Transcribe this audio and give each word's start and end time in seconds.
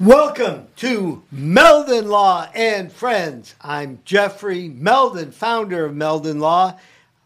Welcome 0.00 0.66
to 0.78 1.22
Meldon 1.30 2.08
Law 2.08 2.48
and 2.52 2.90
Friends. 2.90 3.54
I'm 3.60 4.00
Jeffrey 4.04 4.68
Meldon, 4.68 5.30
founder 5.30 5.84
of 5.84 5.94
Meldon 5.94 6.40
Law. 6.40 6.76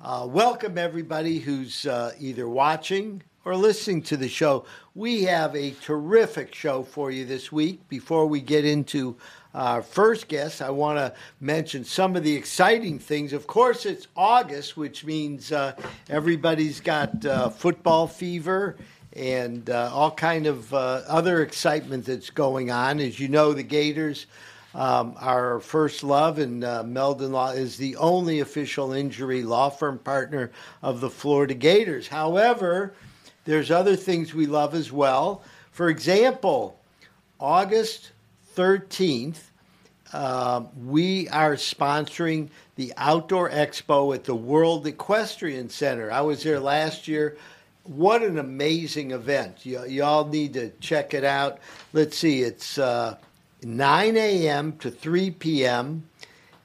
Uh, 0.04 0.26
welcome 0.28 0.76
everybody 0.76 1.38
who's 1.38 1.86
uh, 1.86 2.12
either 2.20 2.46
watching 2.46 3.22
or 3.46 3.56
listening 3.56 4.02
to 4.02 4.18
the 4.18 4.28
show. 4.28 4.66
We 4.94 5.22
have 5.22 5.56
a 5.56 5.70
terrific 5.80 6.54
show 6.54 6.82
for 6.82 7.10
you 7.10 7.24
this 7.24 7.50
week. 7.50 7.88
Before 7.88 8.26
we 8.26 8.42
get 8.42 8.66
into 8.66 9.16
our 9.54 9.80
first 9.80 10.28
guest, 10.28 10.60
I 10.60 10.68
want 10.68 10.98
to 10.98 11.14
mention 11.40 11.84
some 11.84 12.16
of 12.16 12.22
the 12.22 12.36
exciting 12.36 12.98
things. 12.98 13.32
Of 13.32 13.46
course, 13.46 13.86
it's 13.86 14.08
August, 14.14 14.76
which 14.76 15.06
means 15.06 15.52
uh, 15.52 15.72
everybody's 16.10 16.80
got 16.80 17.24
uh, 17.24 17.48
football 17.48 18.06
fever 18.06 18.76
and 19.18 19.68
uh, 19.68 19.90
all 19.92 20.12
kind 20.12 20.46
of 20.46 20.72
uh, 20.72 21.02
other 21.08 21.42
excitement 21.42 22.04
that's 22.04 22.30
going 22.30 22.70
on. 22.70 23.00
As 23.00 23.18
you 23.18 23.28
know, 23.28 23.52
the 23.52 23.62
Gators, 23.62 24.26
um, 24.74 25.14
our 25.18 25.58
first 25.60 26.04
love, 26.04 26.38
and 26.38 26.62
uh, 26.62 26.84
Meldon 26.84 27.32
Law 27.32 27.50
is 27.50 27.76
the 27.76 27.96
only 27.96 28.40
official 28.40 28.92
injury 28.92 29.42
law 29.42 29.70
firm 29.70 29.98
partner 29.98 30.52
of 30.82 31.00
the 31.00 31.10
Florida 31.10 31.54
Gators. 31.54 32.06
However, 32.06 32.94
there's 33.44 33.70
other 33.70 33.96
things 33.96 34.34
we 34.34 34.46
love 34.46 34.74
as 34.74 34.92
well. 34.92 35.42
For 35.72 35.88
example, 35.88 36.78
August 37.40 38.12
13th, 38.56 39.38
uh, 40.12 40.62
we 40.84 41.28
are 41.30 41.54
sponsoring 41.54 42.48
the 42.76 42.92
Outdoor 42.96 43.50
Expo 43.50 44.14
at 44.14 44.24
the 44.24 44.34
World 44.34 44.86
Equestrian 44.86 45.68
Center. 45.68 46.10
I 46.12 46.20
was 46.20 46.42
there 46.42 46.60
last 46.60 47.08
year 47.08 47.36
what 47.88 48.22
an 48.22 48.38
amazing 48.38 49.12
event. 49.12 49.64
You, 49.64 49.84
you 49.86 50.04
all 50.04 50.26
need 50.26 50.52
to 50.54 50.70
check 50.80 51.14
it 51.14 51.24
out. 51.24 51.58
Let's 51.92 52.18
see, 52.18 52.42
it's 52.42 52.78
uh, 52.78 53.16
9 53.62 54.16
a.m. 54.16 54.72
to 54.78 54.90
3 54.90 55.30
p.m., 55.32 56.08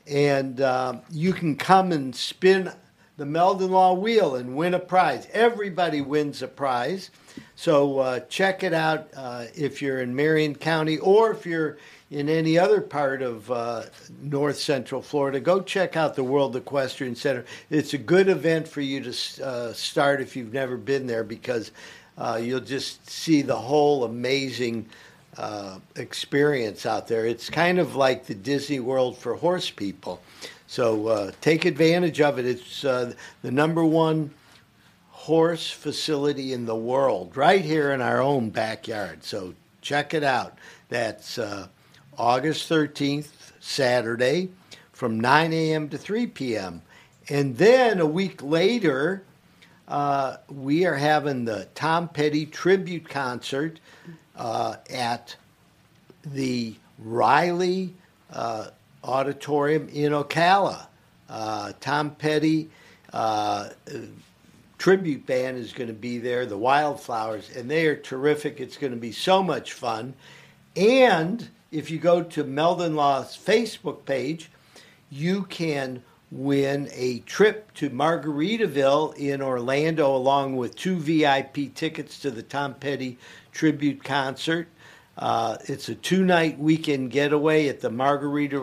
and 0.06 0.60
uh, 0.60 0.96
you 1.10 1.32
can 1.32 1.56
come 1.56 1.94
and 1.94 2.14
spin 2.14 2.72
the 3.16 3.26
Meldon 3.26 3.72
Law 3.72 3.94
wheel 3.94 4.36
and 4.36 4.56
win 4.56 4.74
a 4.74 4.80
prize. 4.80 5.28
Everybody 5.32 6.02
wins 6.02 6.42
a 6.42 6.48
prize. 6.48 7.10
So 7.56 8.00
uh, 8.00 8.20
check 8.22 8.64
it 8.64 8.74
out 8.74 9.08
uh, 9.16 9.46
if 9.56 9.82
you're 9.82 10.02
in 10.02 10.14
Marion 10.14 10.56
County 10.56 10.98
or 10.98 11.32
if 11.32 11.46
you're 11.46 11.78
in 12.14 12.30
any 12.30 12.60
other 12.60 12.80
part 12.80 13.22
of 13.24 13.50
uh, 13.50 13.84
north 14.22 14.58
central 14.58 15.02
Florida, 15.02 15.40
go 15.40 15.62
check 15.62 15.98
out 15.98 16.16
the 16.16 16.24
World 16.24 16.56
Equestrian 16.56 17.16
Center. 17.16 17.44
It's 17.72 17.94
a 17.94 17.98
good 17.98 18.30
event 18.30 18.68
for 18.68 18.82
you 18.82 19.02
to 19.02 19.46
uh, 19.46 19.74
start 19.74 20.22
if 20.22 20.36
you've 20.36 20.54
never 20.54 20.78
been 20.78 21.08
there 21.08 21.24
because 21.24 21.72
uh, 22.18 22.40
you'll 22.42 22.60
just 22.60 23.10
see 23.10 23.42
the 23.42 23.56
whole 23.56 24.04
amazing 24.04 24.88
uh, 25.38 25.80
experience 25.96 26.86
out 26.86 27.08
there. 27.08 27.26
It's 27.26 27.50
kind 27.50 27.80
of 27.80 27.96
like 27.96 28.28
the 28.28 28.36
Disney 28.36 28.80
World 28.80 29.18
for 29.18 29.34
horse 29.34 29.72
people. 29.72 30.22
So 30.68 31.08
uh, 31.08 31.32
take 31.42 31.66
advantage 31.66 32.22
of 32.22 32.38
it. 32.38 32.46
It's 32.46 32.86
uh, 32.86 33.14
the 33.42 33.52
number 33.52 33.84
one 33.84 34.32
horse 35.10 35.72
facility 35.72 36.54
in 36.54 36.68
the 36.68 36.76
world, 36.76 37.36
right 37.36 37.64
here 37.66 37.92
in 37.92 38.02
our 38.02 38.22
own 38.22 38.52
backyard. 38.52 39.24
So 39.24 39.56
check 39.82 40.14
it 40.14 40.24
out. 40.24 40.60
That's 40.90 41.40
August 42.18 42.70
13th, 42.70 43.30
Saturday, 43.60 44.50
from 44.92 45.20
9 45.20 45.54
a.m. 45.54 45.90
to 45.90 45.98
3 45.98 46.28
p.m. 46.28 46.82
And 47.30 47.58
then 47.58 48.00
a 48.00 48.06
week 48.06 48.42
later, 48.44 49.24
uh, 49.88 50.38
we 50.50 50.86
are 50.86 50.96
having 50.96 51.46
the 51.46 51.68
Tom 51.76 52.08
Petty 52.08 52.46
tribute 52.46 53.10
concert 53.10 53.80
uh, 54.36 54.76
at 54.90 55.36
the 56.26 56.76
Reilly 57.00 57.94
uh, 58.32 58.68
Auditorium 59.04 59.90
in 59.90 60.12
Ocala. 60.12 60.88
Uh, 61.30 61.74
Tom 61.80 62.12
Petty 62.12 62.70
uh, 63.12 63.70
tribute 64.78 65.26
band 65.26 65.58
is 65.58 65.74
going 65.74 65.88
to 65.88 65.94
be 65.94 66.18
there, 66.18 66.46
the 66.46 66.58
Wildflowers, 66.58 67.50
and 67.56 67.70
they 67.70 67.88
are 67.88 67.96
terrific. 67.96 68.60
It's 68.60 68.78
going 68.78 68.94
to 68.94 69.00
be 69.00 69.12
so 69.12 69.44
much 69.44 69.74
fun. 69.74 70.14
And 70.76 71.48
if 71.74 71.90
you 71.90 71.98
go 71.98 72.22
to 72.22 72.44
Meldon 72.44 72.96
Law's 72.96 73.36
Facebook 73.36 74.06
page, 74.06 74.52
you 75.10 75.44
can 75.44 76.04
win 76.32 76.88
a 76.94 77.20
trip 77.20 77.74
to 77.74 77.90
Margaritaville 77.90 79.16
in 79.18 79.42
Orlando 79.42 80.16
along 80.16 80.56
with 80.56 80.76
two 80.76 80.98
VIP 80.98 81.74
tickets 81.74 82.20
to 82.20 82.32
the 82.32 82.44
Tom 82.44 82.76
Petty 82.76 83.18
tribute 83.52 84.04
concert. 84.04 84.68
Uh, 85.18 85.58
it's 85.66 85.90
a 85.90 85.96
two 85.96 86.24
night 86.24 86.58
weekend 86.60 87.12
getaway 87.12 87.68
at 87.68 87.82
the 87.82 87.90
Margarita, 87.90 88.58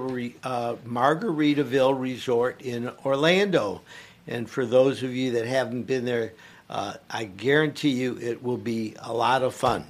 uh, 0.45 0.75
Margaritaville 0.87 1.99
Resort 1.99 2.63
in 2.63 2.91
Orlando. 3.05 3.81
And 4.27 4.49
for 4.49 4.65
those 4.65 5.03
of 5.03 5.15
you 5.15 5.33
that 5.33 5.47
haven't 5.47 5.85
been 5.85 6.05
there, 6.05 6.33
uh, 6.69 6.95
I 7.09 7.25
guarantee 7.25 7.91
you 7.91 8.19
it 8.19 8.43
will 8.43 8.57
be 8.57 8.95
a 9.01 9.13
lot 9.13 9.43
of 9.43 9.55
fun. 9.55 9.87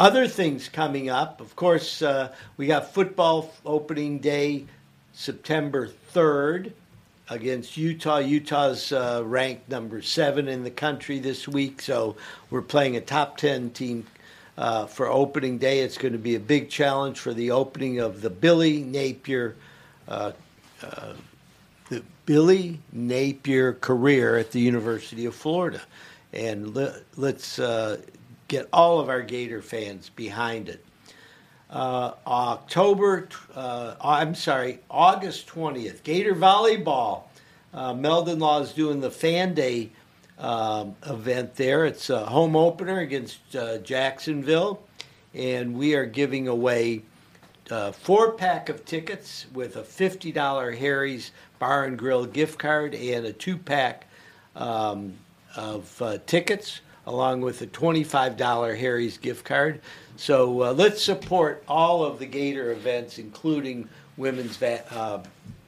Other 0.00 0.26
things 0.26 0.70
coming 0.70 1.10
up, 1.10 1.42
of 1.42 1.54
course, 1.56 2.00
uh, 2.00 2.32
we 2.56 2.66
got 2.66 2.94
football 2.94 3.52
opening 3.66 4.18
day 4.18 4.64
September 5.12 5.90
3rd 6.14 6.72
against 7.28 7.76
Utah. 7.76 8.16
Utah's 8.16 8.92
uh, 8.92 9.22
ranked 9.26 9.68
number 9.68 10.00
seven 10.00 10.48
in 10.48 10.64
the 10.64 10.70
country 10.70 11.18
this 11.18 11.46
week, 11.46 11.82
so 11.82 12.16
we're 12.48 12.62
playing 12.62 12.96
a 12.96 13.02
top 13.02 13.36
10 13.36 13.72
team 13.72 14.06
uh, 14.56 14.86
for 14.86 15.06
opening 15.06 15.58
day. 15.58 15.80
It's 15.80 15.98
going 15.98 16.14
to 16.14 16.18
be 16.18 16.34
a 16.34 16.40
big 16.40 16.70
challenge 16.70 17.18
for 17.18 17.34
the 17.34 17.50
opening 17.50 17.98
of 17.98 18.22
the 18.22 18.30
Billy 18.30 18.82
Napier. 18.82 19.54
Uh, 20.08 20.32
uh 20.82 21.12
the 21.90 22.02
Billy 22.24 22.80
Napier 22.90 23.74
career 23.74 24.38
at 24.38 24.50
the 24.52 24.60
University 24.60 25.26
of 25.26 25.34
Florida, 25.34 25.82
and 26.32 26.74
let, 26.74 27.34
us 27.34 27.58
uh, 27.58 27.98
get 28.50 28.68
all 28.72 28.98
of 28.98 29.08
our 29.08 29.22
Gator 29.22 29.62
fans 29.62 30.10
behind 30.10 30.68
it. 30.68 30.84
Uh, 31.70 32.14
October, 32.26 33.28
uh, 33.54 33.94
I'm 34.02 34.34
sorry, 34.34 34.80
August 34.90 35.46
20th, 35.46 36.02
Gator 36.02 36.34
Volleyball. 36.34 37.22
Uh, 37.72 37.94
Meldon 37.94 38.40
Law 38.40 38.60
is 38.60 38.72
doing 38.72 39.00
the 39.00 39.10
Fan 39.10 39.54
Day 39.54 39.92
um, 40.36 40.96
event 41.06 41.54
there. 41.54 41.86
It's 41.86 42.10
a 42.10 42.26
home 42.26 42.56
opener 42.56 42.98
against 42.98 43.54
uh, 43.54 43.78
Jacksonville, 43.78 44.82
and 45.32 45.76
we 45.76 45.94
are 45.94 46.06
giving 46.06 46.48
away 46.48 47.02
a 47.70 47.74
uh, 47.74 47.92
four 47.92 48.32
pack 48.32 48.68
of 48.68 48.84
tickets 48.84 49.46
with 49.54 49.76
a 49.76 49.82
$50 49.82 50.76
Harry's 50.76 51.30
Bar 51.60 51.84
and 51.84 51.96
Grill 51.96 52.26
gift 52.26 52.58
card 52.58 52.96
and 52.96 53.24
a 53.26 53.32
two 53.32 53.56
pack 53.56 54.08
um, 54.56 55.12
of 55.54 56.02
uh, 56.02 56.18
tickets 56.26 56.80
along 57.06 57.40
with 57.40 57.62
a 57.62 57.66
$25 57.66 58.78
Harry's 58.78 59.18
gift 59.18 59.44
card. 59.44 59.80
So 60.16 60.62
uh, 60.62 60.72
let's 60.72 61.02
support 61.02 61.64
all 61.66 62.04
of 62.04 62.18
the 62.18 62.26
Gator 62.26 62.72
events, 62.72 63.18
including 63.18 63.88
women's 64.16 64.56
va- 64.56 64.84
uh, 64.90 65.22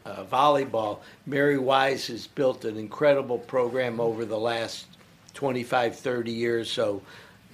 uh, 0.05 0.25
volleyball. 0.25 1.01
Mary 1.27 1.59
Wise 1.59 2.07
has 2.09 2.27
built 2.27 2.65
an 2.65 2.77
incredible 2.77 3.39
program 3.39 4.01
over 4.01 4.25
the 4.25 4.39
last 4.39 4.87
25, 5.35 5.97
30 5.97 6.31
years. 6.31 6.71
So 6.71 7.03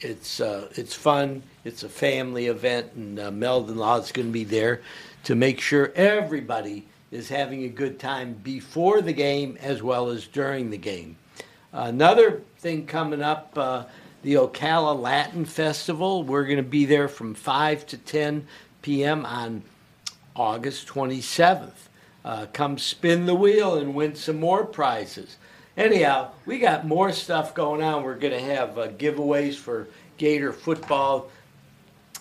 it's 0.00 0.40
uh, 0.40 0.68
it's 0.72 0.94
fun. 0.94 1.42
It's 1.64 1.82
a 1.82 1.88
family 1.88 2.46
event, 2.46 2.92
and 2.94 3.18
uh, 3.18 3.30
Meldon 3.30 3.76
Law 3.76 3.98
is 3.98 4.12
going 4.12 4.28
to 4.28 4.32
be 4.32 4.44
there 4.44 4.80
to 5.24 5.34
make 5.34 5.60
sure 5.60 5.92
everybody 5.94 6.86
is 7.10 7.28
having 7.28 7.64
a 7.64 7.68
good 7.68 7.98
time 7.98 8.34
before 8.42 9.00
the 9.02 9.12
game 9.12 9.58
as 9.60 9.82
well 9.82 10.08
as 10.08 10.26
during 10.26 10.70
the 10.70 10.78
game. 10.78 11.16
Another 11.78 12.42
thing 12.58 12.86
coming 12.86 13.22
up, 13.22 13.52
uh, 13.56 13.84
the 14.22 14.34
Ocala 14.34 15.00
Latin 15.00 15.44
Festival. 15.44 16.24
We're 16.24 16.42
going 16.42 16.56
to 16.56 16.64
be 16.64 16.86
there 16.86 17.06
from 17.06 17.34
5 17.34 17.86
to 17.86 17.96
10 17.96 18.48
p.m. 18.82 19.24
on 19.24 19.62
August 20.34 20.88
27th. 20.88 21.70
Uh, 22.24 22.46
come 22.52 22.78
spin 22.78 23.26
the 23.26 23.34
wheel 23.36 23.76
and 23.76 23.94
win 23.94 24.16
some 24.16 24.40
more 24.40 24.66
prizes. 24.66 25.36
Anyhow, 25.76 26.32
we 26.46 26.58
got 26.58 26.84
more 26.84 27.12
stuff 27.12 27.54
going 27.54 27.80
on. 27.80 28.02
We're 28.02 28.16
going 28.16 28.32
to 28.32 28.40
have 28.40 28.76
uh, 28.76 28.88
giveaways 28.88 29.54
for 29.54 29.86
Gator 30.16 30.52
football, 30.52 31.30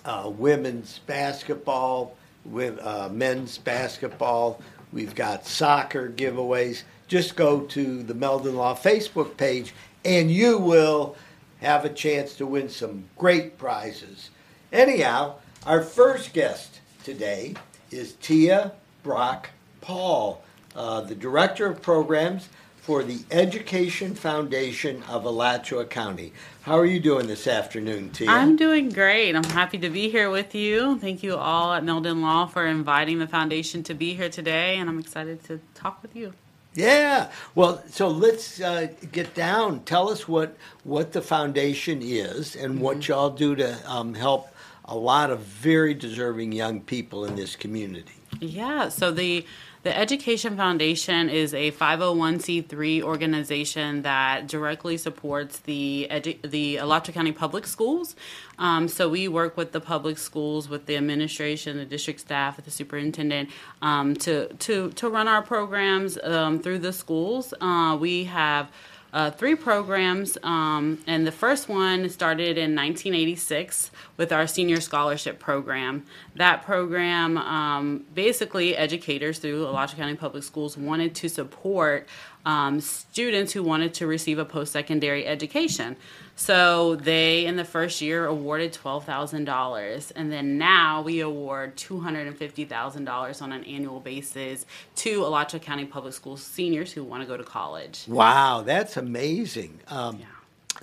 uh, 0.06 0.31
women's 0.38 1.00
basketball, 1.00 2.15
with, 2.45 2.77
uh, 2.77 3.10
men's 3.10 3.57
basketball. 3.57 4.62
We've 4.94 5.15
got 5.15 5.48
soccer 5.48 6.12
giveaways 6.12 6.83
just 7.07 7.36
go 7.36 7.62
to 7.62 8.04
the 8.04 8.13
Meldon 8.13 8.56
Law 8.56 8.75
Facebook 8.75 9.38
page 9.38 9.74
and 10.04 10.31
you 10.31 10.57
will 10.57 11.15
have 11.62 11.86
a 11.86 11.89
chance 11.89 12.36
to 12.36 12.45
win 12.45 12.69
some 12.69 13.06
great 13.18 13.57
prizes. 13.57 14.30
Anyhow, 14.71 15.36
our 15.65 15.81
first 15.81 16.33
guest 16.33 16.80
today 17.04 17.56
is 17.92 18.13
Tia 18.21 18.74
Brock 19.04 19.50
Paul, 19.81 20.44
uh, 20.75 21.01
the 21.01 21.15
Director 21.15 21.65
of 21.65 21.81
Programs 21.81 22.50
for 22.77 23.04
the 23.04 23.19
Education 23.31 24.15
Foundation 24.15 25.03
of 25.10 25.25
Alachua 25.25 25.86
County. 25.86 26.31
How 26.62 26.77
are 26.77 26.86
you 26.86 27.01
doing 27.01 27.27
this 27.27 27.48
afternoon, 27.48 28.12
Tia? 28.12 28.30
I'm 28.30 28.56
doing 28.56 28.89
great. 28.89 29.36
I'm 29.36 29.44
happy 29.44 29.77
to 29.80 29.89
be 29.89 30.10
here 30.10 30.30
with 30.30 30.56
you. 30.56 30.98
Thank 31.00 31.21
you 31.21 31.36
all 31.36 31.74
at 31.74 31.83
Meldon 31.83 32.21
Law 32.21 32.45
for 32.45 32.65
inviting 32.65 33.19
the 33.19 33.27
foundation 33.27 33.83
to 33.83 33.94
be 33.94 34.13
here 34.13 34.30
today, 34.30 34.77
and 34.77 34.89
I'm 34.89 35.00
excited 35.00 35.44
to 35.45 35.60
talk 35.74 36.01
with 36.01 36.15
you. 36.15 36.33
Yeah. 36.77 37.31
Well, 37.56 37.81
so 37.89 38.07
let's 38.07 38.62
uh, 38.62 38.89
get 39.12 39.33
down. 39.33 39.79
Tell 39.85 40.09
us 40.09 40.27
what 40.27 40.56
what 40.83 41.12
the 41.12 41.24
foundation 41.24 42.03
is 42.03 42.56
and 42.56 42.75
mm-hmm. 42.75 42.83
what 42.83 43.07
y'all 43.07 43.31
do 43.31 43.56
to 43.56 43.91
um, 43.91 44.13
help 44.13 44.50
a 44.85 44.95
lot 44.95 45.31
of 45.31 45.39
very 45.39 45.95
deserving 45.95 46.51
young 46.51 46.81
people 46.81 47.25
in 47.25 47.35
this 47.35 47.56
community. 47.56 48.13
Yeah. 48.39 48.89
So 48.89 49.09
the 49.09 49.44
the 49.88 49.98
Education 49.98 50.57
Foundation 50.57 51.30
is 51.30 51.54
a 51.54 51.72
501c3 51.72 53.01
organization 53.04 54.01
that 54.01 54.45
directly 54.45 54.98
supports 54.98 55.60
the 55.60 56.10
edu- 56.12 56.42
the 56.42 56.75
Alachua 56.75 57.13
County 57.13 57.31
Public 57.31 57.66
Schools. 57.66 58.13
Um, 58.60 58.89
so 58.89 59.07
we 59.07 59.30
work 59.30 59.56
with 59.56 59.72
the 59.72 59.80
public 59.80 60.18
schools, 60.18 60.68
with 60.68 60.88
the 60.88 60.98
administration, 60.98 61.78
the 61.78 61.86
district 61.86 62.19
staff, 62.19 62.62
the 62.62 62.69
superintendent 62.69 63.50
um, 63.81 64.13
to 64.18 64.54
to 64.56 64.92
to 64.92 65.10
run 65.10 65.30
our 65.30 65.42
programs 65.42 66.18
um, 66.22 66.60
through 66.60 66.80
the 66.80 66.92
schools. 66.92 67.54
Uh, 67.62 67.98
we 67.98 68.25
have 68.25 68.69
uh, 69.18 69.31
three 69.31 69.56
programs, 69.56 70.38
um, 70.44 71.00
and 71.08 71.25
the 71.25 71.31
first 71.31 71.68
one 71.68 72.08
started 72.08 72.56
in 72.56 72.75
1986 72.75 73.90
with 74.16 74.31
our 74.31 74.46
senior 74.46 74.80
scholarship 74.80 75.40
program. 75.40 76.06
That 76.36 76.64
program, 76.64 77.36
um, 77.40 78.06
basically, 78.14 78.78
educators 78.78 79.40
through 79.40 79.66
Alachua 79.66 79.98
County 79.98 80.16
Public 80.16 80.44
Schools 80.44 80.78
wanted 80.78 81.16
to 81.16 81.30
support 81.30 82.08
um, 82.46 82.80
students 82.80 83.54
who 83.54 83.64
wanted 83.64 83.96
to 83.96 84.06
receive 84.06 84.38
a 84.38 84.46
post 84.46 84.72
secondary 84.72 85.25
education. 85.25 85.96
So 86.38 86.95
they, 86.95 87.48
in 87.48 87.56
the 87.56 87.66
first 87.66 88.00
year, 88.00 88.28
awarded 88.28 88.72
$12,000. 88.72 90.12
And 90.16 90.31
then 90.31 90.60
now 90.60 91.01
we 91.01 91.19
award 91.19 91.75
$250,000 91.75 93.42
on 93.42 93.51
an 93.51 93.63
annual 93.63 94.00
basis 94.00 94.68
to 94.98 95.25
Alachua 95.25 95.60
County 95.60 95.86
Public 95.86 96.13
Schools 96.13 96.44
seniors 96.44 96.94
who 96.94 97.04
want 97.04 97.24
to 97.24 97.28
go 97.28 97.38
to 97.38 97.44
college. 97.44 98.06
Wow, 98.07 98.62
that's 98.63 98.98
amazing. 98.98 99.80
Um, 99.88 100.19
yeah. 100.19 100.25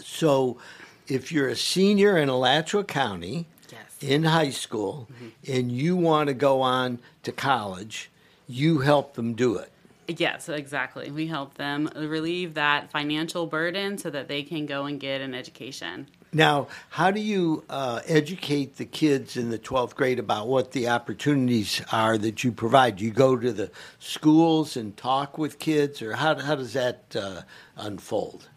So 0.01 0.59
if 1.07 1.31
you're 1.31 1.49
a 1.49 1.57
senior 1.57 2.19
in 2.19 2.29
Alachua 2.29 2.83
County 2.83 3.47
yes. 3.71 3.81
in 4.01 4.25
high 4.25 4.51
school 4.51 5.07
mm-hmm. 5.13 5.53
and 5.53 5.71
you 5.71 5.97
want 5.97 6.27
to 6.27 6.35
go 6.35 6.63
on 6.63 6.99
to 7.23 7.31
college, 7.31 8.11
you 8.49 8.81
help 8.81 9.15
them 9.15 9.35
do 9.35 9.57
it. 9.57 9.71
Yes, 10.07 10.49
exactly. 10.49 11.11
We 11.11 11.27
help 11.27 11.55
them 11.55 11.91
relieve 11.97 12.55
that 12.55 12.91
financial 12.91 13.47
burden 13.47 13.97
so 13.99 14.11
that 14.11 14.29
they 14.29 14.43
can 14.43 14.67
go 14.67 14.85
and 14.85 15.01
get 15.01 15.21
an 15.21 15.35
education. 15.35 16.09
Now, 16.33 16.67
how 16.91 17.13
do 17.13 17.21
you 17.21 17.65
uh, 17.71 18.01
educate 18.07 18.77
the 18.77 18.85
kids 18.85 19.37
in 19.37 19.51
the 19.51 19.59
12th 19.59 19.95
grade 19.95 20.19
about 20.19 20.49
what 20.49 20.73
the 20.73 20.89
opportunities 20.89 21.81
are 21.93 22.19
that 22.19 22.43
you 22.43 22.51
provide? 22.51 22.97
Do 22.97 23.05
you 23.05 23.13
go 23.13 23.37
to 23.37 23.53
the 23.53 23.71
schools 24.01 24.77
and 24.77 24.97
talk 24.97 25.39
with 25.39 25.61
kids, 25.61 26.03
or 26.03 26.15
how, 26.15 26.39
how 26.41 26.57
does 26.57 26.73
that 26.73 27.15
uh, 27.15 27.43
unfold? 27.77 28.49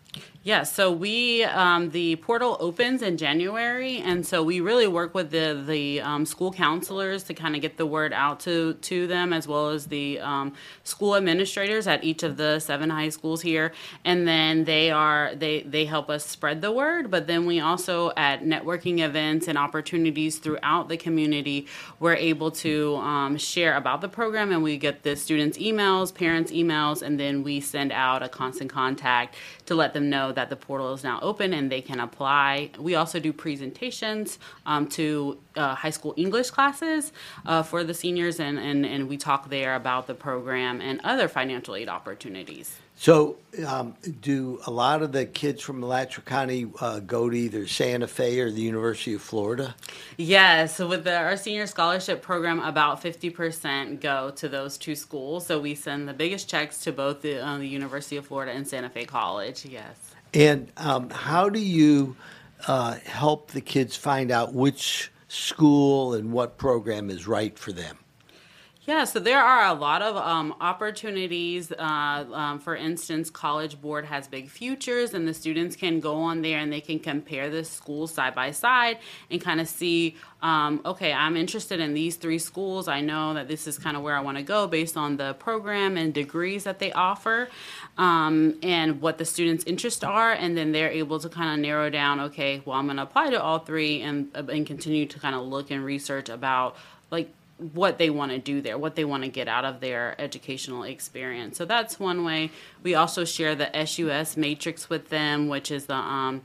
Yeah, 0.47 0.63
so 0.63 0.93
we 0.93 1.43
um, 1.43 1.89
the 1.89 2.15
portal 2.15 2.55
opens 2.61 3.01
in 3.01 3.17
January, 3.17 3.97
and 3.97 4.25
so 4.25 4.41
we 4.43 4.61
really 4.61 4.87
work 4.87 5.13
with 5.13 5.29
the 5.29 5.61
the 5.67 5.99
um, 5.99 6.25
school 6.25 6.53
counselors 6.53 7.23
to 7.23 7.33
kind 7.33 7.53
of 7.53 7.61
get 7.61 7.75
the 7.75 7.85
word 7.85 8.13
out 8.13 8.39
to 8.41 8.75
to 8.75 9.07
them, 9.07 9.33
as 9.33 9.45
well 9.45 9.71
as 9.71 9.87
the 9.87 10.21
um, 10.21 10.53
school 10.85 11.17
administrators 11.17 11.85
at 11.85 12.01
each 12.05 12.23
of 12.23 12.37
the 12.37 12.59
seven 12.59 12.89
high 12.89 13.09
schools 13.09 13.41
here, 13.41 13.73
and 14.05 14.25
then 14.25 14.63
they 14.63 14.89
are 14.89 15.35
they 15.35 15.63
they 15.63 15.83
help 15.83 16.09
us 16.09 16.25
spread 16.25 16.61
the 16.61 16.71
word. 16.71 17.11
But 17.11 17.27
then 17.27 17.45
we 17.45 17.59
also 17.59 18.13
at 18.15 18.45
networking 18.45 18.99
events 18.99 19.49
and 19.49 19.57
opportunities 19.57 20.37
throughout 20.37 20.87
the 20.87 20.95
community, 20.95 21.67
we're 21.99 22.15
able 22.15 22.51
to 22.51 22.95
um, 22.97 23.37
share 23.37 23.75
about 23.75 23.99
the 23.99 24.07
program, 24.07 24.53
and 24.53 24.63
we 24.63 24.77
get 24.77 25.03
the 25.03 25.17
students' 25.17 25.57
emails, 25.57 26.15
parents' 26.15 26.53
emails, 26.53 27.01
and 27.01 27.19
then 27.19 27.43
we 27.43 27.59
send 27.59 27.91
out 27.91 28.23
a 28.23 28.29
constant 28.29 28.71
contact 28.71 29.35
to 29.67 29.75
let 29.75 29.93
them 29.93 30.09
know 30.09 30.31
that 30.31 30.49
the 30.49 30.55
portal 30.55 30.93
is 30.93 31.03
now 31.03 31.19
open 31.21 31.53
and 31.53 31.71
they 31.71 31.81
can 31.81 31.99
apply. 31.99 32.71
We 32.79 32.95
also 32.95 33.19
do 33.19 33.31
presentations 33.31 34.39
um, 34.65 34.87
to 34.89 35.37
uh, 35.55 35.75
high 35.75 35.91
school 35.91 36.13
English 36.17 36.49
classes 36.49 37.13
uh, 37.45 37.63
for 37.63 37.83
the 37.83 37.93
seniors, 37.93 38.39
and, 38.39 38.57
and, 38.57 38.85
and 38.85 39.07
we 39.07 39.17
talk 39.17 39.49
there 39.49 39.75
about 39.75 40.07
the 40.07 40.15
program 40.15 40.81
and 40.81 40.99
other 41.03 41.27
financial 41.27 41.75
aid 41.75 41.89
opportunities. 41.89 42.79
So, 42.99 43.37
um, 43.65 43.93
do 44.21 44.59
a 44.65 44.71
lot 44.71 45.03
of 45.03 45.11
the 45.11 45.27
kids 45.27 45.61
from 45.61 45.83
Alachua 45.83 46.23
County 46.23 46.65
uh, 46.81 46.99
go 46.99 47.29
to 47.29 47.37
either 47.37 47.67
Santa 47.67 48.07
Fe 48.07 48.39
or 48.39 48.49
the 48.49 48.61
University 48.61 49.13
of 49.13 49.21
Florida? 49.21 49.75
Yes. 50.17 50.75
So, 50.75 50.87
with 50.87 51.03
the, 51.03 51.15
our 51.15 51.37
senior 51.37 51.67
scholarship 51.67 52.23
program, 52.23 52.59
about 52.59 53.03
50% 53.03 54.01
go 54.01 54.31
to 54.31 54.49
those 54.49 54.79
two 54.79 54.95
schools. 54.95 55.45
So, 55.45 55.59
we 55.59 55.75
send 55.75 56.09
the 56.09 56.13
biggest 56.13 56.49
checks 56.49 56.79
to 56.85 56.91
both 56.91 57.21
the, 57.21 57.37
uh, 57.37 57.59
the 57.59 57.67
University 57.67 58.17
of 58.17 58.25
Florida 58.25 58.51
and 58.51 58.67
Santa 58.67 58.89
Fe 58.89 59.05
College. 59.05 59.63
Yes. 59.65 59.95
And 60.33 60.71
um, 60.75 61.11
how 61.11 61.49
do 61.49 61.59
you 61.59 62.15
uh, 62.67 62.95
help 63.05 63.51
the 63.51 63.61
kids 63.61 63.95
find 63.95 64.31
out 64.31 64.55
which 64.55 65.11
school 65.27 66.15
and 66.15 66.31
what 66.31 66.57
program 66.57 67.11
is 67.11 67.27
right 67.27 67.57
for 67.57 67.71
them? 67.71 67.99
Yeah, 68.87 69.03
so 69.03 69.19
there 69.19 69.43
are 69.43 69.65
a 69.67 69.73
lot 69.73 70.01
of 70.01 70.15
um, 70.15 70.55
opportunities. 70.61 71.73
Uh, 71.73 72.25
um, 72.31 72.57
for 72.57 72.73
instance, 72.73 73.29
College 73.29 73.81
Board 73.81 74.05
has 74.05 74.29
big 74.29 74.49
futures, 74.49 75.13
and 75.13 75.27
the 75.27 75.33
students 75.33 75.75
can 75.75 75.99
go 75.99 76.15
on 76.15 76.41
there 76.41 76.59
and 76.59 76.71
they 76.71 76.79
can 76.79 76.97
compare 76.97 77.49
the 77.49 77.65
schools 77.65 78.13
side 78.13 78.33
by 78.33 78.51
side 78.51 78.99
and 79.29 79.41
kind 79.41 79.59
of 79.59 79.67
see 79.67 80.15
um, 80.41 80.79
okay, 80.85 81.11
I'm 81.11 81.35
interested 81.35 81.81
in 81.81 81.95
these 81.95 82.15
three 82.15 82.39
schools. 82.39 82.87
I 82.87 83.01
know 83.01 83.33
that 83.33 83.49
this 83.49 83.67
is 83.67 83.77
kind 83.77 83.97
of 83.97 84.03
where 84.03 84.15
I 84.15 84.21
want 84.21 84.37
to 84.37 84.43
go 84.43 84.67
based 84.67 84.95
on 84.95 85.17
the 85.17 85.33
program 85.33 85.97
and 85.97 86.13
degrees 86.13 86.63
that 86.63 86.79
they 86.79 86.93
offer 86.93 87.49
um, 87.97 88.57
and 88.63 89.01
what 89.01 89.17
the 89.17 89.25
students' 89.25 89.65
interests 89.65 90.03
are. 90.03 90.31
And 90.31 90.55
then 90.55 90.71
they're 90.71 90.91
able 90.91 91.19
to 91.19 91.27
kind 91.27 91.53
of 91.53 91.59
narrow 91.59 91.89
down, 91.89 92.19
okay, 92.19 92.61
well, 92.63 92.77
I'm 92.77 92.85
going 92.85 92.97
to 92.97 93.03
apply 93.03 93.31
to 93.31 93.41
all 93.41 93.59
three 93.59 94.01
and, 94.01 94.29
and 94.35 94.65
continue 94.65 95.07
to 95.07 95.19
kind 95.19 95.35
of 95.35 95.41
look 95.41 95.71
and 95.71 95.83
research 95.83 96.29
about 96.29 96.77
like 97.09 97.29
what 97.57 97.97
they 97.97 98.09
want 98.09 98.31
to 98.31 98.37
do 98.37 98.61
there, 98.61 98.77
what 98.77 98.95
they 98.95 99.05
want 99.05 99.23
to 99.23 99.29
get 99.29 99.47
out 99.47 99.65
of 99.65 99.79
their 99.79 100.19
educational 100.21 100.83
experience. 100.83 101.57
So 101.57 101.65
that's 101.65 101.99
one 101.99 102.23
way. 102.23 102.51
We 102.83 102.95
also 102.95 103.25
share 103.25 103.55
the 103.55 103.69
SUS 103.85 104.37
matrix 104.37 104.89
with 104.89 105.09
them, 105.09 105.47
which 105.47 105.71
is 105.71 105.87
the 105.87 105.95
um, 105.95 106.43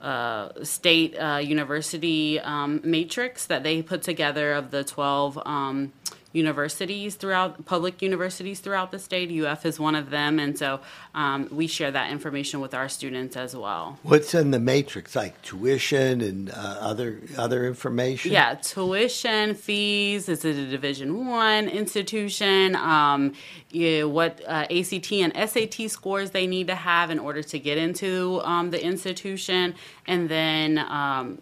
uh, 0.00 0.50
state 0.62 1.16
uh, 1.18 1.40
university 1.42 2.38
um, 2.40 2.80
matrix 2.84 3.46
that 3.46 3.62
they 3.62 3.82
put 3.82 4.02
together 4.02 4.52
of 4.52 4.70
the 4.70 4.84
12 4.84 5.40
um, 5.44 5.92
universities 6.34 7.14
throughout 7.14 7.64
public 7.64 8.02
universities 8.02 8.58
throughout 8.60 8.90
the 8.90 8.98
state. 8.98 9.30
UF 9.30 9.64
is 9.64 9.78
one 9.78 9.94
of 9.94 10.10
them, 10.10 10.38
and 10.38 10.58
so 10.58 10.80
um, 11.14 11.48
we 11.50 11.66
share 11.66 11.92
that 11.92 12.10
information 12.10 12.60
with 12.60 12.74
our 12.74 12.88
students 12.88 13.36
as 13.36 13.56
well. 13.56 13.98
What's 14.02 14.34
in 14.34 14.50
the 14.50 14.58
matrix, 14.58 15.14
like 15.14 15.40
tuition 15.42 16.20
and 16.20 16.50
uh, 16.50 16.54
other 16.80 17.20
other 17.38 17.66
information? 17.66 18.32
Yeah, 18.32 18.54
tuition, 18.54 19.54
fees. 19.54 20.28
Is 20.28 20.44
it 20.44 20.56
a 20.56 20.66
Division 20.66 21.26
One 21.28 21.68
institution? 21.68 22.74
Um, 22.74 23.34
you 23.70 24.08
what 24.08 24.42
uh, 24.46 24.66
ACT 24.70 25.12
and 25.12 25.32
SAT 25.48 25.88
scores 25.88 26.32
they 26.32 26.48
need 26.48 26.66
to 26.66 26.74
have 26.74 27.10
in 27.10 27.20
order 27.20 27.42
to 27.44 27.58
get 27.58 27.78
into 27.78 28.40
um, 28.42 28.70
the 28.70 28.84
institution, 28.84 29.74
and 30.06 30.28
then 30.28 30.78
um, 30.78 31.40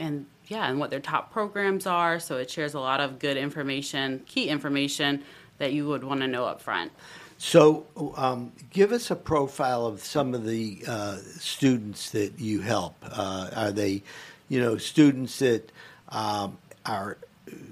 and 0.00 0.26
yeah, 0.48 0.68
and 0.68 0.78
what 0.78 0.90
their 0.90 1.00
top 1.00 1.32
programs 1.32 1.86
are. 1.86 2.18
So 2.18 2.36
it 2.36 2.50
shares 2.50 2.74
a 2.74 2.80
lot 2.80 3.00
of 3.00 3.18
good 3.18 3.36
information, 3.36 4.22
key 4.26 4.48
information 4.48 5.22
that 5.58 5.72
you 5.72 5.86
would 5.88 6.04
want 6.04 6.20
to 6.20 6.26
know 6.26 6.44
up 6.44 6.60
front. 6.60 6.92
So, 7.38 7.86
um, 8.16 8.52
give 8.70 8.92
us 8.92 9.10
a 9.10 9.16
profile 9.16 9.86
of 9.86 10.02
some 10.02 10.34
of 10.34 10.46
the 10.46 10.82
uh, 10.86 11.16
students 11.38 12.10
that 12.10 12.38
you 12.38 12.60
help. 12.60 12.94
Uh, 13.02 13.50
are 13.54 13.72
they, 13.72 14.02
you 14.48 14.60
know, 14.60 14.78
students 14.78 15.40
that 15.40 15.70
um, 16.10 16.58
are 16.86 17.18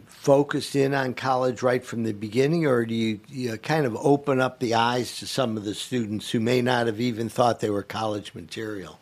focused 0.06 0.76
in 0.76 0.94
on 0.94 1.14
college 1.14 1.62
right 1.62 1.84
from 1.84 2.02
the 2.02 2.12
beginning, 2.12 2.66
or 2.66 2.84
do 2.84 2.94
you, 2.94 3.20
you 3.28 3.56
kind 3.56 3.86
of 3.86 3.96
open 3.96 4.40
up 4.40 4.58
the 4.58 4.74
eyes 4.74 5.18
to 5.18 5.26
some 5.26 5.56
of 5.56 5.64
the 5.64 5.74
students 5.74 6.30
who 6.30 6.40
may 6.40 6.60
not 6.60 6.86
have 6.86 7.00
even 7.00 7.28
thought 7.28 7.60
they 7.60 7.70
were 7.70 7.82
college 7.82 8.34
material? 8.34 8.98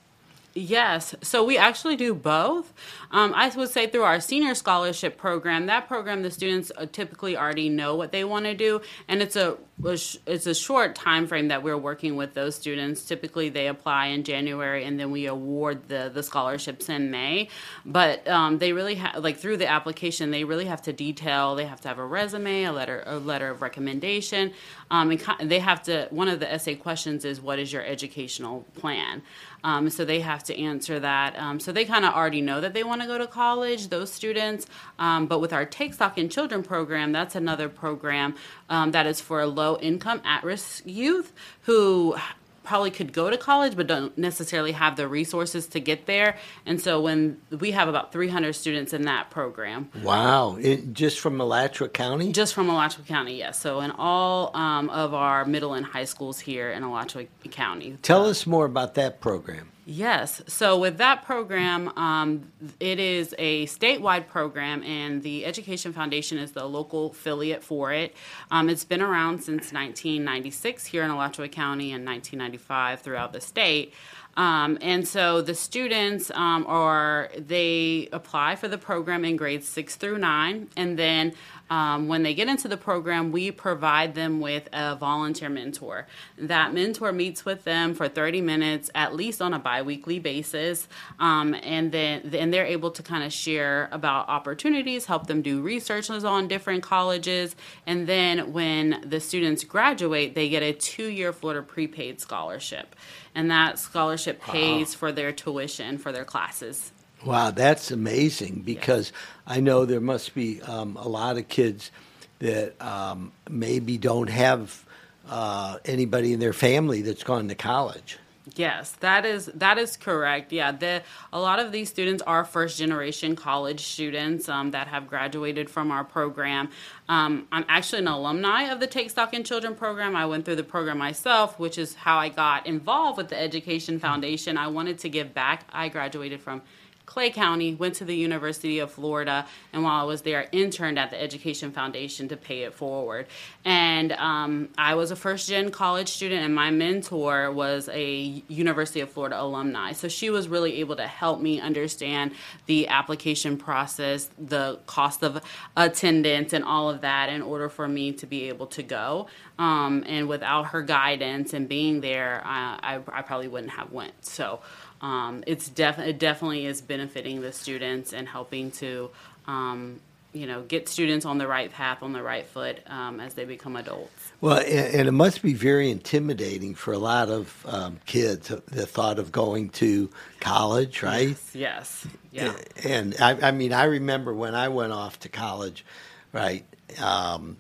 Yes, 0.55 1.15
so 1.23 1.45
we 1.45 1.57
actually 1.57 1.97
do 1.97 2.15
both. 2.15 2.73
Um, 3.13 3.33
I 3.35 3.49
would 3.49 3.71
say 3.71 3.89
through 3.89 4.05
our 4.05 4.21
senior 4.21 4.55
scholarship 4.55 5.17
program, 5.17 5.67
that 5.67 5.89
program 5.89 6.23
the 6.23 6.31
students 6.31 6.71
uh, 6.77 6.87
typically 6.87 7.37
already 7.37 7.69
know 7.69 7.97
what 7.97 8.13
they 8.13 8.25
want 8.25 8.45
to 8.45 8.55
do, 8.55 8.81
and 9.09 9.21
it's 9.21 9.37
a 9.37 9.57
it's 9.83 10.47
a 10.47 10.55
short 10.55 10.95
time 10.95 11.27
frame 11.27 11.49
that 11.49 11.63
we're 11.63 11.77
working 11.77 12.17
with 12.17 12.35
those 12.35 12.55
students. 12.55 13.05
Typically, 13.05 13.49
they 13.49 13.67
apply 13.67 14.07
in 14.07 14.25
January, 14.25 14.85
and 14.85 15.01
then 15.01 15.11
we 15.11 15.27
award 15.27 15.89
the 15.89 16.11
the 16.13 16.23
scholarships 16.23 16.89
in 16.89 17.11
May. 17.11 17.49
But 17.85 18.27
um, 18.29 18.59
they 18.59 18.73
really 18.73 19.01
like 19.19 19.39
through 19.39 19.57
the 19.57 19.69
application, 19.69 20.31
they 20.31 20.45
really 20.45 20.67
have 20.67 20.83
to 20.83 20.93
detail. 20.93 21.55
They 21.55 21.67
have 21.67 21.81
to 21.83 21.89
have 21.89 21.99
a 21.99 22.07
resume, 22.07 22.65
a 22.65 22.73
letter 22.73 23.03
a 23.07 23.19
letter 23.19 23.51
of 23.51 23.63
recommendation, 23.63 24.53
um, 24.91 25.11
and 25.11 25.51
they 25.51 25.61
have 25.61 25.83
to. 25.85 26.07
One 26.11 26.29
of 26.29 26.41
the 26.41 26.53
essay 26.53 26.75
questions 26.75 27.25
is, 27.25 27.41
"What 27.41 27.59
is 27.59 27.73
your 27.73 27.85
educational 27.85 28.65
plan?" 28.75 29.23
Um, 29.63 29.91
so 29.91 30.05
they 30.05 30.21
have 30.21 30.45
to 30.45 30.59
answer 30.59 31.01
that. 31.01 31.39
Um, 31.39 31.61
so 31.61 31.73
they 31.73 31.85
kind 31.85 32.05
of 32.05 32.15
already 32.15 32.41
know 32.41 32.61
that 32.61 32.73
they 32.73 32.83
want 32.83 33.00
to 33.03 33.07
go 33.07 33.19
to 33.19 33.27
college, 33.27 33.89
those 33.89 34.13
students. 34.13 34.67
Um, 34.99 35.27
but 35.27 35.41
with 35.41 35.53
our 35.53 35.65
Take 35.65 35.95
Stock 35.95 36.19
in 36.19 36.29
Children 36.29 36.63
program, 36.63 37.13
that's 37.13 37.35
another 37.35 37.69
program 37.69 38.35
um, 38.69 38.93
that 38.93 39.07
is 39.07 39.21
for 39.21 39.45
low 39.47 39.79
income 39.79 40.21
at 40.25 40.45
risk 40.45 40.83
youth 40.87 41.33
who 41.63 42.17
probably 42.63 42.91
could 42.91 43.13
go 43.13 43.31
to 43.31 43.37
college 43.37 43.75
but 43.75 43.87
don't 43.87 44.17
necessarily 44.17 44.73
have 44.73 44.95
the 44.97 45.09
resources 45.09 45.67
to 45.67 45.81
get 45.81 46.07
there. 46.07 46.37
And 46.67 46.81
so 46.81 47.01
when 47.01 47.41
we 47.51 47.73
have 47.73 47.89
about 47.89 48.13
300 48.13 48.53
students 48.53 48.93
in 48.93 49.03
that 49.03 49.31
program. 49.31 49.91
Wow. 50.03 50.57
It, 50.61 50.93
just 50.93 51.21
from 51.21 51.41
Alachua 51.41 51.89
County? 51.89 52.33
Just 52.33 52.55
from 52.55 52.69
Alachua 52.69 53.05
County, 53.05 53.39
yes. 53.39 53.61
So 53.61 53.81
in 53.81 53.91
all 53.91 54.57
um, 54.57 54.91
of 54.91 55.15
our 55.15 55.45
middle 55.45 55.75
and 55.75 55.85
high 55.85 56.05
schools 56.05 56.39
here 56.39 56.71
in 56.71 56.83
Alachua 56.83 57.25
County. 57.51 57.97
Tell 58.03 58.27
us 58.27 58.47
more 58.47 58.67
about 58.67 58.95
that 58.95 59.21
program. 59.21 59.70
Yes. 59.87 60.43
So 60.47 60.79
with 60.79 60.99
that 60.99 61.25
program, 61.25 61.89
um, 61.97 62.53
it 62.79 62.99
is 63.01 63.35
a 63.39 63.67
statewide 63.67 64.29
program, 64.29 64.83
and 64.83 65.23
the 65.23 65.45
Education 65.45 65.93
Foundation 65.93 66.39
is 66.39 66.53
the 66.53 66.65
local 66.65 67.11
affiliate 67.11 67.65
for 67.65 67.93
it. 67.93 68.15
Um, 68.51 68.69
it's 68.69 68.85
been 68.85 69.01
around 69.01 69.39
since 69.39 69.73
1996 69.73 70.87
here 70.87 71.03
in 71.03 71.11
Alachua 71.11 71.49
County 71.49 71.93
and 71.93 72.05
1995 72.05 73.01
throughout 73.01 73.33
the 73.33 73.41
state. 73.41 73.95
Um, 74.37 74.79
and 74.81 75.07
so 75.07 75.43
the 75.43 75.55
students 75.55 76.31
um, 76.31 76.65
are 76.69 77.31
they 77.37 78.09
apply 78.13 78.57
for 78.57 78.69
the 78.69 78.79
program 78.79 79.25
in 79.25 79.37
grades 79.37 79.69
six 79.69 79.97
through 79.97 80.19
nine, 80.19 80.69
and 80.77 80.99
then 80.99 81.33
um, 81.71 82.09
when 82.09 82.25
they 82.25 82.35
get 82.35 82.49
into 82.49 82.67
the 82.67 82.77
program, 82.77 83.31
we 83.31 83.53
provide 83.53 84.17
them 84.17 84.41
with 84.41 84.69
a 84.73 84.97
volunteer 84.97 85.49
mentor. 85.49 86.09
That 86.37 86.75
mentor 86.75 87.13
meets 87.13 87.45
with 87.45 87.63
them 87.63 87.95
for 87.95 88.09
30 88.09 88.41
minutes, 88.41 88.91
at 88.95 89.15
least 89.15 89.41
on 89.41 89.55
a 89.55 89.59
biweekly 89.61 90.19
basis, 90.19 90.89
um, 91.21 91.55
and 91.63 91.93
then 91.93 92.35
and 92.35 92.53
they're 92.53 92.67
able 92.67 92.91
to 92.91 93.03
kind 93.03 93.23
of 93.23 93.33
share 93.33 93.89
about 93.93 94.29
opportunities, 94.29 95.07
help 95.07 95.29
them 95.29 95.43
do 95.43 95.63
research 95.63 96.11
on 96.11 96.49
different 96.49 96.83
colleges, 96.83 97.55
and 97.87 98.07
then 98.07 98.53
when 98.53 99.05
the 99.07 99.21
students 99.21 99.63
graduate, 99.63 100.35
they 100.35 100.49
get 100.49 100.63
a 100.63 100.73
two-year 100.73 101.33
Florida 101.33 101.63
prepaid 101.63 102.21
scholarship, 102.21 102.97
and 103.35 103.51
that 103.51 103.79
scholarship 103.79 104.41
pays 104.43 104.95
wow. 104.95 104.99
for 104.99 105.13
their 105.13 105.31
tuition 105.31 105.99
for 105.99 106.11
their 106.11 106.25
classes. 106.25 106.93
Wow, 107.25 107.51
that's 107.51 107.91
amazing 107.91 108.63
because 108.65 109.13
yeah. 109.47 109.55
I 109.55 109.61
know 109.61 109.85
there 109.85 110.01
must 110.01 110.35
be 110.35 110.63
um, 110.63 110.97
a 110.97 111.07
lot 111.07 111.37
of 111.37 111.49
kids 111.49 111.91
that 112.39 112.81
um, 112.81 113.33
maybe 113.49 113.99
don't 113.99 114.31
have 114.31 114.85
uh, 115.29 115.79
anybody 115.85 116.33
in 116.33 116.41
their 116.41 116.55
family 116.55 117.03
that's 117.03 117.23
gone 117.23 117.49
to 117.49 117.55
college. 117.55 118.19
Yes, 118.57 118.93
that 119.01 119.27
is 119.27 119.47
that 119.55 119.79
is 119.79 119.97
correct. 119.97 120.51
Yeah, 120.51 120.73
the 120.73 121.03
a 121.33 121.39
lot 121.39 121.59
of 121.61 121.73
these 121.73 121.89
students 121.89 122.23
are 122.23 122.45
first 122.45 122.79
generation 122.79 123.37
college 123.37 123.85
students 123.85 124.49
um, 124.49 124.71
that 124.73 124.89
have 124.89 125.07
graduated 125.07 125.71
from 125.71 125.91
our 125.91 126.05
program. 126.05 126.71
Um, 127.09 127.47
I'm 127.53 127.65
actually 127.69 128.01
an 128.01 128.09
alumni 128.09 128.65
of 128.65 128.81
the 128.81 128.87
Take 128.87 129.11
Stock 129.11 129.35
in 129.35 129.45
Children 129.45 129.75
program. 129.75 130.17
I 130.17 130.27
went 130.27 130.47
through 130.47 130.57
the 130.57 130.65
program 130.65 130.99
myself, 130.99 131.59
which 131.59 131.79
is 131.79 131.95
how 131.95 132.19
I 132.19 132.29
got 132.29 132.67
involved 132.67 133.19
with 133.19 133.29
the 133.29 133.39
Education 133.39 134.01
Foundation. 134.01 134.57
I 134.57 134.69
wanted 134.69 134.99
to 135.01 135.09
give 135.09 135.33
back. 135.35 135.65
I 135.71 135.89
graduated 135.89 136.41
from 136.41 136.63
Clay 137.11 137.31
County, 137.31 137.75
went 137.75 137.97
to 137.97 138.05
the 138.05 138.15
University 138.15 138.79
of 138.79 138.93
Florida, 138.93 139.45
and 139.73 139.83
while 139.83 140.01
I 140.01 140.05
was 140.05 140.23
there, 140.23 140.47
interned 140.53 140.97
at 140.97 141.11
the 141.11 141.21
Education 141.21 141.73
Foundation 141.73 142.29
to 142.29 142.37
pay 142.37 142.63
it 142.63 142.73
forward. 142.73 143.27
And 143.65 144.13
um, 144.13 144.69
I 144.79 144.95
was 144.95 145.11
a 145.11 145.17
first 145.17 145.49
gen 145.49 145.73
college 145.73 146.09
student, 146.09 146.45
and 146.45 146.55
my 146.55 146.71
mentor 146.71 147.51
was 147.51 147.89
a 147.93 148.45
University 148.47 149.01
of 149.01 149.11
Florida 149.11 149.43
alumni. 149.43 149.91
So 149.91 150.07
she 150.07 150.31
was 150.31 150.47
really 150.47 150.79
able 150.79 150.95
to 150.97 151.07
help 151.09 151.41
me 151.41 151.61
understand 151.61 152.31
the 152.67 152.87
application 152.87 153.57
process, 153.57 154.31
the 154.39 154.79
cost 154.87 155.25
of 155.25 155.43
attendance, 155.77 156.53
and 156.53 156.65
all 156.65 156.89
of 156.89 157.01
that 157.01 157.29
in 157.29 157.43
order 157.43 157.69
for 157.69 157.89
me 157.89 158.13
to 158.13 158.27
be 158.27 158.49
able 158.51 158.69
to 158.69 158.85
go. 158.85 159.27
Um, 159.59 160.05
and 160.07 160.29
without 160.29 160.67
her 160.67 160.81
guidance 160.81 161.55
and 161.55 161.69
being 161.69 162.03
there, 162.03 162.41
I, 162.45 162.79
I, 162.81 163.19
I 163.19 163.23
probably 163.23 163.49
wouldn't 163.49 163.73
have 163.73 163.91
went. 163.91 164.25
So 164.25 164.61
um, 165.03 165.45
it's 165.47 165.69
def- 165.69 165.99
it 165.99 166.19
definitely 166.19 166.67
is 166.67 166.81
benefiting 166.81 167.41
the 167.41 167.53
students 167.53 168.13
and 168.13 168.29
helping 168.29 168.71
to 168.73 169.11
um, 169.47 170.01
you 170.33 170.47
know 170.47 170.63
get 170.63 170.89
students 170.89 171.27
on 171.27 171.39
the 171.39 171.47
right 171.47 171.73
path 171.73 172.03
on 172.03 172.13
the 172.13 172.23
right 172.23 172.47
foot 172.47 172.79
um, 172.87 173.21
as 173.21 173.35
they 173.35 173.45
become 173.45 173.77
adults 173.77 174.33
well 174.41 174.59
and, 174.59 174.95
and, 174.95 175.09
it 175.09 175.13
must 175.13 175.43
be 175.43 175.55
very 175.55 175.91
intimidating 175.91 176.75
for 176.75 176.93
a 176.93 176.99
lot 176.99 177.29
of 177.29 177.65
um, 177.69 177.99
kids 178.07 178.49
the 178.49 178.87
thought 178.87 179.19
of 179.19 179.33
going 179.33 179.71
to 179.71 180.09
college 180.39 181.03
right 181.03 181.37
yes, 181.53 182.07
yes. 182.31 182.57
yeah 182.85 182.91
and 182.91 183.17
I, 183.21 183.49
I, 183.49 183.51
mean 183.51 183.73
i 183.73 183.85
remember 183.85 184.33
when 184.33 184.55
i 184.55 184.69
went 184.69 184.93
off 184.93 185.19
to 185.21 185.29
college 185.29 185.85
right 186.33 186.65
um, 187.01 187.57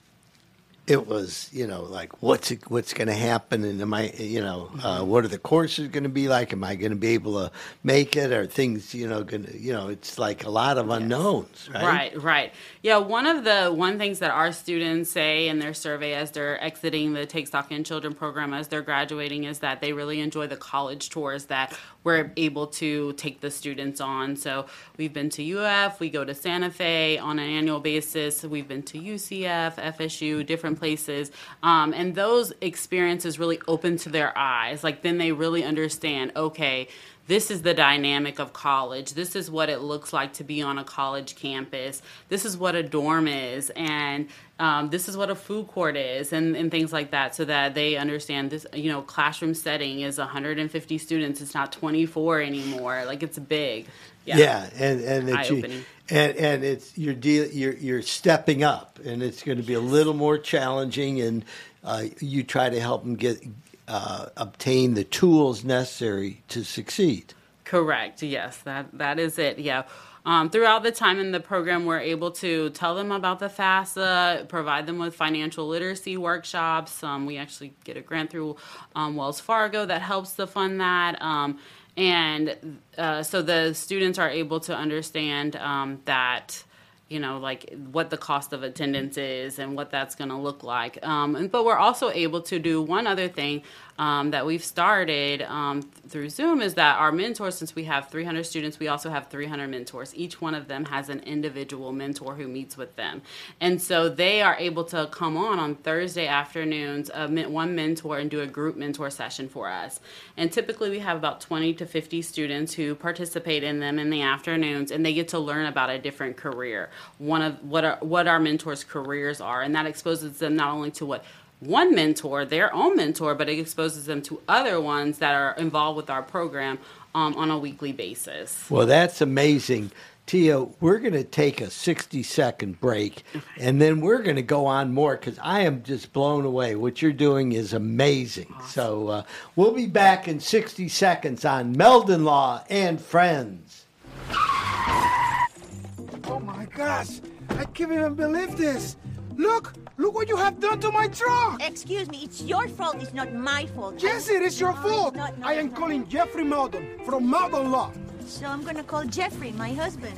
it 0.87 1.07
was 1.07 1.49
you 1.53 1.67
know 1.67 1.83
like 1.83 2.23
what's 2.23 2.51
it, 2.51 2.69
what's 2.71 2.93
going 2.93 3.09
to 3.09 3.15
happen 3.15 3.65
and 3.65 3.81
am 3.81 3.95
I 3.95 4.11
you 4.19 4.41
know 4.41 4.71
uh, 4.83 4.99
mm-hmm. 4.99 5.09
what 5.09 5.25
are 5.25 5.29
the 5.29 5.39
courses 5.39 5.89
going 5.89 6.03
to 6.03 6.09
be 6.09 6.29
like? 6.29 6.53
Am 6.53 6.65
I 6.65 6.75
going 6.75 6.91
to 6.91 6.97
be 6.97 7.09
able 7.09 7.35
to 7.35 7.53
make 7.83 8.17
it? 8.17 8.33
Or 8.33 8.47
things 8.47 8.95
you 8.95 9.09
know 9.09 9.23
going 9.23 9.45
to 9.45 9.59
you 9.59 9.73
know 9.73 9.89
it's 9.89 10.19
like 10.19 10.45
a 10.45 10.51
lot 10.51 10.79
of 10.79 10.91
unknowns 10.91 11.69
right? 11.73 11.85
Right 11.85 12.23
right. 12.23 12.53
Yeah 12.83 12.99
one 12.99 13.27
of 13.27 13.45
the 13.45 13.73
one 13.73 13.99
things 13.99 14.19
that 14.19 14.31
our 14.31 14.53
students 14.53 15.11
say 15.11 15.49
in 15.49 15.59
their 15.59 15.75
survey 15.75 16.15
as 16.15 16.31
they're 16.31 16.63
exiting 16.63 17.13
the 17.13 17.27
Take 17.27 17.47
Stock 17.47 17.71
in 17.71 17.85
Children 17.85 18.15
program 18.15 18.53
as 18.53 18.69
they're 18.69 18.83
graduating 18.83 19.45
is 19.45 19.61
that 19.61 19.81
they 19.81 19.93
really 19.93 20.21
enjoy 20.21 20.47
the 20.47 20.57
college 20.57 21.11
tours 21.11 21.47
that 21.47 21.79
we're 22.05 22.33
able 22.37 22.67
to 22.67 23.13
take 23.15 23.41
the 23.41 23.51
students 23.51 24.01
on 24.01 24.37
so 24.37 24.67
we've 24.97 25.13
been 25.13 25.31
to 25.31 25.59
UF 25.59 26.01
we 26.01 26.11
go 26.11 26.25
to 26.25 26.35
Santa 26.35 26.71
Fe 26.71 27.19
on 27.19 27.39
an 27.39 27.49
annual 27.49 27.81
basis 27.81 28.43
we've 28.45 28.69
been 28.69 28.83
to 28.83 28.99
UCF 28.99 29.75
FSU 29.75 30.45
different 30.45 30.79
places. 30.79 31.31
Um, 31.63 31.93
and 31.93 32.15
those 32.15 32.53
experiences 32.61 33.39
really 33.39 33.61
open 33.69 33.97
to 33.99 34.09
their 34.09 34.37
eyes. 34.37 34.85
Like 34.85 35.03
then 35.03 35.19
they 35.19 35.33
really 35.33 35.65
understand, 35.65 36.33
okay, 36.37 36.89
this 37.31 37.49
is 37.49 37.63
the 37.63 37.75
dynamic 37.75 38.41
of 38.41 38.53
college. 38.53 39.15
This 39.15 39.37
is 39.37 39.49
what 39.49 39.69
it 39.69 39.79
looks 39.79 40.13
like 40.13 40.33
to 40.33 40.45
be 40.45 40.63
on 40.63 40.79
a 40.79 40.85
college 40.85 41.37
campus. 41.37 42.03
This 42.29 42.45
is 42.45 42.57
what 42.57 42.75
a 42.75 42.83
dorm 42.83 43.29
is. 43.29 43.71
And 43.77 44.29
um, 44.59 44.91
this 44.91 45.09
is 45.09 45.17
what 45.17 45.31
a 45.31 45.37
food 45.37 45.69
court 45.69 45.97
is 45.97 46.33
and, 46.33 46.57
and 46.57 46.73
things 46.73 46.93
like 46.93 47.13
that 47.13 47.37
so 47.37 47.45
that 47.45 47.75
they 47.75 47.95
understand 47.97 48.51
this 48.51 48.67
you 48.75 48.91
know 48.91 49.01
classroom 49.03 49.55
setting 49.55 50.01
is 50.01 50.19
150 50.19 50.99
students 50.99 51.41
it's 51.41 51.55
not 51.55 51.73
24 51.73 52.43
anymore 52.43 53.05
like 53.07 53.23
it's 53.23 53.39
big 53.39 53.87
yeah, 54.27 54.37
yeah 54.37 54.71
and 54.77 55.01
and 55.01 55.31
it's 55.31 55.51
you, 55.51 55.83
and 56.11 56.37
and 56.37 56.63
it's 56.63 56.99
you're 56.99 57.15
deal 57.15 57.47
you're 57.47 57.73
you're 57.73 58.03
stepping 58.03 58.63
up 58.63 58.99
and 59.03 59.23
it's 59.23 59.43
going 59.43 59.57
to 59.57 59.65
be 59.65 59.73
a 59.73 59.81
little 59.81 60.13
more 60.13 60.37
challenging 60.37 61.23
and 61.23 61.45
uh, 61.83 62.05
you 62.21 62.43
try 62.43 62.69
to 62.69 62.79
help 62.79 63.03
them 63.03 63.17
get 63.17 63.43
uh, 63.91 64.27
obtain 64.37 64.95
the 64.95 65.05
tools 65.05 65.65
necessary 65.65 66.43
to 66.49 66.65
succeed 66.65 67.35
correct 67.65 68.23
yes 68.23 68.59
that 68.59 68.87
that 68.93 69.19
is 69.19 69.39
it 69.39 69.59
yeah 69.59 69.83
um, 70.25 70.51
throughout 70.51 70.83
the 70.83 70.93
time 70.93 71.19
in 71.19 71.33
the 71.33 71.41
program, 71.41 71.87
we're 71.87 72.01
able 72.01 72.31
to 72.33 72.71
tell 72.71 72.95
them 72.95 73.11
about 73.11 73.39
the 73.39 73.49
FAFSA, 73.49 74.49
provide 74.49 74.87
them 74.87 74.99
with 74.99 75.15
financial 75.15 75.67
literacy 75.67 76.17
workshops. 76.17 77.03
Um, 77.03 77.25
we 77.25 77.39
actually 77.39 77.73
get 77.85 77.97
a 77.97 78.03
grant 78.03 78.31
through 78.31 78.57
um, 78.95 79.17
Wells 79.17 79.41
Fargo 79.41 79.87
that 79.87 80.03
helps 80.03 80.35
to 80.35 80.47
fund 80.47 80.81
that. 80.81 81.21
Um, 81.23 81.59
and 81.97 82.81
uh, 82.99 83.23
so 83.23 83.43
the 83.43 83.73
students 83.75 84.19
are 84.19 84.31
able 84.31 84.61
to 84.61 84.77
understand 84.77 85.57
um, 85.57 86.01
that 86.05 86.65
you 87.11 87.19
know, 87.19 87.39
like 87.39 87.75
what 87.91 88.09
the 88.09 88.17
cost 88.17 88.53
of 88.53 88.63
attendance 88.63 89.19
is 89.19 89.59
and 89.59 89.77
what 89.77 89.91
that's 89.91 90.15
going 90.15 90.31
to 90.31 90.37
look 90.37 90.63
like. 90.63 91.05
Um, 91.05 91.35
and, 91.35 91.51
but 91.51 91.65
we're 91.65 91.77
also 91.77 92.11
able 92.11 92.41
to 92.43 92.61
do 92.61 92.81
one 92.81 93.07
other 93.09 93.29
thing 93.29 93.63
um, 94.01 94.31
that 94.31 94.47
we've 94.47 94.65
started 94.65 95.43
um, 95.43 95.83
through 96.09 96.31
Zoom 96.31 96.63
is 96.63 96.73
that 96.75 96.99
our 96.99 97.13
mentors, 97.13 97.55
since 97.55 97.75
we 97.75 97.85
have 97.85 98.09
300 98.09 98.45
students, 98.45 98.79
we 98.79 98.89
also 98.89 99.11
have 99.11 99.27
300 99.27 99.69
mentors. 99.69 100.15
Each 100.15 100.41
one 100.41 100.55
of 100.55 100.69
them 100.69 100.87
has 100.87 101.11
an 101.11 101.21
individual 101.21 101.93
mentor 101.93 102.35
who 102.35 102.49
meets 102.49 102.79
with 102.79 102.97
them. 102.97 103.21
And 103.61 103.81
so 103.81 104.09
they 104.09 104.41
are 104.41 104.57
able 104.59 104.85
to 104.85 105.07
come 105.13 105.37
on 105.37 105.59
on 105.59 105.75
Thursday 105.75 106.27
afternoons, 106.27 107.11
uh, 107.11 107.29
one 107.29 107.75
mentor, 107.75 108.19
and 108.19 108.31
do 108.31 108.41
a 108.41 108.47
group 108.47 108.75
mentor 108.75 109.11
session 109.11 109.51
for 109.51 109.69
us. 109.69 110.01
And 110.35 110.51
typically 110.51 110.89
we 110.89 111.01
have 111.01 111.19
about 111.19 111.43
20 111.43 111.75
to 111.75 111.85
50 111.85 112.23
students 112.23 112.73
who 112.73 112.95
participate 112.95 113.63
in 113.63 113.81
them 113.81 113.99
in 113.99 114.09
the 114.09 114.23
afternoons, 114.23 114.93
and 114.93 115.05
they 115.05 115.13
get 115.13 115.29
to 115.29 115.39
learn 115.39 115.67
about 115.67 115.91
a 115.91 115.99
different 115.99 116.39
career. 116.39 116.89
One 117.19 117.43
of 117.43 117.63
what 117.63 117.85
are, 117.85 117.99
what 118.01 118.27
our 118.27 118.41
mentors' 118.41 118.83
careers 118.83 119.43
are, 119.43 119.61
and 119.61 119.75
that 119.75 119.85
exposes 119.85 120.39
them 120.39 120.57
not 120.57 120.73
only 120.73 120.91
to 120.93 121.05
what 121.05 121.23
one 121.61 121.95
mentor, 121.95 122.45
their 122.45 122.75
own 122.75 122.97
mentor, 122.97 123.35
but 123.35 123.49
it 123.49 123.59
exposes 123.59 124.07
them 124.07 124.23
to 124.23 124.41
other 124.49 124.81
ones 124.81 125.19
that 125.19 125.35
are 125.35 125.55
involved 125.57 125.97
with 125.97 126.11
our 126.11 126.23
program 126.23 126.79
um, 127.15 127.35
on 127.37 127.51
a 127.51 127.59
weekly 127.59 127.93
basis. 127.93 128.69
Well, 128.71 128.87
that's 128.87 129.21
amazing. 129.21 129.91
Tia, 130.27 130.63
we're 130.81 130.99
going 130.99 131.15
to 131.15 131.25
take 131.25 131.61
a 131.61 131.71
60 131.71 132.23
second 132.23 132.81
break 132.81 133.25
okay. 133.35 133.45
and 133.59 133.81
then 133.81 134.01
we're 134.01 134.23
going 134.23 134.37
to 134.37 134.43
go 134.43 134.65
on 134.65 134.95
more 134.95 135.17
because 135.17 135.37
I 135.43 135.63
am 135.63 135.83
just 135.83 136.13
blown 136.13 136.45
away. 136.45 136.77
What 136.77 137.03
you're 137.03 137.13
doing 137.13 137.51
is 137.51 137.73
amazing. 137.73 138.47
Awesome. 138.55 138.69
So 138.69 139.09
uh, 139.09 139.23
we'll 139.57 139.73
be 139.73 139.87
back 139.87 140.29
in 140.29 140.39
60 140.39 140.89
seconds 140.89 141.45
on 141.45 141.77
Meldon 141.77 142.25
Law 142.25 142.63
and 142.71 143.01
Friends. 143.01 143.87
Oh 144.31 146.41
my 146.45 146.65
gosh, 146.77 147.21
I 147.49 147.65
can't 147.65 147.91
even 147.91 148.15
believe 148.15 148.57
this. 148.57 148.97
Look, 149.35 149.75
look 150.01 150.15
what 150.15 150.29
you 150.29 150.37
have 150.37 150.59
done 150.59 150.81
to 150.81 150.91
my 150.91 151.07
truck! 151.09 151.63
Excuse 151.63 152.09
me, 152.09 152.21
it's 152.25 152.43
your 152.43 152.67
fault, 152.69 152.97
it's 153.01 153.13
not 153.13 153.33
my 153.35 153.67
fault. 153.67 154.03
Yes, 154.03 154.29
it 154.31 154.43
is 154.43 154.59
your 154.59 154.73
fault! 154.75 155.15
Not, 155.15 155.35
I 155.43 155.55
am 155.55 155.71
calling 155.71 156.09
Jeffrey 156.09 156.45
Meldon 156.45 157.05
from 157.05 157.29
Meldon 157.29 157.71
Law. 157.71 157.93
So 158.27 158.47
I'm 158.47 158.63
gonna 158.63 158.83
call 158.83 159.05
Jeffrey, 159.05 159.53
my 159.53 159.73
husband. 159.73 160.17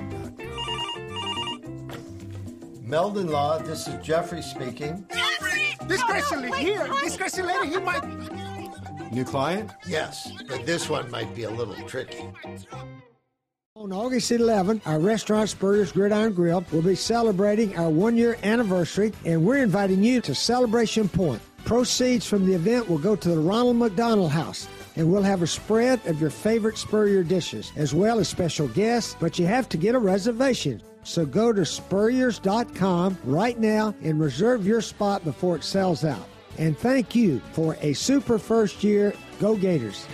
Meldon 2.80 3.28
Law, 3.28 3.58
this 3.58 3.88
is 3.88 3.94
Jeffrey 4.06 4.42
speaking. 4.42 5.04
Jeffrey! 5.12 5.76
This 5.86 6.02
crazy 6.02 6.36
lady 6.36 6.58
here, 6.58 6.88
this 7.02 7.16
crazy 7.16 7.42
lady, 7.42 7.68
he 7.70 7.78
might... 7.78 8.04
New 9.12 9.24
client? 9.24 9.70
Yes, 9.86 10.32
but 10.48 10.64
this 10.64 10.88
one 10.88 11.10
might 11.10 11.34
be 11.34 11.42
a 11.42 11.50
little 11.50 11.74
tricky. 11.86 12.24
On 13.74 13.90
August 13.90 14.30
11th, 14.30 14.82
our 14.84 15.00
restaurant 15.00 15.48
Spurrier's 15.48 15.92
Gridiron 15.92 16.34
Grill 16.34 16.62
will 16.72 16.82
be 16.82 16.94
celebrating 16.94 17.74
our 17.74 17.88
one 17.88 18.18
year 18.18 18.36
anniversary, 18.42 19.14
and 19.24 19.42
we're 19.42 19.62
inviting 19.62 20.04
you 20.04 20.20
to 20.20 20.34
Celebration 20.34 21.08
Point. 21.08 21.40
Proceeds 21.64 22.26
from 22.26 22.44
the 22.44 22.52
event 22.52 22.86
will 22.86 22.98
go 22.98 23.16
to 23.16 23.30
the 23.30 23.38
Ronald 23.38 23.78
McDonald 23.78 24.30
House, 24.30 24.68
and 24.94 25.10
we'll 25.10 25.22
have 25.22 25.40
a 25.40 25.46
spread 25.46 26.06
of 26.06 26.20
your 26.20 26.28
favorite 26.28 26.76
Spurrier 26.76 27.22
dishes, 27.22 27.72
as 27.74 27.94
well 27.94 28.18
as 28.18 28.28
special 28.28 28.68
guests, 28.68 29.16
but 29.18 29.38
you 29.38 29.46
have 29.46 29.70
to 29.70 29.78
get 29.78 29.94
a 29.94 29.98
reservation. 29.98 30.82
So 31.02 31.24
go 31.24 31.50
to 31.50 31.64
spurriers.com 31.64 33.18
right 33.24 33.58
now 33.58 33.94
and 34.02 34.20
reserve 34.20 34.66
your 34.66 34.82
spot 34.82 35.24
before 35.24 35.56
it 35.56 35.64
sells 35.64 36.04
out. 36.04 36.28
And 36.58 36.76
thank 36.76 37.14
you 37.14 37.40
for 37.52 37.78
a 37.80 37.94
super 37.94 38.38
first 38.38 38.84
year. 38.84 39.14
Go 39.40 39.56
Gators! 39.56 40.06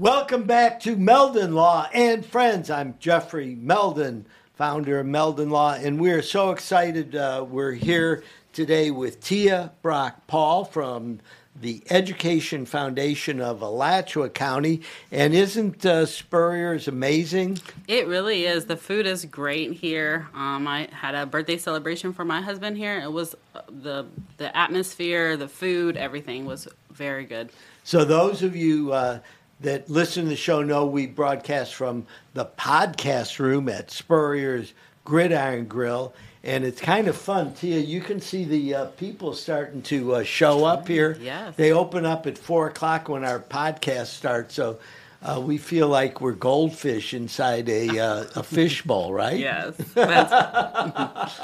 Welcome 0.00 0.44
back 0.44 0.80
to 0.80 0.96
Meldon 0.96 1.54
Law 1.54 1.86
and 1.92 2.24
Friends. 2.24 2.70
I'm 2.70 2.94
Jeffrey 3.00 3.54
Meldon, 3.54 4.24
founder 4.54 5.00
of 5.00 5.04
Meldon 5.04 5.50
Law, 5.50 5.74
and 5.74 6.00
we're 6.00 6.22
so 6.22 6.52
excited. 6.52 7.14
Uh, 7.14 7.44
we're 7.46 7.72
here 7.72 8.22
today 8.54 8.90
with 8.90 9.20
Tia 9.20 9.72
Brock 9.82 10.26
Paul 10.26 10.64
from 10.64 11.20
the 11.54 11.82
Education 11.90 12.64
Foundation 12.64 13.42
of 13.42 13.60
Alachua 13.60 14.30
County. 14.30 14.80
And 15.12 15.34
isn't 15.34 15.84
uh, 15.84 16.06
Spurrier's 16.06 16.88
amazing? 16.88 17.58
It 17.86 18.06
really 18.06 18.46
is. 18.46 18.64
The 18.64 18.78
food 18.78 19.04
is 19.04 19.26
great 19.26 19.74
here. 19.74 20.28
Um, 20.32 20.66
I 20.66 20.88
had 20.92 21.14
a 21.14 21.26
birthday 21.26 21.58
celebration 21.58 22.14
for 22.14 22.24
my 22.24 22.40
husband 22.40 22.78
here. 22.78 23.00
It 23.00 23.12
was 23.12 23.34
uh, 23.54 23.60
the 23.68 24.06
the 24.38 24.56
atmosphere, 24.56 25.36
the 25.36 25.48
food, 25.48 25.98
everything 25.98 26.46
was 26.46 26.66
very 26.90 27.26
good. 27.26 27.50
So 27.84 28.06
those 28.06 28.42
of 28.42 28.56
you. 28.56 28.94
Uh, 28.94 29.18
that 29.60 29.90
listen 29.90 30.24
to 30.24 30.28
the 30.30 30.36
show 30.36 30.62
know 30.62 30.86
we 30.86 31.06
broadcast 31.06 31.74
from 31.74 32.06
the 32.34 32.46
podcast 32.46 33.38
room 33.38 33.68
at 33.68 33.90
Spurrier's 33.90 34.72
Gridiron 35.04 35.66
Grill. 35.66 36.14
And 36.42 36.64
it's 36.64 36.80
kind 36.80 37.06
of 37.06 37.16
fun, 37.16 37.52
Tia. 37.52 37.80
You 37.80 38.00
can 38.00 38.20
see 38.20 38.44
the 38.44 38.74
uh, 38.74 38.84
people 38.86 39.34
starting 39.34 39.82
to 39.82 40.14
uh, 40.16 40.22
show 40.24 40.64
up 40.64 40.88
here. 40.88 41.18
Yes. 41.20 41.54
They 41.56 41.72
open 41.72 42.06
up 42.06 42.26
at 42.26 42.38
four 42.38 42.68
o'clock 42.68 43.10
when 43.10 43.24
our 43.24 43.38
podcast 43.38 44.06
starts. 44.06 44.54
So 44.54 44.78
uh, 45.22 45.38
we 45.38 45.58
feel 45.58 45.86
like 45.86 46.22
we're 46.22 46.32
goldfish 46.32 47.12
inside 47.12 47.68
a 47.68 47.98
uh, 47.98 48.24
a 48.36 48.42
fishbowl, 48.42 49.12
right? 49.12 49.38
Yes. 49.38 49.74
yes. 49.96 51.40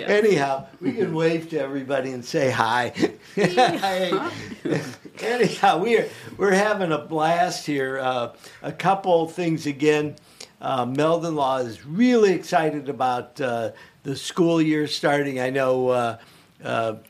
Anyhow, 0.06 0.66
we 0.80 0.92
can 0.92 1.14
wave 1.14 1.50
to 1.50 1.60
everybody 1.60 2.12
and 2.12 2.24
say 2.24 2.50
hi. 2.50 2.94
Anyhow, 5.18 5.78
we're 5.78 6.08
we're 6.38 6.54
having 6.54 6.90
a 6.90 6.98
blast 6.98 7.66
here. 7.66 7.98
Uh, 7.98 8.32
a 8.62 8.72
couple 8.72 9.28
things 9.28 9.66
again. 9.66 10.16
Uh, 10.62 10.86
Meldon 10.86 11.34
Law 11.36 11.58
is 11.58 11.84
really 11.84 12.32
excited 12.32 12.88
about 12.88 13.38
uh, 13.42 13.72
the 14.04 14.16
school 14.16 14.62
year 14.62 14.86
starting. 14.86 15.38
I 15.38 15.50
know. 15.50 15.88
Uh, 15.88 16.16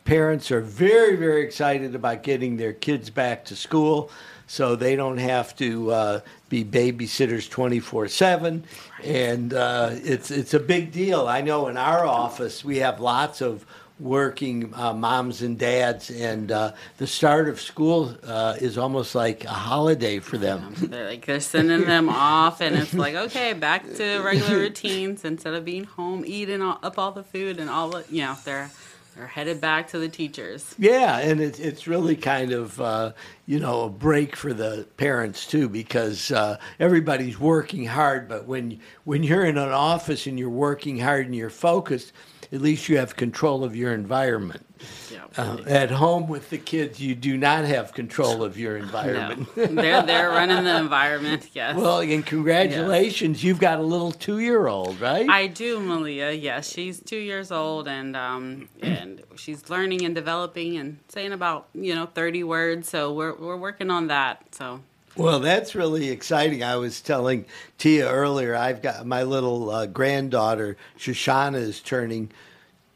parents 0.05 0.51
are 0.51 0.61
very, 0.61 1.15
very 1.15 1.43
excited 1.43 1.95
about 1.95 2.25
getting 2.25 2.57
their 2.57 2.73
kids 2.73 3.09
back 3.11 3.45
to 3.45 3.55
school 3.55 4.11
so 4.47 4.77
they 4.77 4.97
don't 4.97 5.19
have 5.19 5.57
to 5.57 5.91
uh, 5.91 6.21
be 6.49 6.65
babysitters 6.65 7.51
24 7.51 8.09
7 8.09 8.65
and 9.03 9.55
uh, 9.55 9.91
it's 9.93 10.31
it's 10.31 10.55
a 10.55 10.61
big 10.61 10.93
deal. 10.93 11.27
I 11.27 11.41
know 11.41 11.69
in 11.69 11.77
our 11.77 12.07
office 12.07 12.65
we 12.65 12.79
have 12.79 13.01
lots 13.01 13.41
of 13.41 13.67
working 13.99 14.75
uh, 14.75 14.93
moms 14.93 15.41
and 15.41 15.59
dads 15.59 16.11
and 16.11 16.53
uh, 16.53 16.73
the 16.99 17.07
start 17.07 17.49
of 17.49 17.59
school 17.59 18.15
uh, 18.25 18.55
is 18.61 18.77
almost 18.77 19.15
like 19.15 19.45
a 19.45 19.49
holiday 19.49 20.19
for 20.19 20.37
them. 20.37 20.75
They're 20.77 21.09
like 21.09 21.25
they're 21.25 21.41
sending 21.41 21.87
them 21.87 22.09
off 22.09 22.61
and 22.61 22.77
it's 22.77 22.93
like 22.95 23.15
okay 23.15 23.55
back 23.55 23.85
to 23.95 24.21
regular 24.21 24.59
routines 24.59 25.25
instead 25.25 25.55
of 25.55 25.65
being 25.65 25.85
home 25.85 26.25
eating 26.27 26.61
all, 26.61 26.79
up 26.83 26.99
all 26.99 27.13
the 27.13 27.25
food 27.25 27.59
and 27.59 27.71
all 27.71 27.89
the 27.89 28.05
you 28.11 28.23
know 28.23 28.37
they're 28.45 28.71
are 29.19 29.27
headed 29.27 29.61
back 29.61 29.89
to 29.89 29.99
the 29.99 30.09
teachers. 30.09 30.75
Yeah, 30.79 31.19
and 31.19 31.41
it, 31.41 31.59
it's 31.59 31.87
really 31.87 32.17
kind 32.17 32.53
of 32.53 32.81
uh, 32.81 33.13
you 33.47 33.59
know 33.59 33.85
a 33.85 33.91
break 33.91 34.37
for 34.37 34.53
the 34.53 34.87
parents 34.97 35.47
too 35.47 35.69
because 35.69 36.31
uh, 36.31 36.59
everybody's 36.79 37.39
working 37.39 37.87
hard. 37.87 38.29
But 38.29 38.47
when 38.47 38.81
when 39.05 39.23
you're 39.23 39.45
in 39.45 39.59
an 39.59 39.71
office 39.71 40.27
and 40.27 40.39
you're 40.39 40.51
working 40.51 40.99
hard 40.99 41.27
and 41.27 41.35
you're 41.35 41.51
focused, 41.51 42.13
at 42.53 42.61
least 42.61 42.89
you 42.89 42.99
have 42.99 43.17
control 43.17 43.65
of 43.65 43.75
your 43.75 43.93
environment. 43.93 44.63
Yeah, 45.11 45.25
uh, 45.39 45.59
at 45.67 45.91
home 45.91 46.29
with 46.29 46.51
the 46.51 46.59
kids, 46.59 47.01
you 47.01 47.15
do 47.15 47.37
not 47.37 47.65
have 47.65 47.93
control 47.95 48.43
of 48.43 48.59
your 48.59 48.77
environment. 48.77 49.57
No. 49.57 49.67
they're 49.67 50.03
they're 50.03 50.29
running 50.29 50.65
the 50.65 50.77
environment. 50.77 51.49
Yes. 51.57 51.75
Well, 51.75 52.01
and 52.01 52.27
congratulations, 52.27 53.39
yes. 53.39 53.45
you've 53.45 53.61
got 53.61 53.79
a 53.79 53.83
little 53.83 54.13
two 54.13 54.41
year 54.41 54.67
old, 54.67 55.01
right? 55.01 55.27
I 55.29 55.47
do, 55.47 55.81
Malia. 55.81 56.33
Yes, 56.33 56.69
she's 56.69 57.01
two 57.01 57.17
years 57.17 57.51
old, 57.51 57.89
and 57.89 58.15
um, 58.15 58.69
and 58.83 59.23
she's 59.37 59.71
learning 59.71 60.05
and 60.05 60.15
developing 60.15 60.77
and 60.77 60.99
saying 61.09 61.33
about 61.33 61.69
you 61.75 61.95
know 61.95 62.05
thirty 62.07 62.45
words. 62.45 62.91
So 62.91 63.13
we're 63.13 63.35
we're 63.35 63.57
working 63.57 63.91
on 63.91 64.09
that. 64.09 64.55
So 64.55 64.81
well, 65.17 65.41
that's 65.41 65.75
really 65.75 66.09
exciting. 66.11 66.63
I 66.63 66.77
was 66.77 67.01
telling 67.01 67.47
Tia 67.79 68.11
earlier, 68.11 68.55
I've 68.55 68.83
got 68.83 69.07
my 69.07 69.23
little 69.23 69.71
uh, 69.71 69.87
granddaughter, 69.87 70.77
Shoshana, 70.99 71.57
is 71.57 71.81
turning 71.81 72.31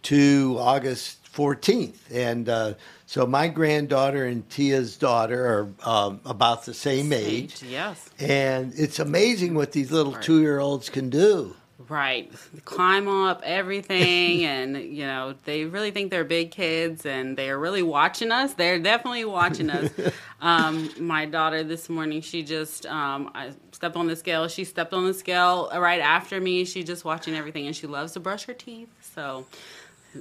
two 0.03 0.57
August 0.59 1.21
14th. 1.33 1.97
And 2.13 2.49
uh, 2.49 2.75
so 3.07 3.27
my 3.27 3.49
granddaughter 3.49 4.27
and 4.27 4.49
Tia's 4.51 4.97
daughter 4.97 5.73
are 5.85 5.89
um, 5.89 6.21
about 6.25 6.65
the 6.65 6.75
same 6.75 7.13
age. 7.13 7.63
Yes. 7.63 8.09
And 8.19 8.73
it's 8.77 8.99
amazing 8.99 9.55
what 9.55 9.73
these 9.73 9.91
little 9.93 10.13
two 10.15 10.41
year 10.41 10.59
olds 10.59 10.89
can 10.89 11.11
do. 11.11 11.57
Right. 11.91 12.33
Climb 12.65 13.09
up 13.09 13.43
everything 13.45 14.45
and 14.45 14.77
you 14.77 15.05
know, 15.05 15.35
they 15.45 15.65
really 15.65 15.91
think 15.91 16.13
they're 16.13 16.25
big 16.25 16.53
kids 16.53 17.05
and 17.05 17.37
they're 17.37 17.59
really 17.59 17.83
watching 17.83 18.31
us. 18.31 18.55
They're 18.55 18.79
definitely 18.79 19.25
watching 19.25 19.69
us. 19.71 19.91
um, 20.41 20.89
my 21.01 21.27
daughter 21.27 21.65
this 21.65 21.89
morning, 21.89 22.21
she 22.21 22.45
just 22.45 22.87
um, 22.87 23.33
I 23.35 23.51
stepped 23.73 23.97
on 23.97 24.07
the 24.07 24.15
scale. 24.15 24.47
She 24.47 24.65
stepped 24.65 24.95
on 24.95 25.05
the 25.05 25.15
scale 25.15 25.69
right 25.75 26.01
after 26.01 26.41
me. 26.41 26.65
She's 26.65 26.85
just 26.85 27.05
watching 27.05 27.35
everything 27.35 27.67
and 27.67 27.75
she 27.75 27.89
loves 27.89 28.13
to 28.13 28.21
brush 28.21 28.45
her 28.45 28.55
teeth. 28.55 28.89
So 29.15 29.47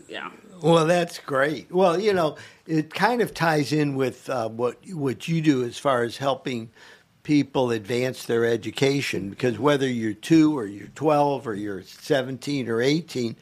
yeah. 0.08 0.32
Well, 0.62 0.86
that's 0.86 1.20
great. 1.20 1.72
Well, 1.72 2.00
you 2.00 2.14
know, 2.14 2.38
it 2.66 2.94
kind 2.94 3.22
of 3.22 3.34
ties 3.34 3.72
in 3.72 3.96
with 3.96 4.28
uh, 4.28 4.50
what 4.50 4.78
what 4.92 5.28
you 5.28 5.42
do 5.42 5.64
as 5.64 5.78
far 5.78 6.02
as 6.02 6.18
helping 6.18 6.72
people 7.30 7.70
advance 7.70 8.26
their 8.26 8.44
education 8.44 9.30
because 9.30 9.60
whether 9.60 9.88
you're 9.88 10.16
two 10.16 10.58
or 10.58 10.66
you're 10.66 10.88
12 10.96 11.48
or 11.48 11.54
you're 11.54 11.84
17 11.84 12.68
or 12.68 12.82
18, 12.82 13.36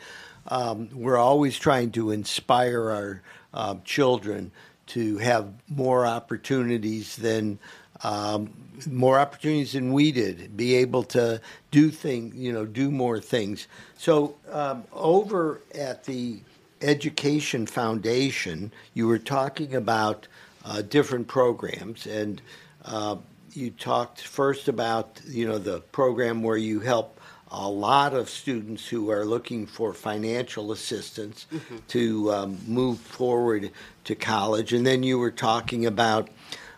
um, 0.50 0.89
we're 0.91 1.15
always 1.15 1.58
trying 1.58 1.89
to 1.89 2.12
inspire 2.12 2.91
our 2.91 3.21
um, 3.54 3.82
children 3.86 4.52
to 4.88 5.17
have 5.19 5.54
more 5.69 6.06
opportunities 6.06 7.15
than 7.15 7.58
um, 8.04 8.52
more 8.91 9.17
opportunities 9.17 9.71
than 9.71 9.93
we 9.93 10.12
did, 10.12 10.58
be 10.58 10.76
able 10.76 11.04
to 11.04 11.39
do 11.71 11.89
things, 11.89 12.36
you 12.36 12.52
know, 12.52 12.65
do 12.65 12.91
more 12.91 13.21
things. 13.21 13.69
So 13.97 14.36
um, 14.52 14.84
over 14.91 15.62
at 15.73 16.04
the 16.04 16.39
Education 16.82 17.65
Foundation, 17.65 18.73
you 18.93 19.08
were 19.08 19.17
talking 19.17 19.73
about 19.76 20.28
uh, 20.65 20.82
different 20.82 21.30
programs, 21.30 22.06
and 22.06 22.41
uh, 22.84 23.15
you 23.58 23.72
talked 23.72 24.22
first 24.22 24.67
about 24.67 25.20
you 25.28 25.48
know 25.48 25.58
the 25.58 25.80
program 25.91 26.43
where 26.43 26.58
you 26.58 26.80
help 26.80 27.20
a 27.50 27.67
lot 27.67 28.13
of 28.13 28.30
students 28.30 28.88
who 28.88 29.10
are 29.10 29.26
looking 29.26 29.65
for 29.65 29.93
financial 29.93 30.72
assistance 30.72 31.48
to 31.88 32.32
um, 32.32 32.60
move 32.67 33.00
forward 33.00 33.72
to 34.04 34.15
college, 34.15 34.74
and 34.74 34.86
then 34.86 35.02
you 35.02 35.17
were 35.17 35.32
talking 35.32 35.86
about 35.86 36.30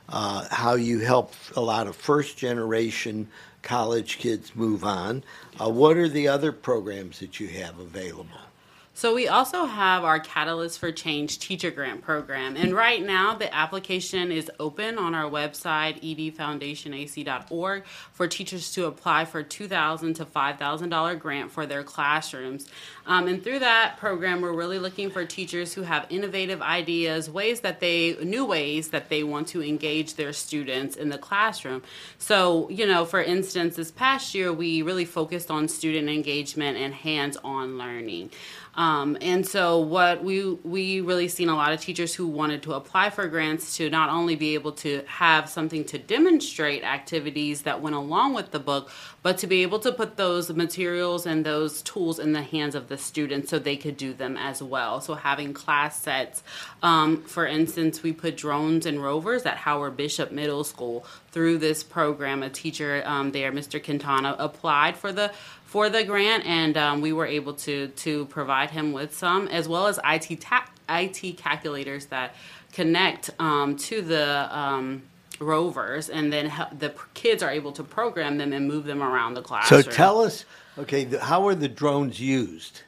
uh, 0.07 0.47
how 0.49 0.75
you 0.75 0.99
help 0.99 1.33
a 1.55 1.61
lot 1.61 1.87
of 1.87 1.95
first 1.95 2.37
generation 2.37 3.27
college 3.61 4.17
kids 4.17 4.55
move 4.55 4.83
on. 4.83 5.23
Uh, 5.59 5.69
what 5.69 5.97
are 5.97 6.07
the 6.07 6.27
other 6.27 6.51
programs 6.51 7.19
that 7.19 7.39
you 7.39 7.47
have 7.47 7.77
available? 7.79 8.39
So 8.99 9.15
we 9.15 9.29
also 9.29 9.63
have 9.63 10.03
our 10.03 10.19
Catalyst 10.19 10.77
for 10.77 10.91
Change 10.91 11.39
teacher 11.39 11.71
grant 11.71 12.01
program. 12.01 12.57
And 12.57 12.73
right 12.73 13.01
now 13.01 13.33
the 13.33 13.55
application 13.55 14.29
is 14.29 14.51
open 14.59 14.97
on 14.97 15.15
our 15.15 15.31
website, 15.31 16.03
edfoundationac.org, 16.03 17.85
for 17.85 18.27
teachers 18.27 18.73
to 18.73 18.87
apply 18.87 19.23
for 19.23 19.41
$2,000 19.41 20.15
to 20.15 20.25
$5,000 20.25 21.17
grant 21.17 21.49
for 21.49 21.65
their 21.65 21.81
classrooms. 21.81 22.67
Um, 23.05 23.29
and 23.29 23.41
through 23.41 23.59
that 23.59 23.95
program, 23.99 24.41
we're 24.41 24.51
really 24.51 24.79
looking 24.79 25.09
for 25.09 25.23
teachers 25.23 25.73
who 25.73 25.83
have 25.83 26.05
innovative 26.09 26.61
ideas, 26.61 27.29
ways 27.29 27.61
that 27.61 27.79
they, 27.79 28.17
new 28.21 28.43
ways 28.43 28.89
that 28.89 29.07
they 29.07 29.23
want 29.23 29.47
to 29.47 29.63
engage 29.63 30.15
their 30.15 30.33
students 30.33 30.97
in 30.97 31.07
the 31.07 31.17
classroom. 31.17 31.83
So, 32.17 32.69
you 32.69 32.85
know, 32.85 33.05
for 33.05 33.23
instance, 33.23 33.77
this 33.77 33.91
past 33.91 34.35
year, 34.35 34.51
we 34.51 34.81
really 34.81 35.05
focused 35.05 35.49
on 35.49 35.69
student 35.69 36.09
engagement 36.09 36.75
and 36.75 36.93
hands 36.93 37.37
on 37.45 37.77
learning. 37.77 38.31
Um, 38.79 39.17
and 39.19 39.45
so 39.45 39.79
what 39.79 40.23
we 40.23 40.53
we 40.63 41.01
really 41.01 41.27
seen 41.27 41.49
a 41.49 41.55
lot 41.55 41.73
of 41.73 41.81
teachers 41.81 42.15
who 42.15 42.25
wanted 42.27 42.63
to 42.63 42.75
apply 42.75 43.09
for 43.09 43.27
grants 43.27 43.75
to 43.75 43.89
not 43.89 44.09
only 44.09 44.37
be 44.37 44.53
able 44.53 44.71
to 44.71 45.03
have 45.05 45.49
something 45.49 45.83
to 45.83 45.97
demonstrate 45.97 46.85
activities 46.85 47.63
that 47.63 47.81
went 47.81 47.97
along 47.97 48.35
with 48.35 48.51
the 48.51 48.59
book, 48.59 48.89
but 49.21 49.37
to 49.39 49.47
be 49.47 49.63
able 49.63 49.79
to 49.79 49.91
put 49.91 50.15
those 50.15 50.49
materials 50.49 51.25
and 51.25 51.45
those 51.45 51.81
tools 51.81 52.19
in 52.19 52.31
the 52.31 52.41
hands 52.41 52.73
of 52.73 52.87
the 52.87 52.97
students 52.97 53.49
so 53.49 53.59
they 53.59 53.75
could 53.75 53.97
do 53.97 54.13
them 54.13 54.37
as 54.37 54.63
well. 54.63 55.01
So 55.01 55.13
having 55.13 55.53
class 55.53 56.01
sets, 56.01 56.41
um, 56.81 57.21
for 57.23 57.45
instance, 57.45 58.01
we 58.01 58.13
put 58.13 58.37
drones 58.37 58.85
and 58.85 59.03
rovers 59.03 59.45
at 59.45 59.57
Howard 59.57 59.97
Bishop 59.97 60.31
Middle 60.31 60.63
School 60.63 61.05
through 61.31 61.57
this 61.57 61.83
program. 61.83 62.43
A 62.43 62.49
teacher 62.49 63.03
um, 63.05 63.33
there, 63.33 63.51
Mr. 63.51 63.83
Quintana, 63.83 64.37
applied 64.39 64.95
for 64.95 65.11
the 65.11 65.33
for 65.69 65.87
the 65.87 66.03
grant, 66.03 66.43
and 66.47 66.75
um, 66.77 66.99
we 66.99 67.13
were 67.13 67.27
able 67.27 67.53
to 67.53 67.89
to 67.89 68.25
provide 68.25 68.71
him 68.71 68.91
with 68.91 69.15
some, 69.15 69.47
as 69.49 69.67
well 69.67 69.85
as 69.85 69.99
IT 70.03 70.41
ta- 70.41 70.67
IT 70.89 71.37
calculators 71.37 72.07
that 72.07 72.33
connect 72.73 73.29
um, 73.37 73.77
to 73.77 74.01
the 74.01 74.57
um, 74.57 75.03
rovers, 75.39 76.09
and 76.09 76.33
then 76.33 76.51
the 76.79 76.91
kids 77.13 77.43
are 77.43 77.51
able 77.51 77.71
to 77.73 77.83
program 77.83 78.39
them 78.39 78.51
and 78.51 78.67
move 78.67 78.85
them 78.85 79.03
around 79.03 79.35
the 79.35 79.43
classroom. 79.43 79.83
So 79.83 79.91
tell 79.91 80.21
us, 80.21 80.43
okay, 80.79 81.03
the, 81.03 81.19
how 81.19 81.47
are 81.47 81.53
the 81.53 81.67
drones 81.67 82.19
used? 82.19 82.81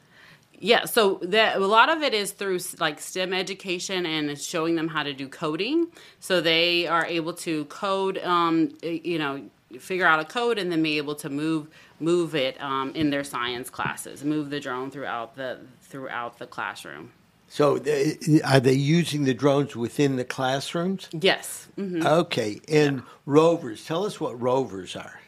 Yeah, 0.58 0.84
so 0.84 1.20
that 1.22 1.58
a 1.58 1.66
lot 1.66 1.88
of 1.88 2.02
it 2.02 2.14
is 2.14 2.32
through 2.32 2.58
like 2.80 3.00
STEM 3.00 3.32
education 3.32 4.06
and 4.06 4.28
it's 4.28 4.44
showing 4.44 4.74
them 4.74 4.88
how 4.88 5.04
to 5.04 5.12
do 5.12 5.28
coding. 5.28 5.86
So 6.18 6.40
they 6.40 6.88
are 6.88 7.06
able 7.06 7.34
to 7.34 7.64
code, 7.66 8.18
um, 8.18 8.70
you 8.82 9.18
know, 9.18 9.42
figure 9.80 10.06
out 10.06 10.20
a 10.20 10.24
code 10.24 10.58
and 10.58 10.70
then 10.70 10.82
be 10.82 10.96
able 10.98 11.14
to 11.16 11.30
move 11.30 11.68
move 12.00 12.34
it 12.34 12.60
um, 12.60 12.92
in 12.94 13.10
their 13.10 13.24
science 13.24 13.70
classes, 13.70 14.24
move 14.24 14.50
the 14.50 14.60
drone 14.60 14.90
throughout 14.90 15.36
the 15.36 15.60
throughout 15.82 16.38
the 16.38 16.46
classroom. 16.46 17.12
So 17.48 17.78
they, 17.78 18.16
are 18.44 18.60
they 18.60 18.72
using 18.72 19.24
the 19.24 19.34
drones 19.34 19.76
within 19.76 20.16
the 20.16 20.24
classrooms? 20.24 21.08
Yes. 21.12 21.68
hmm 21.76 22.04
Okay, 22.06 22.60
and 22.68 23.02
rovers. 23.26 23.84
Tell 23.84 24.06
us 24.06 24.18
what 24.20 24.40
rovers 24.40 24.96
are. 24.96 25.20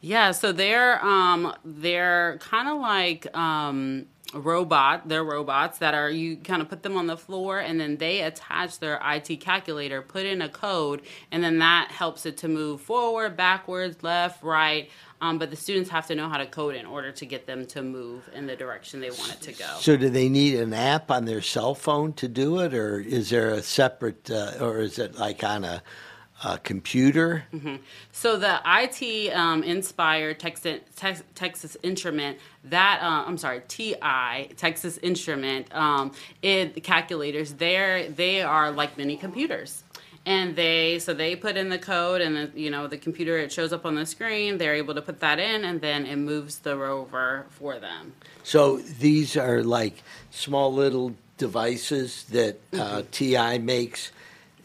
Yeah, 0.00 0.32
so 0.32 0.52
they're 0.52 1.04
um 1.04 1.54
they're 1.64 2.38
kind 2.40 2.68
of 2.68 2.78
like 2.80 3.34
um 3.36 4.06
robot 4.34 5.08
they're 5.08 5.24
robots 5.24 5.78
that 5.78 5.94
are 5.94 6.10
you 6.10 6.36
kind 6.36 6.60
of 6.60 6.68
put 6.68 6.82
them 6.82 6.96
on 6.96 7.06
the 7.06 7.16
floor 7.16 7.58
and 7.58 7.80
then 7.80 7.96
they 7.96 8.20
attach 8.22 8.78
their 8.80 9.00
IT 9.04 9.40
calculator 9.40 10.02
put 10.02 10.26
in 10.26 10.42
a 10.42 10.48
code 10.48 11.02
and 11.30 11.42
then 11.42 11.58
that 11.58 11.90
helps 11.90 12.26
it 12.26 12.36
to 12.36 12.48
move 12.48 12.80
forward 12.80 13.36
backwards 13.36 14.02
left 14.02 14.42
right. 14.42 14.90
Um, 15.20 15.38
but 15.38 15.50
the 15.50 15.56
students 15.56 15.88
have 15.90 16.06
to 16.08 16.14
know 16.14 16.28
how 16.28 16.36
to 16.36 16.46
code 16.46 16.74
in 16.74 16.84
order 16.84 17.10
to 17.12 17.24
get 17.24 17.46
them 17.46 17.66
to 17.68 17.82
move 17.82 18.28
in 18.34 18.46
the 18.46 18.56
direction 18.56 19.00
they 19.00 19.10
want 19.10 19.32
it 19.32 19.40
to 19.42 19.52
go. 19.52 19.76
So 19.78 19.96
do 19.96 20.10
they 20.10 20.28
need 20.28 20.56
an 20.56 20.74
app 20.74 21.10
on 21.10 21.24
their 21.24 21.40
cell 21.40 21.74
phone 21.74 22.12
to 22.14 22.28
do 22.28 22.60
it, 22.60 22.74
or 22.74 23.00
is 23.00 23.30
there 23.30 23.50
a 23.50 23.62
separate, 23.62 24.30
uh, 24.30 24.52
or 24.60 24.80
is 24.80 24.98
it 24.98 25.14
like 25.14 25.42
on 25.42 25.64
a, 25.64 25.82
a 26.42 26.58
computer? 26.58 27.44
So 28.12 28.36
the 28.36 28.60
IT 28.66 29.32
um, 29.34 29.62
inspired 29.62 30.40
Texas, 30.40 30.80
Tex, 30.96 31.22
Texas 31.34 31.76
Instrument 31.82 32.38
that 32.64 33.00
uh, 33.02 33.24
I'm 33.26 33.38
sorry 33.38 33.62
TI 33.68 34.50
Texas 34.56 34.98
Instrument 34.98 35.74
um, 35.74 36.12
it 36.42 36.82
calculators 36.82 37.54
there 37.54 38.08
they 38.08 38.42
are 38.42 38.70
like 38.70 38.96
mini 38.96 39.16
computers. 39.16 39.82
And 40.26 40.56
they 40.56 40.98
so 41.00 41.12
they 41.12 41.36
put 41.36 41.56
in 41.56 41.68
the 41.68 41.78
code 41.78 42.22
and 42.22 42.36
the, 42.36 42.60
you 42.60 42.70
know 42.70 42.86
the 42.86 42.96
computer 42.96 43.36
it 43.38 43.52
shows 43.52 43.72
up 43.74 43.84
on 43.84 43.94
the 43.94 44.06
screen 44.06 44.56
they're 44.56 44.74
able 44.74 44.94
to 44.94 45.02
put 45.02 45.20
that 45.20 45.38
in 45.38 45.64
and 45.64 45.82
then 45.82 46.06
it 46.06 46.16
moves 46.16 46.60
the 46.60 46.76
rover 46.76 47.46
for 47.50 47.78
them. 47.78 48.14
So 48.42 48.78
these 48.78 49.36
are 49.36 49.62
like 49.62 50.02
small 50.30 50.72
little 50.72 51.14
devices 51.38 52.24
that 52.24 52.60
uh, 52.78 53.02
TI 53.10 53.58
makes, 53.58 54.12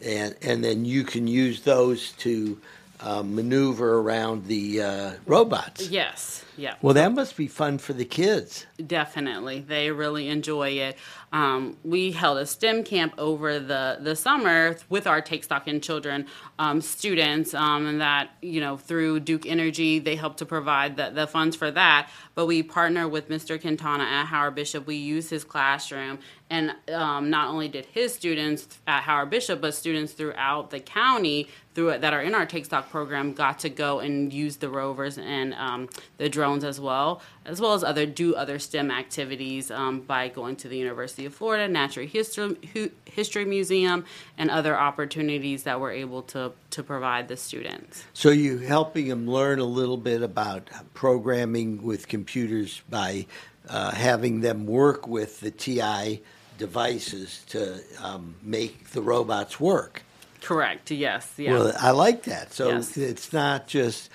and 0.04 0.34
and 0.42 0.64
then 0.64 0.84
you 0.84 1.04
can 1.04 1.26
use 1.26 1.62
those 1.62 2.12
to 2.12 2.58
uh, 3.00 3.22
maneuver 3.22 3.98
around 3.98 4.46
the 4.46 4.82
uh, 4.82 5.12
robots. 5.26 5.88
yes 5.88 6.44
yeah 6.60 6.74
Well, 6.82 6.94
that 6.94 7.12
must 7.12 7.36
be 7.36 7.48
fun 7.48 7.78
for 7.78 7.92
the 7.94 8.04
kids. 8.04 8.66
Definitely, 8.86 9.60
they 9.60 9.90
really 9.90 10.28
enjoy 10.28 10.70
it. 10.70 10.96
Um, 11.32 11.76
we 11.84 12.10
held 12.10 12.38
a 12.38 12.46
STEM 12.46 12.84
camp 12.84 13.14
over 13.16 13.58
the 13.58 13.98
the 14.00 14.14
summer 14.14 14.76
with 14.88 15.06
our 15.06 15.20
Take 15.20 15.44
Stock 15.44 15.68
in 15.68 15.80
Children 15.80 16.26
um, 16.58 16.80
students, 16.80 17.54
um, 17.54 17.86
and 17.86 18.00
that 18.00 18.30
you 18.42 18.60
know 18.60 18.76
through 18.76 19.20
Duke 19.20 19.46
Energy 19.46 19.98
they 19.98 20.16
help 20.16 20.36
to 20.38 20.46
provide 20.46 20.96
the, 20.96 21.10
the 21.10 21.26
funds 21.26 21.56
for 21.56 21.70
that. 21.70 22.10
But 22.34 22.46
we 22.46 22.62
partner 22.62 23.08
with 23.08 23.28
Mr. 23.28 23.60
Quintana 23.60 24.04
at 24.04 24.26
Howard 24.26 24.54
Bishop. 24.54 24.86
We 24.86 24.96
use 24.96 25.30
his 25.30 25.44
classroom, 25.44 26.18
and 26.50 26.74
um, 26.92 27.30
not 27.30 27.48
only 27.48 27.68
did 27.68 27.86
his 27.86 28.12
students 28.12 28.66
at 28.86 29.02
Howard 29.02 29.30
Bishop, 29.30 29.60
but 29.60 29.74
students 29.74 30.12
throughout 30.12 30.70
the 30.70 30.80
county 30.80 31.48
through 31.74 31.98
that 31.98 32.12
are 32.12 32.22
in 32.22 32.34
our 32.34 32.46
Take 32.46 32.64
Stock 32.64 32.90
program 32.90 33.32
got 33.32 33.60
to 33.60 33.70
go 33.70 34.00
and 34.00 34.32
use 34.32 34.56
the 34.56 34.68
rovers 34.68 35.18
and 35.18 35.54
um, 35.54 35.88
the 36.18 36.28
as 36.58 36.80
well, 36.80 37.22
as 37.44 37.60
well 37.60 37.74
as 37.74 37.82
other 37.84 38.06
do 38.06 38.34
other 38.34 38.58
STEM 38.58 38.90
activities 38.90 39.70
um, 39.70 40.00
by 40.00 40.28
going 40.28 40.56
to 40.56 40.68
the 40.68 40.76
University 40.76 41.24
of 41.26 41.34
Florida 41.34 41.68
Natural 41.68 42.06
History, 42.06 42.56
History 43.04 43.44
Museum 43.44 44.04
and 44.36 44.50
other 44.50 44.76
opportunities 44.76 45.62
that 45.64 45.80
we're 45.80 45.92
able 45.92 46.22
to 46.22 46.52
to 46.70 46.82
provide 46.82 47.28
the 47.28 47.36
students. 47.36 48.04
So 48.12 48.30
you 48.30 48.58
helping 48.58 49.08
them 49.08 49.28
learn 49.28 49.58
a 49.58 49.64
little 49.64 49.96
bit 49.96 50.22
about 50.22 50.68
programming 50.94 51.82
with 51.82 52.08
computers 52.08 52.82
by 52.88 53.26
uh, 53.68 53.90
having 53.92 54.40
them 54.40 54.66
work 54.66 55.06
with 55.06 55.40
the 55.40 55.50
TI 55.50 56.22
devices 56.58 57.44
to 57.48 57.80
um, 58.02 58.34
make 58.42 58.90
the 58.90 59.00
robots 59.00 59.58
work. 59.58 60.02
Correct. 60.42 60.90
Yes. 60.90 61.30
Yeah. 61.36 61.52
Well, 61.52 61.72
I 61.78 61.90
like 61.90 62.24
that. 62.24 62.52
So 62.52 62.68
Yes. 62.68 62.96
it's 62.96 63.32
not 63.32 63.66
just 63.66 64.10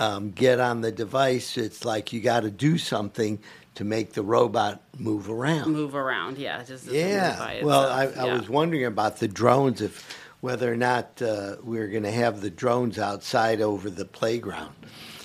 um, 0.00 0.30
get 0.30 0.58
on 0.58 0.80
the 0.80 0.90
device. 0.90 1.56
It's 1.56 1.84
like 1.84 2.12
you 2.12 2.20
got 2.20 2.40
to 2.40 2.50
do 2.50 2.78
something 2.78 3.38
to 3.74 3.84
make 3.84 4.14
the 4.14 4.22
robot 4.22 4.82
move 4.98 5.30
around. 5.30 5.72
move 5.72 5.94
around. 5.94 6.38
Yeah. 6.38 6.62
Just 6.64 6.86
Yeah. 6.86 7.62
Well, 7.62 7.88
I, 7.88 8.04
itself. 8.06 8.28
I 8.28 8.32
was 8.32 8.48
wondering 8.48 8.86
about 8.86 9.18
the 9.18 9.28
drones, 9.28 9.80
if 9.80 10.16
whether 10.40 10.72
or 10.72 10.76
not 10.76 11.20
uh, 11.22 11.56
we're 11.62 11.88
going 11.88 12.02
to 12.02 12.10
have 12.10 12.40
the 12.40 12.50
drones 12.50 12.98
outside 12.98 13.60
over 13.60 13.90
the 13.90 14.06
playground. 14.06 14.74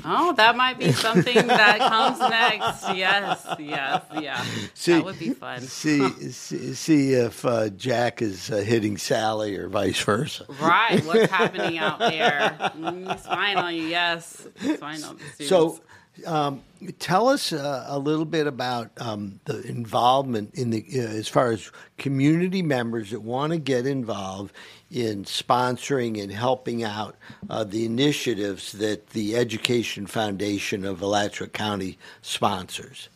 Oh, 0.08 0.34
that 0.34 0.56
might 0.56 0.78
be 0.78 0.92
something 0.92 1.48
that 1.48 1.80
comes 1.80 2.20
next. 2.20 2.96
Yes, 2.96 3.46
yes, 3.60 4.04
yeah. 4.20 4.46
that 4.86 5.04
would 5.04 5.18
be 5.20 5.32
fun. 5.32 5.62
See, 5.62 6.08
see, 6.32 6.74
see 6.74 7.14
if 7.14 7.44
uh, 7.44 7.70
Jack 7.70 8.22
is 8.22 8.52
uh, 8.52 8.58
hitting 8.58 8.98
Sally 8.98 9.56
or 9.58 9.68
vice 9.68 10.00
versa. 10.02 10.46
Right, 10.62 11.04
what's 11.06 11.32
happening 11.32 11.78
out 11.80 12.00
there? 12.00 12.56
Mm, 12.78 13.20
spying 13.20 13.58
on 13.58 13.76
you, 13.76 13.84
yes. 13.84 14.48
Spying 14.60 15.04
on 15.04 15.18
the 15.18 15.24
students. 15.34 15.50
So, 15.50 15.80
Um, 16.26 16.64
tell 17.00 17.28
us 17.28 17.52
uh, 17.52 17.86
a 17.88 18.00
little 18.00 18.26
bit 18.26 18.48
about 18.48 18.92
um, 18.98 19.40
the 19.46 19.62
involvement 19.64 20.56
in 20.56 20.70
the 20.70 20.86
uh, 20.96 21.02
as 21.02 21.28
far 21.28 21.52
as 21.52 21.72
community 21.98 22.62
members 22.62 23.12
that 23.12 23.22
want 23.22 23.52
to 23.52 23.60
get 23.60 23.86
involved 23.86 24.54
in 24.92 25.26
sponsoring 25.26 26.22
and 26.22 26.32
helping 26.32 26.84
out 26.84 27.16
uh, 27.50 27.64
the 27.64 27.86
initiatives 27.86 28.72
that 28.74 29.10
the 29.10 29.36
Education 29.36 30.08
Foundation 30.08 30.86
of 30.86 31.02
Alachua 31.02 31.48
County 31.48 31.98
sponsors. 32.22 33.10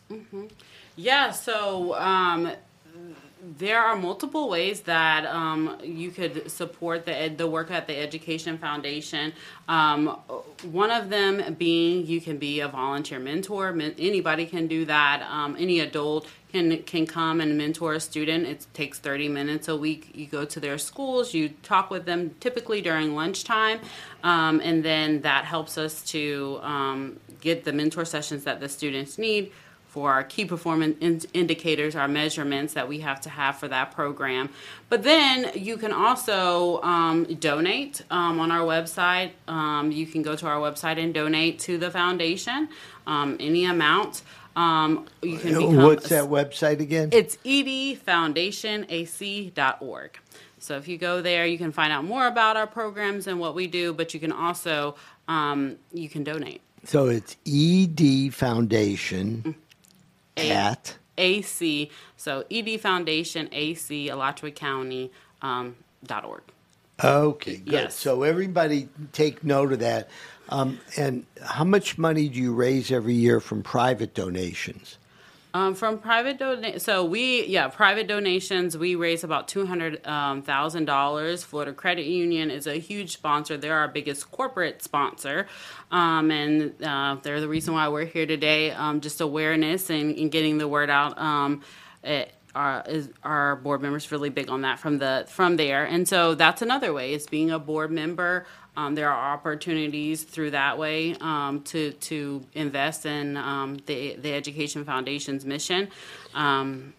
Yeah, 0.96 1.30
so 1.30 1.94
um, 1.94 2.52
there 3.42 3.80
are 3.80 3.96
multiple 3.96 4.48
ways 4.48 4.80
that 4.82 5.24
um, 5.26 5.78
you 5.82 6.10
could 6.10 6.50
support 6.50 7.04
the 7.04 7.14
ed- 7.14 7.38
the 7.38 7.46
work 7.46 7.70
at 7.70 7.86
the 7.86 7.96
Education 7.96 8.58
Foundation. 8.58 9.32
Um, 9.68 10.08
one 10.70 10.90
of 10.90 11.10
them 11.10 11.54
being 11.54 12.06
you 12.06 12.20
can 12.20 12.36
be 12.38 12.60
a 12.60 12.68
volunteer 12.68 13.18
mentor. 13.18 13.72
Men- 13.72 13.94
anybody 13.98 14.46
can 14.46 14.66
do 14.66 14.84
that. 14.84 15.22
Um, 15.30 15.56
any 15.58 15.80
adult 15.80 16.26
can 16.52 16.82
can 16.82 17.06
come 17.06 17.40
and 17.40 17.56
mentor 17.56 17.94
a 17.94 18.00
student. 18.00 18.46
It 18.46 18.66
takes 18.74 18.98
30 18.98 19.28
minutes 19.28 19.68
a 19.68 19.76
week. 19.76 20.10
You 20.14 20.26
go 20.26 20.44
to 20.44 20.60
their 20.60 20.78
schools, 20.78 21.32
you 21.32 21.50
talk 21.62 21.90
with 21.90 22.04
them 22.04 22.34
typically 22.40 22.82
during 22.82 23.14
lunchtime, 23.14 23.80
um, 24.22 24.60
and 24.62 24.84
then 24.84 25.22
that 25.22 25.44
helps 25.44 25.78
us 25.78 26.02
to 26.10 26.60
um, 26.62 27.20
get 27.40 27.64
the 27.64 27.72
mentor 27.72 28.04
sessions 28.04 28.44
that 28.44 28.60
the 28.60 28.68
students 28.68 29.16
need 29.16 29.52
for 29.90 30.10
our 30.12 30.22
key 30.22 30.44
performance 30.44 30.96
in- 31.00 31.20
indicators, 31.34 31.96
our 31.96 32.06
measurements 32.06 32.74
that 32.74 32.86
we 32.86 33.00
have 33.00 33.20
to 33.20 33.28
have 33.28 33.56
for 33.56 33.66
that 33.66 33.90
program. 33.90 34.48
But 34.88 35.02
then 35.02 35.50
you 35.56 35.76
can 35.76 35.92
also 35.92 36.80
um, 36.82 37.24
donate 37.24 38.02
um, 38.08 38.38
on 38.38 38.52
our 38.52 38.64
website. 38.64 39.32
Um, 39.48 39.90
you 39.90 40.06
can 40.06 40.22
go 40.22 40.36
to 40.36 40.46
our 40.46 40.60
website 40.60 41.02
and 41.02 41.12
donate 41.12 41.58
to 41.60 41.76
the 41.76 41.90
foundation, 41.90 42.68
um, 43.08 43.36
any 43.40 43.64
amount. 43.64 44.22
Um, 44.54 45.06
you 45.22 45.38
can 45.38 45.54
become 45.54 45.76
What's 45.78 46.08
that 46.10 46.22
website 46.24 46.78
again? 46.78 47.08
it's 47.12 47.36
edfoundationac.org. 47.38 50.18
So 50.58 50.76
if 50.76 50.86
you 50.86 50.98
go 50.98 51.20
there, 51.20 51.46
you 51.46 51.58
can 51.58 51.72
find 51.72 51.92
out 51.92 52.04
more 52.04 52.28
about 52.28 52.56
our 52.56 52.68
programs 52.68 53.26
and 53.26 53.40
what 53.40 53.56
we 53.56 53.66
do, 53.66 53.92
but 53.92 54.14
you 54.14 54.20
can 54.20 54.30
also 54.30 54.94
um, 55.26 55.78
you 55.92 56.08
can 56.08 56.22
donate. 56.22 56.60
so 56.84 57.08
it's 57.08 57.36
ED 57.46 58.32
Foundation 58.34 59.56
A- 60.36 60.50
at 60.50 60.96
AC. 61.18 61.90
So 62.16 62.44
ED 62.50 62.80
Foundation 62.80 63.48
AC 63.52 64.08
Alachua 64.08 64.50
County 64.50 65.10
um, 65.42 65.76
dot 66.04 66.24
org. 66.24 66.42
Okay, 67.02 67.56
good. 67.56 67.72
Yes. 67.72 67.94
So 67.94 68.22
everybody 68.22 68.88
take 69.12 69.42
note 69.42 69.72
of 69.72 69.78
that. 69.80 70.08
Um, 70.50 70.80
and 70.96 71.24
how 71.42 71.64
much 71.64 71.96
money 71.96 72.28
do 72.28 72.38
you 72.38 72.52
raise 72.52 72.90
every 72.90 73.14
year 73.14 73.40
from 73.40 73.62
private 73.62 74.14
donations? 74.14 74.98
Um, 75.52 75.74
from 75.74 75.98
private 75.98 76.38
donation, 76.38 76.78
so 76.78 77.04
we 77.04 77.44
yeah 77.46 77.66
private 77.66 78.06
donations 78.06 78.78
we 78.78 78.94
raise 78.94 79.24
about 79.24 79.48
two 79.48 79.66
hundred 79.66 80.06
um, 80.06 80.42
thousand 80.42 80.84
dollars. 80.84 81.42
Florida 81.42 81.72
Credit 81.72 82.06
Union 82.06 82.52
is 82.52 82.68
a 82.68 82.74
huge 82.76 83.14
sponsor. 83.14 83.56
They're 83.56 83.76
our 83.76 83.88
biggest 83.88 84.30
corporate 84.30 84.80
sponsor, 84.80 85.48
um, 85.90 86.30
and 86.30 86.80
uh, 86.84 87.16
they're 87.22 87.40
the 87.40 87.48
reason 87.48 87.74
why 87.74 87.88
we're 87.88 88.04
here 88.04 88.26
today. 88.26 88.70
Um, 88.70 89.00
just 89.00 89.20
awareness 89.20 89.90
and, 89.90 90.16
and 90.16 90.30
getting 90.30 90.58
the 90.58 90.68
word 90.68 90.88
out. 90.88 91.18
Um, 91.18 91.62
it, 92.04 92.32
our, 92.54 92.84
is 92.88 93.08
our 93.22 93.56
board 93.56 93.80
members 93.80 94.10
really 94.10 94.30
big 94.30 94.50
on 94.50 94.62
that 94.62 94.78
from 94.78 94.98
the 94.98 95.24
from 95.28 95.56
there, 95.56 95.84
and 95.84 96.06
so 96.06 96.34
that's 96.36 96.62
another 96.62 96.92
way 96.92 97.12
is 97.12 97.26
being 97.26 97.50
a 97.50 97.58
board 97.58 97.90
member. 97.90 98.46
Um, 98.76 98.94
there 98.94 99.10
are 99.10 99.32
opportunities 99.34 100.22
through 100.22 100.52
that 100.52 100.78
way 100.78 101.16
um, 101.20 101.62
to 101.64 101.92
to 101.92 102.44
invest 102.54 103.06
in 103.06 103.36
um, 103.36 103.78
the 103.86 104.16
the 104.16 104.32
Education 104.32 104.84
Foundation's 104.84 105.44
mission. 105.44 105.88
Um, 106.34 106.94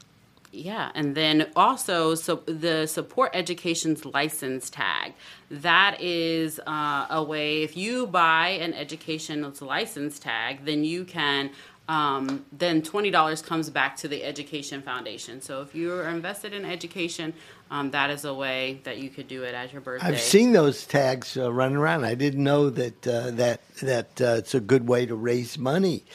yeah, 0.53 0.91
and 0.95 1.15
then 1.15 1.49
also 1.55 2.13
so 2.15 2.35
the 2.45 2.85
support 2.85 3.31
education's 3.33 4.03
license 4.05 4.69
tag. 4.69 5.13
That 5.49 6.01
is 6.01 6.59
uh, 6.67 7.07
a 7.09 7.23
way 7.23 7.63
if 7.63 7.77
you 7.77 8.05
buy 8.05 8.49
an 8.49 8.73
education's 8.73 9.61
license 9.61 10.19
tag, 10.19 10.65
then 10.65 10.83
you 10.83 11.05
can. 11.05 11.51
Um, 11.91 12.45
then 12.53 12.81
twenty 12.81 13.11
dollars 13.11 13.41
comes 13.41 13.69
back 13.69 13.97
to 13.97 14.07
the 14.07 14.23
Education 14.23 14.81
Foundation. 14.81 15.41
So 15.41 15.61
if 15.61 15.75
you 15.75 15.91
are 15.91 16.07
invested 16.07 16.53
in 16.53 16.63
education, 16.63 17.33
um, 17.69 17.91
that 17.91 18.09
is 18.09 18.23
a 18.23 18.33
way 18.33 18.79
that 18.85 18.99
you 18.99 19.09
could 19.09 19.27
do 19.27 19.43
it 19.43 19.53
as 19.53 19.73
your 19.73 19.81
birthday. 19.81 20.07
I've 20.07 20.21
seen 20.21 20.53
those 20.53 20.85
tags 20.85 21.35
uh, 21.35 21.51
running 21.51 21.75
around. 21.75 22.05
I 22.05 22.15
didn't 22.15 22.45
know 22.45 22.69
that 22.69 23.05
uh, 23.05 23.31
that 23.31 23.59
that 23.81 24.21
uh, 24.21 24.35
it's 24.37 24.55
a 24.55 24.61
good 24.61 24.87
way 24.87 25.05
to 25.05 25.15
raise 25.15 25.57
money. 25.57 26.05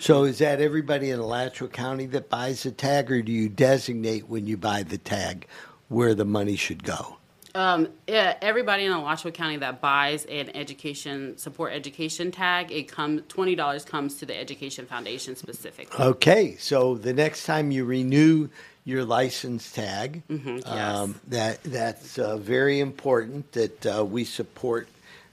So 0.00 0.24
is 0.24 0.38
that 0.38 0.62
everybody 0.62 1.10
in 1.10 1.18
Alachua 1.18 1.68
County 1.68 2.06
that 2.06 2.30
buys 2.30 2.64
a 2.64 2.72
tag, 2.72 3.12
or 3.12 3.20
do 3.20 3.30
you 3.30 3.50
designate 3.50 4.28
when 4.30 4.46
you 4.46 4.56
buy 4.56 4.82
the 4.82 4.98
tag 4.98 5.46
where 5.88 6.14
the 6.14 6.24
money 6.24 6.56
should 6.56 6.84
go? 6.84 7.17
Um, 7.54 7.88
yeah, 8.06 8.36
everybody 8.42 8.84
in 8.84 8.92
Alachua 8.92 9.32
County 9.32 9.56
that 9.58 9.80
buys 9.80 10.24
an 10.26 10.50
education 10.54 11.36
support 11.38 11.72
education 11.72 12.30
tag, 12.30 12.70
it 12.70 12.88
comes 12.88 13.22
twenty 13.28 13.54
dollars 13.54 13.84
comes 13.84 14.16
to 14.16 14.26
the 14.26 14.36
Education 14.36 14.86
Foundation 14.86 15.34
specifically. 15.34 16.04
Okay, 16.04 16.56
so 16.56 16.94
the 16.96 17.12
next 17.12 17.46
time 17.46 17.70
you 17.70 17.84
renew 17.84 18.48
your 18.84 19.04
license 19.04 19.72
tag, 19.72 20.22
yes. 20.28 20.66
um, 20.66 21.14
that 21.28 21.62
that's 21.62 22.18
uh, 22.18 22.36
very 22.36 22.80
important 22.80 23.50
that 23.52 23.86
uh, 23.86 24.04
we 24.04 24.24
support 24.24 24.88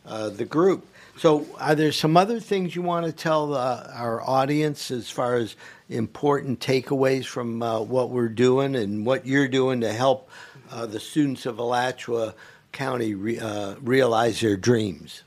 uh, 0.06 0.30
the 0.30 0.46
group. 0.46 0.88
So, 1.18 1.46
are 1.60 1.76
there 1.76 1.94
some 1.94 2.18
other 2.18 2.42
things 2.42 2.76
you 2.76 2.82
want 2.82 3.06
to 3.06 3.12
tell 3.14 3.54
uh, 3.54 3.90
our 3.94 4.22
audience 4.22 4.92
as 4.92 5.10
far 5.10 5.36
as 5.36 5.56
important 5.90 6.60
takeaways 6.60 7.26
from 7.26 7.64
uh, 7.64 7.80
what 7.80 8.10
we're 8.10 8.28
doing 8.28 8.76
and 8.76 9.06
what 9.06 9.26
you're 9.26 9.48
doing 9.48 9.82
to 9.82 9.94
help 9.94 10.30
uh, 10.76 10.86
the 10.86 11.00
students 11.00 11.46
of 11.46 11.58
Alachua 11.58 12.36
County 12.74 13.16
re- 13.16 13.40
uh, 13.40 13.76
realize 13.82 14.42
their 14.42 14.58
dreams? 14.58 15.24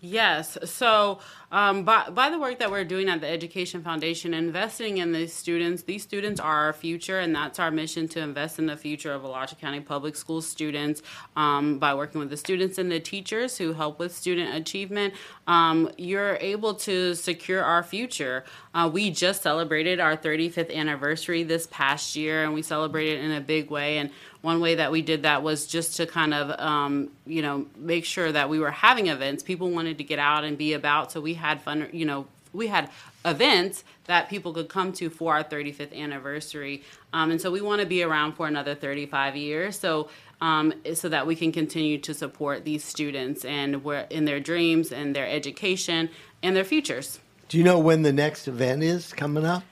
Yes. 0.00 0.58
So, 0.64 1.20
um, 1.54 1.84
by, 1.84 2.10
by 2.10 2.30
the 2.30 2.38
work 2.40 2.58
that 2.58 2.68
we're 2.68 2.82
doing 2.82 3.08
at 3.08 3.20
the 3.20 3.28
Education 3.28 3.80
Foundation, 3.80 4.34
investing 4.34 4.98
in 4.98 5.12
these 5.12 5.32
students, 5.32 5.84
these 5.84 6.02
students 6.02 6.40
are 6.40 6.64
our 6.64 6.72
future, 6.72 7.20
and 7.20 7.32
that's 7.32 7.60
our 7.60 7.70
mission 7.70 8.08
to 8.08 8.20
invest 8.20 8.58
in 8.58 8.66
the 8.66 8.76
future 8.76 9.12
of 9.12 9.22
Alachua 9.22 9.56
County 9.60 9.78
Public 9.78 10.16
School 10.16 10.42
students 10.42 11.00
um, 11.36 11.78
by 11.78 11.94
working 11.94 12.18
with 12.18 12.30
the 12.30 12.36
students 12.36 12.76
and 12.76 12.90
the 12.90 12.98
teachers 12.98 13.56
who 13.56 13.72
help 13.72 14.00
with 14.00 14.12
student 14.12 14.52
achievement. 14.56 15.14
Um, 15.46 15.92
you're 15.96 16.38
able 16.40 16.74
to 16.74 17.14
secure 17.14 17.62
our 17.62 17.84
future. 17.84 18.42
Uh, 18.74 18.90
we 18.92 19.12
just 19.12 19.42
celebrated 19.42 20.00
our 20.00 20.16
35th 20.16 20.74
anniversary 20.74 21.44
this 21.44 21.68
past 21.70 22.16
year, 22.16 22.42
and 22.42 22.52
we 22.52 22.62
celebrated 22.62 23.22
in 23.22 23.30
a 23.30 23.40
big 23.40 23.70
way. 23.70 23.98
And 23.98 24.10
one 24.44 24.60
way 24.60 24.74
that 24.74 24.92
we 24.92 25.00
did 25.00 25.22
that 25.22 25.42
was 25.42 25.66
just 25.66 25.96
to 25.96 26.06
kind 26.06 26.34
of 26.34 26.60
um, 26.60 27.08
you 27.24 27.40
know 27.40 27.64
make 27.76 28.04
sure 28.04 28.30
that 28.30 28.50
we 28.50 28.58
were 28.58 28.70
having 28.70 29.06
events 29.06 29.42
people 29.42 29.70
wanted 29.70 29.96
to 29.96 30.04
get 30.04 30.18
out 30.18 30.44
and 30.44 30.58
be 30.58 30.74
about 30.74 31.10
so 31.10 31.18
we 31.18 31.32
had 31.44 31.60
fun 31.60 31.86
you 31.92 32.06
know 32.06 32.26
we 32.54 32.68
had 32.68 32.88
events 33.24 33.84
that 34.04 34.30
people 34.30 34.52
could 34.54 34.68
come 34.68 34.92
to 34.92 35.10
for 35.10 35.34
our 35.34 35.44
35th 35.44 35.94
anniversary 35.94 36.82
um, 37.12 37.30
and 37.30 37.38
so 37.38 37.50
we 37.50 37.60
want 37.60 37.82
to 37.82 37.86
be 37.86 38.02
around 38.02 38.32
for 38.32 38.46
another 38.46 38.74
35 38.74 39.36
years 39.36 39.78
so 39.78 40.08
um, 40.40 40.72
so 40.94 41.08
that 41.08 41.26
we 41.26 41.36
can 41.36 41.52
continue 41.52 41.98
to 41.98 42.14
support 42.14 42.64
these 42.64 42.82
students 42.82 43.44
and 43.44 43.84
we're 43.84 44.06
in 44.08 44.24
their 44.24 44.40
dreams 44.40 44.90
and 44.90 45.14
their 45.14 45.28
education 45.28 46.08
and 46.42 46.56
their 46.56 46.64
futures 46.64 47.20
Do 47.50 47.58
you 47.58 47.64
know 47.64 47.78
when 47.78 48.02
the 48.02 48.12
next 48.12 48.48
event 48.48 48.82
is 48.82 49.12
coming 49.12 49.44
up? 49.44 49.64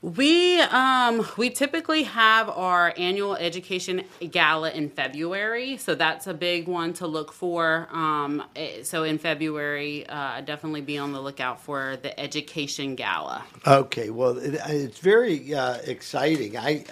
We 0.00 0.60
um 0.60 1.26
we 1.36 1.50
typically 1.50 2.04
have 2.04 2.48
our 2.48 2.94
annual 2.96 3.34
education 3.34 4.04
gala 4.30 4.70
in 4.70 4.90
February, 4.90 5.76
so 5.76 5.96
that's 5.96 6.28
a 6.28 6.34
big 6.34 6.68
one 6.68 6.92
to 6.94 7.08
look 7.08 7.32
for. 7.32 7.88
Um, 7.90 8.44
eh, 8.54 8.84
so 8.84 9.02
in 9.02 9.18
February, 9.18 10.06
uh, 10.08 10.40
definitely 10.42 10.82
be 10.82 10.98
on 10.98 11.12
the 11.12 11.20
lookout 11.20 11.60
for 11.60 11.96
the 12.00 12.18
education 12.18 12.94
gala. 12.94 13.44
Okay, 13.66 14.10
well, 14.10 14.38
it, 14.38 14.60
it's 14.68 15.00
very 15.00 15.52
uh, 15.52 15.78
exciting. 15.78 16.56
I, 16.56 16.84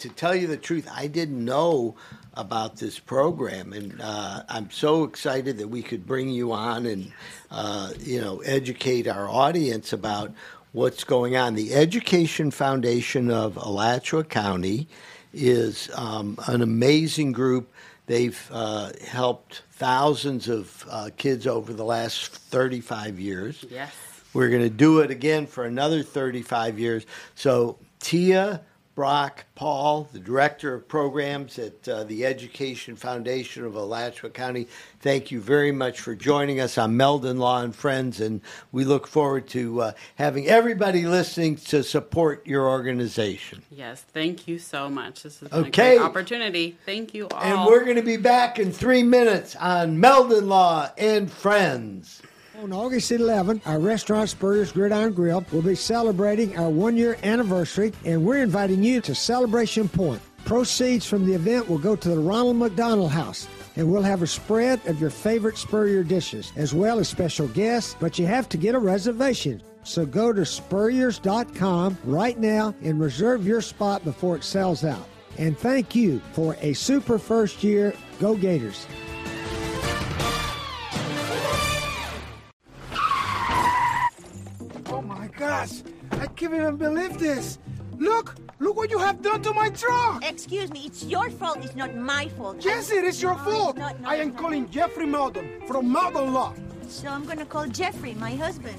to 0.00 0.10
tell 0.10 0.34
you 0.34 0.46
the 0.46 0.58
truth, 0.58 0.86
I 0.94 1.06
didn't 1.06 1.42
know 1.42 1.94
about 2.34 2.76
this 2.76 2.98
program, 2.98 3.72
and 3.72 3.98
uh, 4.02 4.42
I'm 4.50 4.70
so 4.70 5.04
excited 5.04 5.56
that 5.58 5.68
we 5.68 5.82
could 5.82 6.06
bring 6.06 6.28
you 6.28 6.52
on 6.52 6.84
and 6.84 7.10
uh, 7.50 7.94
you 8.00 8.20
know 8.20 8.40
educate 8.40 9.08
our 9.08 9.30
audience 9.30 9.94
about 9.94 10.30
what's 10.74 11.04
going 11.04 11.36
on. 11.36 11.54
The 11.54 11.72
Education 11.72 12.50
Foundation 12.50 13.30
of 13.30 13.56
Alachua 13.56 14.24
County 14.24 14.88
is 15.32 15.88
um, 15.94 16.36
an 16.48 16.62
amazing 16.62 17.30
group. 17.30 17.72
They've 18.06 18.50
uh, 18.52 18.90
helped 19.06 19.62
thousands 19.70 20.48
of 20.48 20.84
uh, 20.90 21.10
kids 21.16 21.46
over 21.46 21.72
the 21.72 21.84
last 21.84 22.34
35 22.34 23.20
years. 23.20 23.64
Yes. 23.70 23.94
We're 24.34 24.50
going 24.50 24.64
to 24.64 24.68
do 24.68 24.98
it 24.98 25.12
again 25.12 25.46
for 25.46 25.64
another 25.64 26.02
35 26.02 26.78
years. 26.80 27.06
So, 27.36 27.78
Tia 28.00 28.60
Brock 28.94 29.44
Paul, 29.56 30.08
the 30.12 30.20
Director 30.20 30.72
of 30.74 30.86
Programs 30.86 31.58
at 31.58 31.88
uh, 31.88 32.04
the 32.04 32.24
Education 32.24 32.94
Foundation 32.94 33.64
of 33.64 33.74
Alachua 33.74 34.30
County. 34.30 34.68
Thank 35.00 35.32
you 35.32 35.40
very 35.40 35.72
much 35.72 35.98
for 36.00 36.14
joining 36.14 36.60
us 36.60 36.78
on 36.78 36.96
Meldon 36.96 37.38
Law 37.38 37.62
and 37.62 37.74
Friends, 37.74 38.20
and 38.20 38.40
we 38.70 38.84
look 38.84 39.08
forward 39.08 39.48
to 39.48 39.82
uh, 39.82 39.92
having 40.14 40.46
everybody 40.46 41.06
listening 41.06 41.56
to 41.56 41.82
support 41.82 42.46
your 42.46 42.68
organization. 42.68 43.62
Yes, 43.70 44.00
thank 44.12 44.46
you 44.46 44.60
so 44.60 44.88
much. 44.88 45.24
This 45.24 45.42
is 45.42 45.52
Okay. 45.52 45.96
a 45.96 45.98
great 45.98 46.00
opportunity. 46.06 46.78
Thank 46.86 47.14
you 47.14 47.26
all. 47.28 47.40
And 47.42 47.66
we're 47.66 47.82
going 47.84 47.96
to 47.96 48.02
be 48.02 48.16
back 48.16 48.60
in 48.60 48.70
three 48.70 49.02
minutes 49.02 49.56
on 49.56 49.98
Meldon 49.98 50.48
Law 50.48 50.90
and 50.96 51.30
Friends. 51.30 52.22
On 52.62 52.72
August 52.72 53.10
11th, 53.10 53.66
our 53.66 53.80
restaurant 53.80 54.30
Spurrier's 54.30 54.70
Gridiron 54.70 55.12
Grill 55.12 55.44
will 55.50 55.60
be 55.60 55.74
celebrating 55.74 56.56
our 56.56 56.70
one 56.70 56.96
year 56.96 57.18
anniversary, 57.24 57.92
and 58.04 58.24
we're 58.24 58.42
inviting 58.42 58.82
you 58.82 59.00
to 59.00 59.14
Celebration 59.14 59.88
Point. 59.88 60.22
Proceeds 60.44 61.04
from 61.04 61.26
the 61.26 61.34
event 61.34 61.68
will 61.68 61.78
go 61.78 61.96
to 61.96 62.08
the 62.08 62.18
Ronald 62.18 62.56
McDonald 62.56 63.10
House. 63.10 63.48
And 63.74 63.90
we'll 63.90 64.02
have 64.02 64.22
a 64.22 64.26
spread 64.28 64.86
of 64.86 65.00
your 65.00 65.10
favorite 65.10 65.58
Spurrier 65.58 66.04
dishes, 66.04 66.52
as 66.54 66.72
well 66.72 67.00
as 67.00 67.08
special 67.08 67.48
guests, 67.48 67.96
but 67.98 68.20
you 68.20 68.26
have 68.26 68.48
to 68.50 68.56
get 68.56 68.76
a 68.76 68.78
reservation. 68.78 69.60
So 69.82 70.06
go 70.06 70.32
to 70.32 70.46
spurriers.com 70.46 71.98
right 72.04 72.38
now 72.38 72.72
and 72.82 73.00
reserve 73.00 73.44
your 73.44 73.62
spot 73.62 74.04
before 74.04 74.36
it 74.36 74.44
sells 74.44 74.84
out. 74.84 75.08
And 75.38 75.58
thank 75.58 75.96
you 75.96 76.20
for 76.32 76.56
a 76.60 76.72
super 76.74 77.18
first 77.18 77.64
year. 77.64 77.94
Go 78.20 78.36
Gators. 78.36 78.86
Can't 86.48 86.54
even 86.60 86.76
believe 86.76 87.18
this. 87.18 87.58
Look, 87.98 88.34
look 88.58 88.76
what 88.76 88.90
you 88.90 88.98
have 88.98 89.22
done 89.22 89.42
to 89.42 89.52
my 89.52 89.70
truck. 89.70 90.22
Excuse 90.28 90.70
me, 90.70 90.80
it's 90.86 91.04
your 91.04 91.30
fault, 91.30 91.58
it's 91.64 91.74
not 91.74 91.94
my 91.96 92.28
fault. 92.36 92.64
Yes, 92.64 92.90
it 92.90 93.04
is 93.04 93.22
your 93.22 93.34
No, 93.36 93.44
fault. 93.44 93.70
it's 93.70 93.78
not, 93.78 94.00
no, 94.00 94.08
I 94.08 94.14
it's 94.16 94.22
am 94.26 94.32
not. 94.32 94.40
calling 94.42 94.68
Jeffrey 94.70 95.06
Meldon 95.06 95.62
from 95.66 95.90
Meldon 95.90 96.32
Law. 96.32 96.54
So 96.88 97.08
I'm 97.08 97.24
gonna 97.24 97.46
call 97.46 97.66
Jeffrey, 97.66 98.14
my 98.14 98.32
husband. 98.34 98.78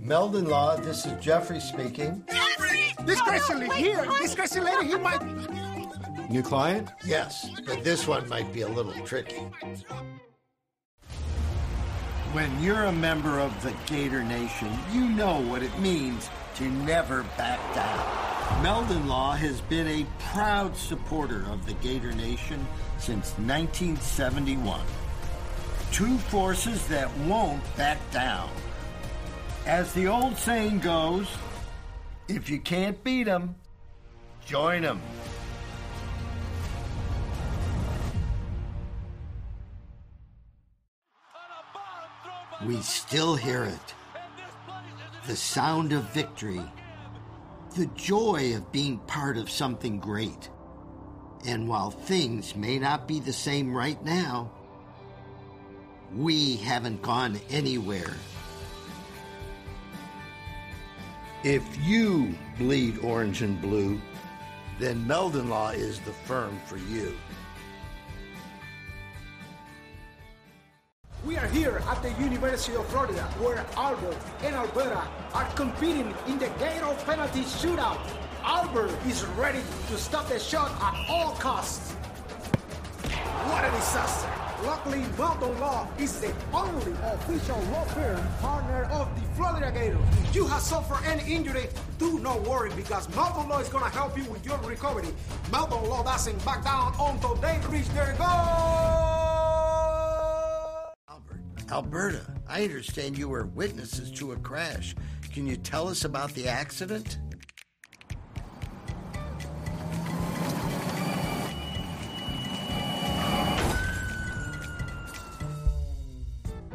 Meldon 0.00 0.46
Law, 0.46 0.76
this 0.76 1.06
is 1.06 1.12
Jeffrey 1.24 1.60
speaking. 1.60 2.24
Jeffrey! 2.28 2.92
This 3.04 3.18
No, 3.20 3.24
crazy 3.24 3.52
no, 3.54 3.60
lady 3.60 3.74
here, 3.74 4.04
honey. 4.04 4.18
this 4.20 4.34
crazy 4.34 4.60
lady, 4.60 4.88
he 4.88 4.96
might. 4.96 5.22
New 6.30 6.42
client? 6.42 6.88
Yes, 7.04 7.48
but 7.66 7.84
this 7.84 8.08
one 8.08 8.28
might 8.28 8.52
be 8.52 8.62
a 8.62 8.68
little 8.68 8.92
tricky. 9.06 9.40
When 12.32 12.62
you're 12.62 12.84
a 12.84 12.92
member 12.92 13.38
of 13.40 13.62
the 13.62 13.74
Gator 13.84 14.24
Nation, 14.24 14.72
you 14.90 15.06
know 15.06 15.42
what 15.42 15.62
it 15.62 15.78
means 15.78 16.30
to 16.54 16.64
never 16.64 17.24
back 17.36 17.60
down. 17.74 18.62
Meldon 18.62 19.06
Law 19.06 19.32
has 19.32 19.60
been 19.60 19.86
a 19.86 20.06
proud 20.32 20.74
supporter 20.74 21.44
of 21.50 21.66
the 21.66 21.74
Gator 21.74 22.12
Nation 22.12 22.66
since 22.96 23.32
1971. 23.32 24.80
Two 25.92 26.16
forces 26.16 26.86
that 26.88 27.14
won't 27.18 27.62
back 27.76 27.98
down. 28.12 28.48
As 29.66 29.92
the 29.92 30.06
old 30.06 30.38
saying 30.38 30.78
goes, 30.78 31.28
if 32.28 32.48
you 32.48 32.60
can't 32.60 33.04
beat 33.04 33.28
'em, 33.28 33.56
join 34.46 34.86
'em. 34.86 35.02
We 42.66 42.80
still 42.80 43.34
hear 43.34 43.64
it. 43.64 43.94
The 45.26 45.34
sound 45.34 45.92
of 45.92 46.04
victory. 46.12 46.62
The 47.76 47.86
joy 47.86 48.54
of 48.54 48.70
being 48.70 48.98
part 48.98 49.36
of 49.36 49.50
something 49.50 49.98
great. 49.98 50.48
And 51.44 51.68
while 51.68 51.90
things 51.90 52.54
may 52.54 52.78
not 52.78 53.08
be 53.08 53.18
the 53.18 53.32
same 53.32 53.74
right 53.74 54.02
now, 54.04 54.52
we 56.14 56.56
haven't 56.56 57.02
gone 57.02 57.40
anywhere. 57.50 58.14
If 61.42 61.64
you 61.84 62.36
bleed 62.58 62.98
orange 62.98 63.42
and 63.42 63.60
blue, 63.60 64.00
then 64.78 65.04
Meldon 65.04 65.48
Law 65.48 65.70
is 65.70 65.98
the 66.00 66.12
firm 66.12 66.60
for 66.66 66.76
you. 66.76 67.16
We 71.24 71.36
are 71.36 71.46
here 71.46 71.80
at 71.88 72.02
the 72.02 72.10
University 72.20 72.76
of 72.76 72.84
Florida, 72.88 73.22
where 73.38 73.64
Albert 73.76 74.16
and 74.42 74.56
Alberta 74.56 75.06
are 75.32 75.44
competing 75.54 76.12
in 76.26 76.36
the 76.36 76.48
Gator 76.58 76.96
penalty 77.06 77.42
shootout. 77.42 78.00
Albert 78.42 78.90
is 79.06 79.24
ready 79.38 79.60
to 79.88 79.96
stop 79.96 80.28
the 80.28 80.40
shot 80.40 80.72
at 80.82 81.08
all 81.08 81.30
costs. 81.36 81.92
What 81.92 83.64
a 83.64 83.70
disaster! 83.70 84.28
Luckily, 84.64 85.04
Meldon 85.16 85.60
Law 85.60 85.86
is 85.96 86.20
the 86.20 86.34
only 86.52 86.92
official 87.04 87.58
law 87.70 87.84
firm 87.84 88.20
partner 88.40 88.84
of 88.90 89.08
the 89.14 89.26
Florida 89.36 89.70
Gators. 89.70 90.00
If 90.24 90.34
you 90.34 90.48
have 90.48 90.60
suffered 90.60 91.04
any 91.06 91.32
injury, 91.32 91.68
do 92.00 92.18
not 92.18 92.42
worry 92.42 92.72
because 92.74 93.08
Meldon 93.14 93.48
Law 93.48 93.60
is 93.60 93.68
going 93.68 93.84
to 93.84 93.90
help 93.90 94.18
you 94.18 94.24
with 94.24 94.44
your 94.44 94.58
recovery. 94.58 95.08
Meldon 95.52 95.88
Law 95.88 96.02
doesn't 96.02 96.44
back 96.44 96.64
down 96.64 96.94
until 96.98 97.36
they 97.36 97.60
reach 97.70 97.88
their 97.90 98.12
goal. 98.18 99.01
Albert, 101.72 101.96
Alberta, 101.96 102.26
I 102.46 102.64
understand 102.64 103.16
you 103.16 103.30
were 103.30 103.46
witnesses 103.46 104.10
to 104.12 104.32
a 104.32 104.36
crash. 104.36 104.94
Can 105.32 105.46
you 105.46 105.56
tell 105.56 105.88
us 105.88 106.04
about 106.04 106.34
the 106.34 106.46
accident? 106.46 107.16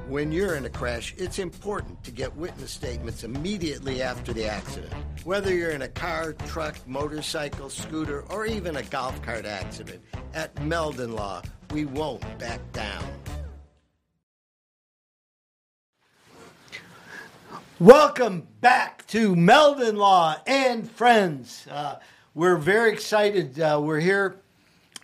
When 0.08 0.32
you're 0.32 0.56
in 0.56 0.66
a 0.66 0.70
crash, 0.70 1.14
it's 1.16 1.38
important 1.38 2.04
to 2.04 2.10
get 2.10 2.36
witness 2.36 2.72
statements 2.72 3.24
immediately 3.24 4.02
after 4.02 4.34
the 4.34 4.46
accident. 4.46 4.94
Whether 5.26 5.54
you're 5.54 5.72
in 5.72 5.84
a 5.84 5.90
car, 5.90 6.34
truck, 6.48 6.76
motorcycle, 6.88 7.70
scooter, 7.70 8.22
or 8.32 8.48
even 8.48 8.78
a 8.78 8.84
golf 8.84 9.22
cart 9.22 9.46
accident, 9.46 10.02
at 10.34 10.60
Meldon 10.64 11.16
Law, 11.16 11.44
we 11.72 11.86
won't 11.86 12.24
back 12.40 12.62
down. 12.72 13.04
Welcome 17.80 18.48
back 18.60 19.06
to 19.10 19.36
Meldon 19.36 19.98
Law 19.98 20.38
and 20.48 20.90
Friends. 20.90 21.68
Uh, 21.70 22.00
we're 22.34 22.58
very 22.58 22.92
excited. 22.92 23.60
Uh, 23.60 23.80
we're 23.80 24.00
here 24.00 24.38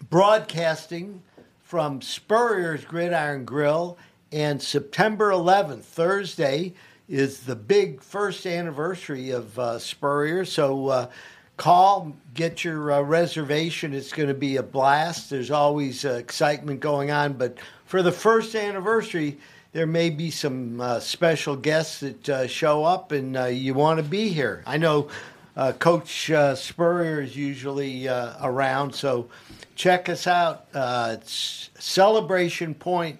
broadcasting 0.09 1.21
from 1.61 2.01
Spurrier's 2.01 2.83
Gridiron 2.83 3.45
Grill, 3.45 3.95
and 4.31 4.59
September 4.59 5.29
11th, 5.29 5.83
Thursday, 5.83 6.73
is 7.07 7.41
the 7.41 7.55
big 7.55 8.01
first 8.01 8.47
anniversary 8.47 9.29
of 9.29 9.59
uh, 9.59 9.77
Spurrier. 9.77 10.43
So 10.43 10.87
uh, 10.87 11.09
call, 11.57 12.11
get 12.33 12.63
your 12.63 12.91
uh, 12.91 13.01
reservation. 13.01 13.93
It's 13.93 14.11
going 14.11 14.29
to 14.29 14.33
be 14.33 14.55
a 14.55 14.63
blast. 14.63 15.29
There's 15.29 15.51
always 15.51 16.05
uh, 16.05 16.13
excitement 16.13 16.79
going 16.79 17.11
on, 17.11 17.33
but 17.33 17.59
for 17.85 18.01
the 18.01 18.11
first 18.11 18.55
anniversary, 18.55 19.37
there 19.73 19.87
may 19.87 20.11
be 20.11 20.29
some 20.29 20.79
uh, 20.79 20.99
special 20.99 21.55
guests 21.55 21.99
that 22.01 22.29
uh, 22.29 22.47
show 22.47 22.85
up, 22.85 23.11
and 23.11 23.35
uh, 23.35 23.45
you 23.45 23.73
want 23.73 23.97
to 23.97 24.03
be 24.03 24.29
here. 24.29 24.63
I 24.67 24.77
know 24.77 25.09
uh, 25.57 25.71
Coach 25.73 26.29
uh, 26.29 26.55
Spurrier 26.55 27.21
is 27.21 27.35
usually 27.35 28.07
uh, 28.07 28.33
around, 28.41 28.93
so 28.93 29.27
check 29.75 30.09
us 30.09 30.27
out. 30.27 30.67
It's 30.75 31.71
Celebration 31.79 32.75
Point 32.75 33.19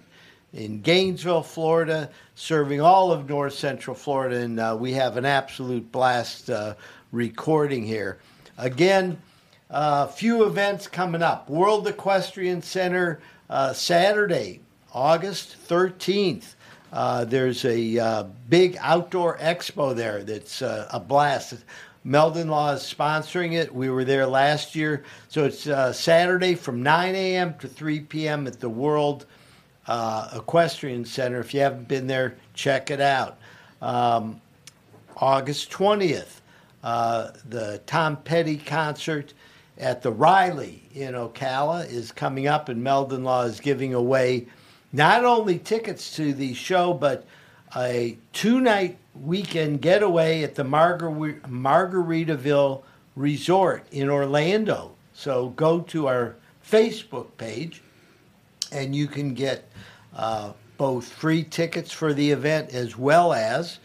in 0.52 0.80
Gainesville, 0.80 1.42
Florida, 1.42 2.08
serving 2.36 2.80
all 2.80 3.10
of 3.10 3.28
North 3.28 3.54
Central 3.54 3.96
Florida, 3.96 4.36
and 4.36 4.78
we 4.78 4.92
have 4.92 5.16
an 5.16 5.24
absolute 5.24 5.90
blast 5.90 6.50
recording 7.10 7.84
here. 7.84 8.18
Again, 8.58 9.20
a 9.70 10.06
few 10.06 10.44
events 10.44 10.86
coming 10.86 11.22
up. 11.22 11.50
World 11.50 11.88
Equestrian 11.88 12.62
Center 12.62 13.20
Saturday, 13.72 14.60
August 14.94 15.56
13th. 15.68 16.54
Uh, 16.92 17.24
there's 17.24 17.64
a 17.64 17.98
uh, 17.98 18.22
big 18.48 18.76
outdoor 18.80 19.36
expo 19.38 19.94
there 19.94 20.22
that's 20.22 20.62
uh, 20.62 20.88
a 20.92 21.00
blast. 21.00 21.56
Meldon 22.04 22.48
Law 22.48 22.72
is 22.72 22.82
sponsoring 22.82 23.54
it. 23.54 23.74
We 23.74 23.90
were 23.90 24.04
there 24.04 24.26
last 24.26 24.76
year. 24.76 25.02
So 25.28 25.44
it's 25.44 25.66
uh, 25.66 25.92
Saturday 25.92 26.54
from 26.54 26.82
9 26.82 27.14
a.m. 27.14 27.54
to 27.58 27.66
3 27.66 28.00
p.m. 28.00 28.46
at 28.46 28.60
the 28.60 28.68
World 28.68 29.26
uh, 29.88 30.30
Equestrian 30.36 31.04
Center. 31.04 31.40
If 31.40 31.52
you 31.52 31.60
haven't 31.60 31.88
been 31.88 32.06
there, 32.06 32.36
check 32.52 32.90
it 32.90 33.00
out. 33.00 33.38
Um, 33.82 34.40
August 35.16 35.70
20th, 35.70 36.40
uh, 36.84 37.32
the 37.48 37.80
Tom 37.86 38.16
Petty 38.18 38.58
concert 38.58 39.34
at 39.78 40.02
the 40.02 40.12
Reilly 40.12 40.82
in 40.94 41.14
Ocala 41.14 41.90
is 41.90 42.12
coming 42.12 42.46
up, 42.46 42.68
and 42.68 42.82
Meldon 42.84 43.24
Law 43.24 43.42
is 43.42 43.58
giving 43.58 43.94
away 43.94 44.46
not 44.94 45.24
only 45.24 45.58
tickets 45.58 46.14
to 46.14 46.32
the 46.32 46.54
show, 46.54 46.94
but 46.94 47.26
a 47.76 48.16
two 48.32 48.60
night 48.60 48.96
weekend 49.20 49.82
getaway 49.82 50.44
at 50.44 50.54
the 50.54 50.62
Margar- 50.62 51.40
Margaritaville 51.42 52.82
Resort 53.16 53.84
in 53.90 54.08
Orlando. 54.08 54.92
So 55.12 55.48
go 55.50 55.80
to 55.80 56.06
our 56.06 56.36
Facebook 56.64 57.26
page 57.36 57.82
and 58.70 58.94
you 58.94 59.08
can 59.08 59.34
get 59.34 59.68
uh, 60.16 60.52
both 60.78 61.08
free 61.08 61.42
tickets 61.42 61.90
for 61.90 62.14
the 62.14 62.30
event 62.30 62.70
as 62.70 62.96
well 62.96 63.32
as 63.32 63.80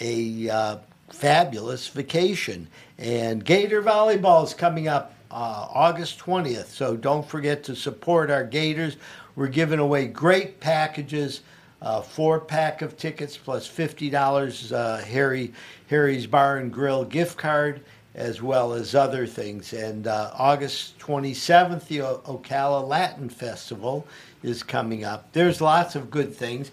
a 0.00 0.48
uh, 0.48 0.76
fabulous 1.10 1.88
vacation. 1.88 2.68
And 2.98 3.44
Gator 3.44 3.82
Volleyball 3.82 4.44
is 4.44 4.54
coming 4.54 4.86
up 4.86 5.14
uh, 5.30 5.66
August 5.70 6.20
20th, 6.20 6.66
so 6.66 6.96
don't 6.96 7.26
forget 7.26 7.64
to 7.64 7.74
support 7.74 8.30
our 8.30 8.44
Gators. 8.44 8.96
We're 9.36 9.48
giving 9.48 9.78
away 9.80 10.06
great 10.06 10.60
packages. 10.60 11.40
Uh, 11.82 12.00
four 12.00 12.40
pack 12.40 12.80
of 12.80 12.96
tickets 12.96 13.36
plus 13.36 13.66
fifty 13.66 14.08
dollars 14.08 14.72
uh, 14.72 15.04
Harry 15.06 15.52
Harry's 15.88 16.26
Bar 16.26 16.56
and 16.58 16.72
Grill 16.72 17.04
gift 17.04 17.36
card, 17.36 17.82
as 18.14 18.40
well 18.40 18.72
as 18.72 18.94
other 18.94 19.26
things. 19.26 19.72
And 19.74 20.06
uh, 20.06 20.30
August 20.34 20.98
27th, 20.98 21.86
the 21.88 22.00
o- 22.02 22.22
Ocala 22.26 22.86
Latin 22.86 23.28
Festival 23.28 24.06
is 24.42 24.62
coming 24.62 25.04
up. 25.04 25.30
There's 25.32 25.60
lots 25.60 25.94
of 25.94 26.10
good 26.10 26.34
things. 26.34 26.70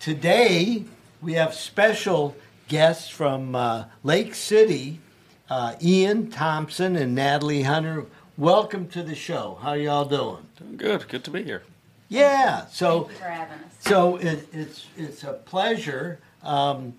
Today 0.00 0.84
we 1.20 1.34
have 1.34 1.52
special 1.52 2.34
guests 2.68 3.08
from 3.08 3.54
uh, 3.54 3.84
Lake 4.02 4.34
City, 4.34 5.00
uh, 5.50 5.74
Ian 5.82 6.30
Thompson 6.30 6.96
and 6.96 7.14
Natalie 7.14 7.62
Hunter. 7.62 8.06
Welcome 8.38 8.88
to 8.88 9.02
the 9.02 9.14
show. 9.14 9.58
How 9.60 9.74
y'all 9.74 10.04
doing? 10.06 10.46
Doing 10.58 10.76
good. 10.76 11.08
Good 11.08 11.24
to 11.24 11.30
be 11.30 11.42
here. 11.42 11.62
Yeah. 12.08 12.66
So. 12.66 13.04
Thank 13.04 13.10
you 13.10 13.18
for 13.18 13.30
having 13.30 13.58
us. 13.58 13.72
So 13.80 14.16
it, 14.16 14.48
it's 14.52 14.86
it's 14.96 15.24
a 15.24 15.34
pleasure. 15.34 16.20
Um, 16.42 16.94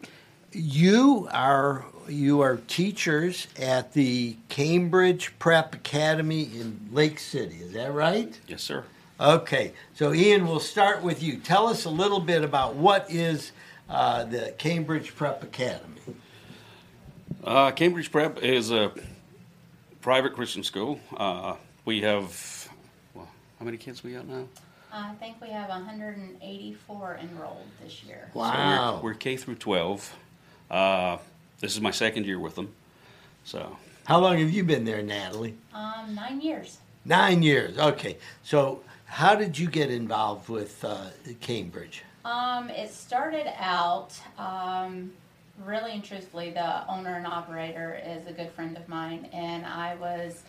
you 0.51 1.27
are 1.31 1.85
you 2.07 2.41
are 2.41 2.57
teachers 2.67 3.47
at 3.59 3.93
the 3.93 4.35
Cambridge 4.49 5.33
Prep 5.39 5.73
Academy 5.73 6.43
in 6.43 6.89
Lake 6.91 7.19
City. 7.19 7.57
Is 7.57 7.73
that 7.73 7.91
right? 7.93 8.39
Yes, 8.47 8.61
sir. 8.61 8.83
Okay. 9.19 9.73
So 9.95 10.13
Ian, 10.13 10.47
we'll 10.47 10.59
start 10.59 11.01
with 11.01 11.23
you. 11.23 11.37
Tell 11.37 11.67
us 11.67 11.85
a 11.85 11.89
little 11.89 12.19
bit 12.19 12.43
about 12.43 12.75
what 12.75 13.09
is 13.09 13.51
uh, 13.89 14.25
the 14.25 14.53
Cambridge 14.57 15.15
Prep 15.15 15.43
Academy. 15.43 16.01
Uh, 17.43 17.71
Cambridge 17.71 18.11
Prep 18.11 18.43
is 18.43 18.71
a 18.71 18.91
private 20.01 20.33
Christian 20.33 20.63
school. 20.63 20.99
Uh, 21.15 21.55
we 21.85 22.01
have, 22.01 22.69
well, 23.13 23.29
how 23.59 23.65
many 23.65 23.77
kids 23.77 24.03
we 24.03 24.13
got 24.13 24.27
now? 24.27 24.47
I 24.95 25.13
think 25.15 25.41
we 25.41 25.49
have 25.49 25.67
184 25.69 27.19
enrolled 27.21 27.67
this 27.83 28.03
year. 28.03 28.29
So 28.33 28.39
Wow. 28.39 28.95
we're, 29.03 29.11
we're 29.11 29.13
K 29.15 29.35
through 29.35 29.55
12. 29.55 30.15
Uh, 30.71 31.17
this 31.59 31.73
is 31.73 31.81
my 31.81 31.91
second 31.91 32.25
year 32.25 32.39
with 32.39 32.55
them. 32.55 32.73
So 33.43 33.77
How 34.05 34.19
long 34.19 34.37
have 34.39 34.49
you 34.49 34.63
been 34.63 34.85
there, 34.85 35.01
Natalie? 35.01 35.55
Um, 35.73 36.15
nine 36.15 36.39
years. 36.39 36.77
Nine 37.03 37.43
years. 37.43 37.77
Okay. 37.77 38.17
So 38.43 38.83
how 39.05 39.35
did 39.35 39.59
you 39.59 39.67
get 39.69 39.91
involved 39.91 40.47
with 40.49 40.83
uh, 40.85 41.07
Cambridge? 41.41 42.03
Um, 42.23 42.69
it 42.69 42.89
started 42.91 43.47
out, 43.61 44.13
um, 44.39 45.11
really 45.63 45.91
and 45.91 46.03
truthfully, 46.03 46.51
the 46.51 46.87
owner 46.89 47.15
and 47.15 47.27
operator 47.27 48.01
is 48.03 48.25
a 48.25 48.31
good 48.31 48.49
friend 48.51 48.75
of 48.77 48.87
mine, 48.89 49.29
and 49.31 49.63
I 49.63 49.93
was 49.95 50.41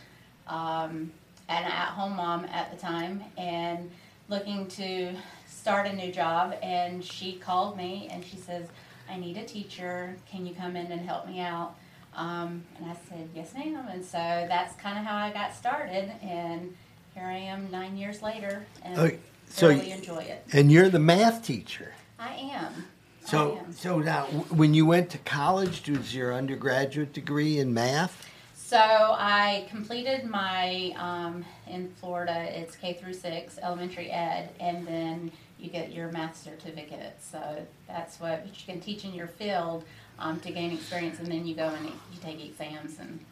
um, 0.46 1.12
an 1.50 1.64
at-home 1.64 2.16
mom 2.16 2.46
at 2.46 2.70
the 2.70 2.78
time 2.78 3.22
and 3.36 3.90
looking 4.28 4.66
to 4.68 5.14
start 5.48 5.86
a 5.86 5.92
new 5.92 6.12
job. 6.12 6.54
And 6.62 7.04
she 7.04 7.34
called 7.34 7.76
me 7.76 8.08
and 8.10 8.24
she 8.24 8.36
says, 8.36 8.68
"I 9.08 9.16
need 9.16 9.36
a 9.36 9.44
teacher. 9.44 10.16
Can 10.30 10.46
you 10.46 10.54
come 10.54 10.76
in 10.76 10.90
and 10.92 11.00
help 11.00 11.26
me 11.26 11.40
out?" 11.40 11.74
Um, 12.14 12.64
and 12.78 12.90
I 12.90 12.96
said, 13.08 13.28
"Yes, 13.34 13.52
ma'am." 13.54 13.86
And 13.90 14.04
so 14.04 14.18
that's 14.48 14.74
kind 14.76 14.98
of 14.98 15.04
how 15.04 15.16
I 15.16 15.30
got 15.32 15.54
started, 15.54 16.10
and 16.22 16.74
here 17.14 17.24
I 17.24 17.36
am 17.36 17.70
nine 17.70 17.96
years 17.96 18.22
later, 18.22 18.66
and 18.82 18.98
Okay, 18.98 19.18
so 19.48 19.68
really 19.68 19.90
enjoy 19.92 20.18
it. 20.18 20.44
And 20.52 20.72
you're 20.72 20.88
the 20.88 20.98
math 20.98 21.44
teacher. 21.44 21.92
I 22.18 22.34
am. 22.34 22.86
I 23.26 23.28
So, 23.28 23.58
am. 23.58 23.72
so 23.72 23.98
now, 23.98 24.24
when 24.48 24.72
you 24.72 24.86
went 24.86 25.10
to 25.10 25.18
college, 25.18 25.88
was 25.90 26.14
your 26.14 26.32
undergraduate 26.32 27.12
degree 27.12 27.58
in 27.58 27.74
math? 27.74 28.26
So 28.66 28.78
I 28.78 29.64
completed 29.70 30.24
my 30.24 30.92
um, 30.96 31.44
in 31.68 31.88
Florida. 32.00 32.48
It's 32.50 32.74
K 32.74 32.94
through 32.94 33.12
six 33.12 33.60
elementary 33.62 34.10
ed, 34.10 34.50
and 34.58 34.84
then 34.84 35.30
you 35.56 35.70
get 35.70 35.92
your 35.92 36.10
math 36.10 36.36
certificate. 36.36 37.14
So 37.20 37.64
that's 37.86 38.18
what 38.18 38.44
you 38.44 38.52
can 38.66 38.80
teach 38.80 39.04
in 39.04 39.14
your 39.14 39.28
field 39.28 39.84
um, 40.18 40.40
to 40.40 40.50
gain 40.50 40.72
experience, 40.72 41.20
and 41.20 41.28
then 41.28 41.46
you 41.46 41.54
go 41.54 41.68
and 41.68 41.86
you 41.86 42.20
take 42.20 42.44
exams, 42.44 42.98
and 42.98 43.24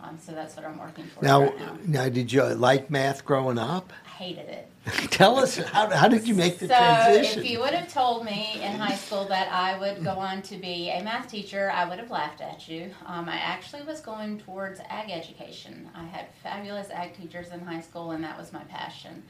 um, 0.00 0.18
so 0.18 0.32
that's 0.32 0.56
what 0.56 0.64
I'm 0.64 0.78
working 0.78 1.04
for 1.06 1.24
Now, 1.24 1.42
right 1.42 1.58
now. 1.58 1.78
now, 1.86 2.08
did 2.08 2.32
you 2.32 2.42
like 2.44 2.88
math 2.90 3.24
growing 3.24 3.58
up? 3.58 3.92
I 4.06 4.08
hated 4.10 4.48
it. 4.48 4.70
Tell 5.10 5.38
us 5.38 5.56
how, 5.56 5.90
how 5.90 6.08
did 6.08 6.26
you 6.26 6.34
make 6.34 6.58
the 6.58 6.68
so 6.68 6.74
transition? 6.74 7.40
if 7.42 7.50
you 7.50 7.58
would 7.58 7.74
have 7.74 7.92
told 7.92 8.24
me 8.24 8.60
in 8.62 8.72
high 8.72 8.94
school 8.94 9.24
that 9.26 9.48
I 9.52 9.78
would 9.78 10.02
go 10.04 10.12
on 10.12 10.40
to 10.42 10.56
be 10.56 10.90
a 10.90 11.02
math 11.02 11.28
teacher, 11.28 11.70
I 11.74 11.86
would 11.88 11.98
have 11.98 12.10
laughed 12.10 12.40
at 12.40 12.68
you. 12.68 12.90
Um, 13.06 13.28
I 13.28 13.36
actually 13.36 13.82
was 13.82 14.00
going 14.00 14.38
towards 14.38 14.80
ag 14.88 15.10
education. 15.10 15.90
I 15.94 16.04
had 16.04 16.26
fabulous 16.42 16.90
ag 16.90 17.14
teachers 17.16 17.48
in 17.50 17.60
high 17.60 17.80
school, 17.80 18.12
and 18.12 18.22
that 18.24 18.38
was 18.38 18.52
my 18.52 18.62
passion. 18.64 19.22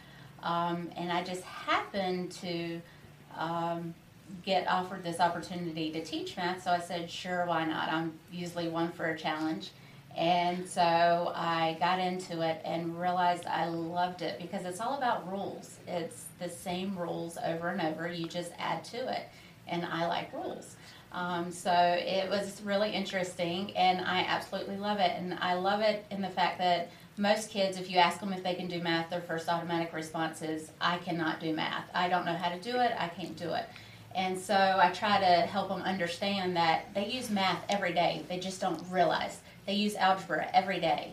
Um, 0.42 0.90
and 0.96 1.10
I 1.10 1.24
just 1.24 1.42
happened 1.42 2.30
to 2.32 2.80
um, 3.36 3.94
get 4.44 4.68
offered 4.68 5.02
this 5.02 5.18
opportunity 5.18 5.90
to 5.92 6.04
teach 6.04 6.36
math, 6.36 6.62
so 6.62 6.70
I 6.70 6.78
said, 6.78 7.10
sure, 7.10 7.46
why 7.46 7.64
not? 7.64 7.90
I'm 7.90 8.12
usually 8.30 8.68
one 8.68 8.92
for 8.92 9.06
a 9.06 9.18
challenge. 9.18 9.70
And 10.18 10.68
so 10.68 11.32
I 11.36 11.76
got 11.78 12.00
into 12.00 12.42
it 12.42 12.60
and 12.64 13.00
realized 13.00 13.46
I 13.46 13.68
loved 13.68 14.20
it 14.22 14.40
because 14.40 14.64
it's 14.64 14.80
all 14.80 14.98
about 14.98 15.30
rules. 15.30 15.78
It's 15.86 16.24
the 16.40 16.48
same 16.48 16.98
rules 16.98 17.38
over 17.46 17.68
and 17.68 17.80
over. 17.80 18.08
You 18.08 18.26
just 18.26 18.50
add 18.58 18.82
to 18.86 18.96
it. 18.96 19.28
And 19.68 19.84
I 19.84 20.08
like 20.08 20.32
rules. 20.32 20.74
Um, 21.12 21.52
so 21.52 21.70
it 21.72 22.28
was 22.28 22.60
really 22.62 22.90
interesting 22.90 23.76
and 23.76 24.00
I 24.00 24.22
absolutely 24.22 24.76
love 24.76 24.98
it. 24.98 25.12
And 25.16 25.34
I 25.34 25.54
love 25.54 25.82
it 25.82 26.04
in 26.10 26.20
the 26.20 26.28
fact 26.28 26.58
that 26.58 26.90
most 27.16 27.50
kids, 27.50 27.78
if 27.78 27.88
you 27.88 27.98
ask 27.98 28.18
them 28.18 28.32
if 28.32 28.42
they 28.42 28.54
can 28.54 28.66
do 28.66 28.82
math, 28.82 29.10
their 29.10 29.20
first 29.20 29.48
automatic 29.48 29.92
response 29.92 30.42
is, 30.42 30.72
I 30.80 30.98
cannot 30.98 31.38
do 31.38 31.54
math. 31.54 31.84
I 31.94 32.08
don't 32.08 32.26
know 32.26 32.34
how 32.34 32.48
to 32.48 32.60
do 32.60 32.80
it. 32.80 32.92
I 32.98 33.06
can't 33.06 33.36
do 33.36 33.54
it. 33.54 33.66
And 34.18 34.36
so 34.36 34.54
I 34.82 34.90
try 34.90 35.20
to 35.20 35.46
help 35.46 35.68
them 35.68 35.82
understand 35.82 36.56
that 36.56 36.92
they 36.92 37.06
use 37.06 37.30
math 37.30 37.62
every 37.68 37.92
day. 37.92 38.24
They 38.28 38.40
just 38.40 38.60
don't 38.60 38.82
realize. 38.90 39.38
They 39.64 39.74
use 39.74 39.94
algebra 39.94 40.48
every 40.52 40.80
day. 40.80 41.12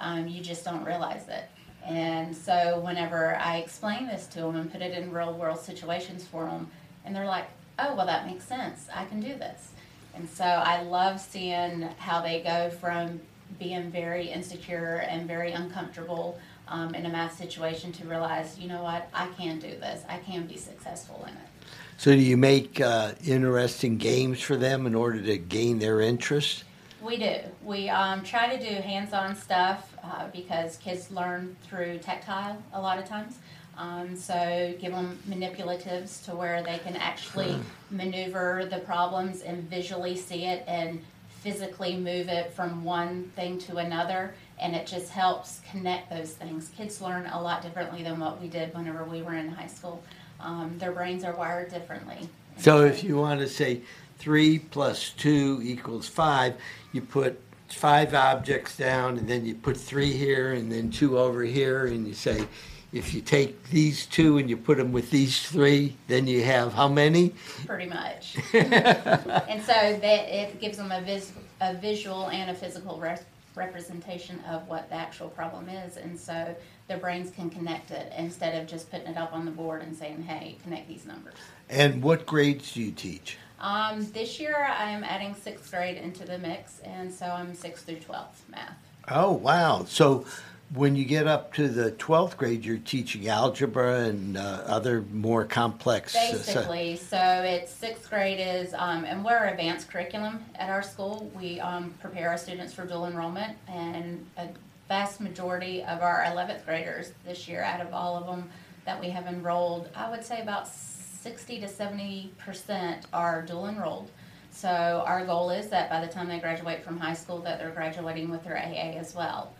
Um, 0.00 0.26
you 0.26 0.40
just 0.40 0.64
don't 0.64 0.82
realize 0.82 1.28
it. 1.28 1.44
And 1.84 2.34
so 2.34 2.80
whenever 2.80 3.36
I 3.36 3.58
explain 3.58 4.06
this 4.06 4.26
to 4.28 4.40
them 4.40 4.56
and 4.56 4.72
put 4.72 4.80
it 4.80 4.96
in 4.96 5.12
real 5.12 5.34
world 5.34 5.60
situations 5.60 6.24
for 6.24 6.46
them, 6.46 6.70
and 7.04 7.14
they're 7.14 7.26
like, 7.26 7.44
oh, 7.78 7.94
well, 7.94 8.06
that 8.06 8.26
makes 8.26 8.46
sense. 8.46 8.88
I 8.92 9.04
can 9.04 9.20
do 9.20 9.34
this. 9.34 9.72
And 10.14 10.26
so 10.26 10.44
I 10.44 10.80
love 10.80 11.20
seeing 11.20 11.82
how 11.98 12.22
they 12.22 12.40
go 12.40 12.70
from 12.70 13.20
being 13.58 13.90
very 13.90 14.28
insecure 14.28 15.04
and 15.10 15.28
very 15.28 15.52
uncomfortable 15.52 16.40
um, 16.68 16.94
in 16.94 17.04
a 17.04 17.10
math 17.10 17.36
situation 17.36 17.92
to 17.92 18.06
realize, 18.06 18.58
you 18.58 18.66
know 18.66 18.82
what, 18.82 19.10
I 19.12 19.26
can 19.36 19.58
do 19.58 19.68
this. 19.72 20.04
I 20.08 20.16
can 20.20 20.46
be 20.46 20.56
successful 20.56 21.22
in 21.28 21.34
it. 21.34 21.55
So, 21.98 22.12
do 22.12 22.20
you 22.20 22.36
make 22.36 22.80
uh, 22.80 23.12
interesting 23.24 23.96
games 23.96 24.40
for 24.40 24.56
them 24.56 24.86
in 24.86 24.94
order 24.94 25.22
to 25.22 25.38
gain 25.38 25.78
their 25.78 26.00
interest? 26.00 26.64
We 27.00 27.16
do. 27.16 27.36
We 27.62 27.88
um, 27.88 28.22
try 28.22 28.54
to 28.54 28.58
do 28.58 28.74
hands-on 28.82 29.36
stuff 29.36 29.94
uh, 30.02 30.28
because 30.32 30.76
kids 30.76 31.10
learn 31.10 31.56
through 31.62 31.98
tactile 31.98 32.62
a 32.72 32.80
lot 32.80 32.98
of 32.98 33.06
times. 33.06 33.38
Um, 33.78 34.16
so 34.16 34.74
give 34.80 34.92
them 34.92 35.18
manipulatives 35.28 36.24
to 36.24 36.34
where 36.34 36.62
they 36.62 36.78
can 36.78 36.96
actually 36.96 37.58
maneuver 37.90 38.66
the 38.70 38.78
problems 38.78 39.42
and 39.42 39.62
visually 39.64 40.16
see 40.16 40.44
it 40.46 40.64
and 40.66 41.02
physically 41.28 41.96
move 41.96 42.28
it 42.28 42.52
from 42.52 42.82
one 42.84 43.30
thing 43.36 43.58
to 43.60 43.76
another. 43.76 44.34
And 44.58 44.74
it 44.74 44.86
just 44.86 45.10
helps 45.10 45.60
connect 45.70 46.10
those 46.10 46.32
things. 46.32 46.70
Kids 46.76 47.00
learn 47.00 47.26
a 47.26 47.40
lot 47.40 47.62
differently 47.62 48.02
than 48.02 48.18
what 48.18 48.40
we 48.40 48.48
did 48.48 48.74
whenever 48.74 49.04
we 49.04 49.22
were 49.22 49.34
in 49.34 49.48
high 49.48 49.66
school. 49.66 50.02
Um, 50.40 50.78
their 50.78 50.92
brains 50.92 51.24
are 51.24 51.34
wired 51.34 51.70
differently. 51.70 52.28
So, 52.58 52.84
if 52.84 53.04
you 53.04 53.16
want 53.16 53.40
to 53.40 53.48
say 53.48 53.82
three 54.18 54.58
plus 54.58 55.10
two 55.10 55.60
equals 55.62 56.08
five, 56.08 56.54
you 56.92 57.02
put 57.02 57.40
five 57.68 58.14
objects 58.14 58.76
down, 58.76 59.18
and 59.18 59.28
then 59.28 59.44
you 59.44 59.54
put 59.54 59.76
three 59.76 60.12
here, 60.12 60.52
and 60.52 60.70
then 60.70 60.90
two 60.90 61.18
over 61.18 61.42
here, 61.42 61.86
and 61.86 62.06
you 62.06 62.14
say, 62.14 62.46
if 62.92 63.12
you 63.12 63.20
take 63.20 63.68
these 63.70 64.06
two 64.06 64.38
and 64.38 64.48
you 64.48 64.56
put 64.56 64.78
them 64.78 64.92
with 64.92 65.10
these 65.10 65.46
three, 65.48 65.96
then 66.06 66.26
you 66.26 66.42
have 66.44 66.72
how 66.72 66.88
many? 66.88 67.34
pretty 67.66 67.86
much. 67.86 68.36
and 68.54 69.62
so 69.62 69.72
that 69.72 70.34
it 70.34 70.60
gives 70.60 70.78
them 70.78 70.92
a, 70.92 71.00
vis- 71.02 71.32
a 71.60 71.74
visual 71.74 72.28
and 72.28 72.50
a 72.50 72.54
physical 72.54 72.98
res- 72.98 73.24
representation 73.54 74.40
of 74.48 74.66
what 74.68 74.88
the 74.88 74.94
actual 74.94 75.28
problem 75.28 75.68
is, 75.68 75.96
and 75.96 76.18
so 76.18 76.54
their 76.88 76.98
brains 76.98 77.30
can 77.30 77.50
connect 77.50 77.90
it 77.90 78.12
instead 78.16 78.60
of 78.60 78.68
just 78.68 78.90
putting 78.90 79.08
it 79.08 79.16
up 79.16 79.32
on 79.32 79.44
the 79.44 79.50
board 79.50 79.82
and 79.82 79.96
saying, 79.96 80.22
"Hey, 80.22 80.56
connect 80.62 80.88
these 80.88 81.04
numbers." 81.04 81.34
And 81.68 82.02
what 82.02 82.26
grades 82.26 82.72
do 82.72 82.82
you 82.82 82.92
teach? 82.92 83.38
Um, 83.60 84.06
this 84.12 84.38
year, 84.38 84.54
I 84.56 84.90
am 84.90 85.02
adding 85.02 85.34
sixth 85.34 85.70
grade 85.70 85.96
into 85.96 86.24
the 86.24 86.38
mix, 86.38 86.80
and 86.80 87.12
so 87.12 87.26
I'm 87.26 87.54
sixth 87.54 87.86
through 87.86 87.96
12th 87.96 88.48
math. 88.50 88.76
Oh, 89.08 89.32
wow. 89.32 89.84
So 89.88 90.26
when 90.74 90.94
you 90.96 91.04
get 91.04 91.26
up 91.26 91.54
to 91.54 91.68
the 91.68 91.92
12th 91.92 92.36
grade, 92.36 92.64
you're 92.64 92.76
teaching 92.78 93.28
algebra 93.28 94.00
and 94.04 94.36
uh, 94.36 94.62
other 94.66 95.02
more 95.12 95.44
complex. 95.44 96.14
uh, 96.14 96.32
Basically, 96.32 96.96
so 96.96 97.16
it's 97.18 97.72
sixth 97.72 98.10
grade 98.10 98.40
is, 98.40 98.74
um, 98.74 99.04
and 99.04 99.24
we're 99.24 99.46
advanced 99.46 99.88
curriculum 99.88 100.44
at 100.56 100.68
our 100.68 100.82
school. 100.82 101.30
We 101.34 101.58
um, 101.60 101.94
prepare 102.00 102.28
our 102.30 102.38
students 102.38 102.74
for 102.74 102.84
dual 102.84 103.06
enrollment, 103.06 103.56
and 103.68 104.26
a 104.36 104.48
vast 104.88 105.20
majority 105.20 105.82
of 105.82 106.00
our 106.02 106.22
11th 106.24 106.64
graders 106.64 107.12
this 107.24 107.48
year, 107.48 107.62
out 107.62 107.80
of 107.80 107.92
all 107.92 108.16
of 108.16 108.26
them 108.26 108.48
that 108.84 109.00
we 109.00 109.10
have 109.10 109.26
enrolled, 109.26 109.88
I 109.94 110.10
would 110.10 110.24
say 110.24 110.40
about 110.40 110.68
60 110.68 111.60
to 111.60 111.68
70 111.68 112.32
percent 112.38 113.06
are 113.12 113.42
dual 113.42 113.66
enrolled. 113.66 114.10
So 114.50 115.02
our 115.06 115.26
goal 115.26 115.50
is 115.50 115.68
that 115.68 115.90
by 115.90 116.00
the 116.00 116.10
time 116.10 116.28
they 116.28 116.38
graduate 116.38 116.82
from 116.84 116.98
high 116.98 117.14
school, 117.14 117.38
that 117.40 117.58
they're 117.58 117.70
graduating 117.70 118.30
with 118.30 118.44
their 118.44 118.56
AA 118.56 118.96
as 118.98 119.14
well. 119.14 119.52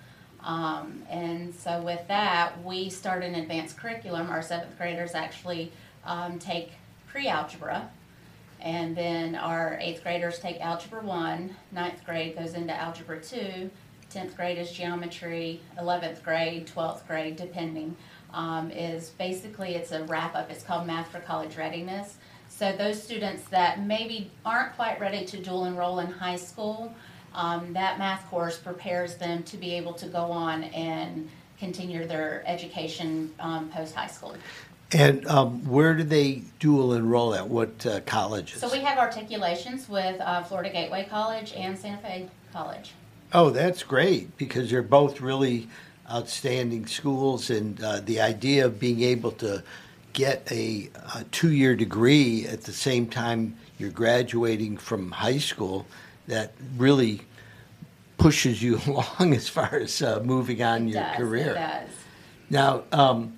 Um, 0.43 1.03
and 1.11 1.53
so 1.55 1.83
with 1.83 2.07
that, 2.09 2.65
we 2.65 2.89
start 2.89 3.25
an 3.25 3.35
advanced 3.35 3.77
curriculum. 3.77 4.31
Our 4.31 4.43
seventh 4.43 4.79
graders 4.79 5.15
actually 5.15 5.73
um, 6.05 6.39
take 6.39 6.73
pre-algebra. 7.09 7.91
And 8.61 8.97
then 8.97 9.35
our 9.35 9.77
eighth 9.81 10.03
graders 10.03 10.39
take 10.39 10.61
algebra 10.61 11.03
one, 11.03 11.55
ninth 11.73 12.05
grade 12.07 12.37
goes 12.39 12.55
into 12.55 12.73
algebra 12.73 13.21
two, 13.21 13.71
tenth 14.17 14.35
grade 14.35 14.57
is 14.57 14.73
geometry, 14.73 15.61
eleventh 15.79 16.25
grade, 16.25 16.67
twelfth 16.67 17.07
grade, 17.07 17.37
depending, 17.37 17.95
um, 18.33 18.71
is 18.71 19.11
basically, 19.11 19.75
it's 19.75 19.93
a 19.93 20.03
wrap-up, 20.05 20.51
it's 20.51 20.65
called 20.65 20.87
Math 20.87 21.09
for 21.13 21.21
College 21.21 21.57
Readiness. 21.59 22.17
So 22.49 22.75
those 22.75 23.03
students 23.03 23.43
that 23.51 23.83
maybe 23.83 24.31
aren't 24.47 24.75
quite 24.75 24.99
ready 24.99 25.27
to 25.27 25.37
dual 25.37 25.67
enroll 25.67 25.99
in 25.99 26.07
high 26.07 26.37
school, 26.37 26.95
um, 27.35 27.75
that 27.75 27.99
math 27.99 28.27
course 28.31 28.57
prepares 28.57 29.17
them 29.17 29.43
to 29.43 29.59
be 29.59 29.75
able 29.75 29.93
to 29.93 30.07
go 30.07 30.25
on 30.33 30.65
and 30.65 31.29
continue 31.59 32.07
their 32.07 32.43
education 32.47 33.31
um, 33.39 33.69
post-high 33.69 34.07
school. 34.07 34.35
And 34.93 35.27
um, 35.27 35.63
where 35.69 35.93
do 35.93 36.05
they 36.05 36.43
dual 36.59 36.95
enroll 36.95 37.35
at? 37.35 37.47
What 37.47 37.85
uh, 37.85 38.01
colleges? 38.07 38.61
So 38.63 38.73
we 38.73 38.79
have 38.79 38.97
articulations 38.97 39.91
with 39.91 40.19
uh, 40.23 40.43
Florida 40.45 40.71
Gateway 40.71 41.07
College 41.11 41.53
and 41.53 41.77
Santa 41.77 42.01
Fe 42.01 42.29
College. 42.53 42.93
Oh, 43.37 43.51
that's 43.51 43.83
great 43.83 44.35
because 44.39 44.71
they're 44.71 44.83
both 44.83 45.21
really 45.21 45.69
outstanding 46.11 46.87
schools, 46.87 47.51
and 47.51 47.79
uh, 47.85 48.01
the 48.01 48.19
idea 48.19 48.65
of 48.65 48.81
being 48.81 49.03
able 49.03 49.31
to 49.33 49.63
get 50.15 50.51
a, 50.51 50.89
a 51.15 51.25
two-year 51.25 51.77
degree 51.77 52.47
at 52.47 52.63
the 52.63 52.73
same 52.73 53.07
time 53.07 53.55
you're 53.77 53.91
graduating 53.91 54.79
from 54.79 55.11
high 55.11 55.37
school, 55.37 55.85
that 56.29 56.55
really 56.79 57.21
pushes 58.17 58.63
you 58.63 58.81
along 58.87 59.35
as 59.35 59.51
far 59.51 59.75
as 59.75 60.01
uh, 60.01 60.19
moving 60.25 60.63
on 60.63 60.89
It 60.89 60.95
your 60.95 61.03
does, 61.03 61.17
career. 61.19 61.51
It 61.51 61.55
does. 61.57 61.91
Now, 62.49 62.85
um, 62.91 63.37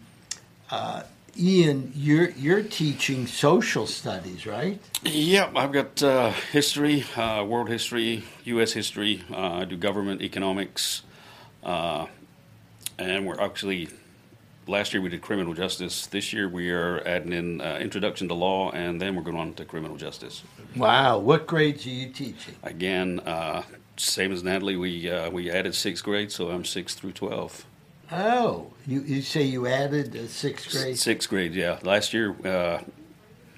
uh, 0.70 1.02
Ian, 1.38 1.92
you're 1.94 2.30
you're 2.30 2.62
teaching 2.62 3.28
social 3.28 3.86
studies, 3.86 4.44
right? 4.44 4.80
Yep, 5.04 5.52
I've 5.54 5.70
got 5.70 6.02
uh, 6.02 6.32
history, 6.50 7.04
uh, 7.16 7.44
world 7.46 7.68
history, 7.68 8.24
U.S. 8.44 8.72
history. 8.72 9.22
Uh, 9.30 9.52
I 9.52 9.64
do 9.64 9.76
government 9.76 10.20
economics, 10.20 11.02
uh, 11.62 12.06
and 12.98 13.24
we're 13.24 13.40
actually 13.40 13.88
last 14.66 14.92
year 14.92 15.00
we 15.00 15.10
did 15.10 15.22
criminal 15.22 15.54
justice. 15.54 16.06
This 16.08 16.32
year 16.32 16.48
we 16.48 16.70
are 16.70 17.06
adding 17.06 17.32
in 17.32 17.60
uh, 17.60 17.78
introduction 17.80 18.26
to 18.28 18.34
law, 18.34 18.72
and 18.72 19.00
then 19.00 19.14
we're 19.14 19.22
going 19.22 19.36
on 19.36 19.54
to 19.54 19.64
criminal 19.64 19.96
justice. 19.96 20.42
Wow, 20.74 21.18
what 21.18 21.46
grades 21.46 21.86
are 21.86 21.90
you 21.90 22.08
teaching? 22.08 22.56
Again, 22.64 23.20
uh, 23.20 23.62
same 23.96 24.32
as 24.32 24.42
Natalie, 24.42 24.76
we 24.76 25.08
uh, 25.08 25.30
we 25.30 25.52
added 25.52 25.76
sixth 25.76 26.02
grade, 26.02 26.32
so 26.32 26.50
I'm 26.50 26.64
six 26.64 26.94
through 26.94 27.12
twelve. 27.12 27.64
Oh, 28.10 28.68
you, 28.86 29.00
you 29.02 29.22
say 29.22 29.42
you 29.42 29.66
added 29.66 30.14
a 30.14 30.28
sixth 30.28 30.70
grade? 30.72 30.98
Sixth 30.98 31.28
grade, 31.28 31.54
yeah. 31.54 31.78
Last 31.82 32.14
year 32.14 32.34
uh, 32.46 32.82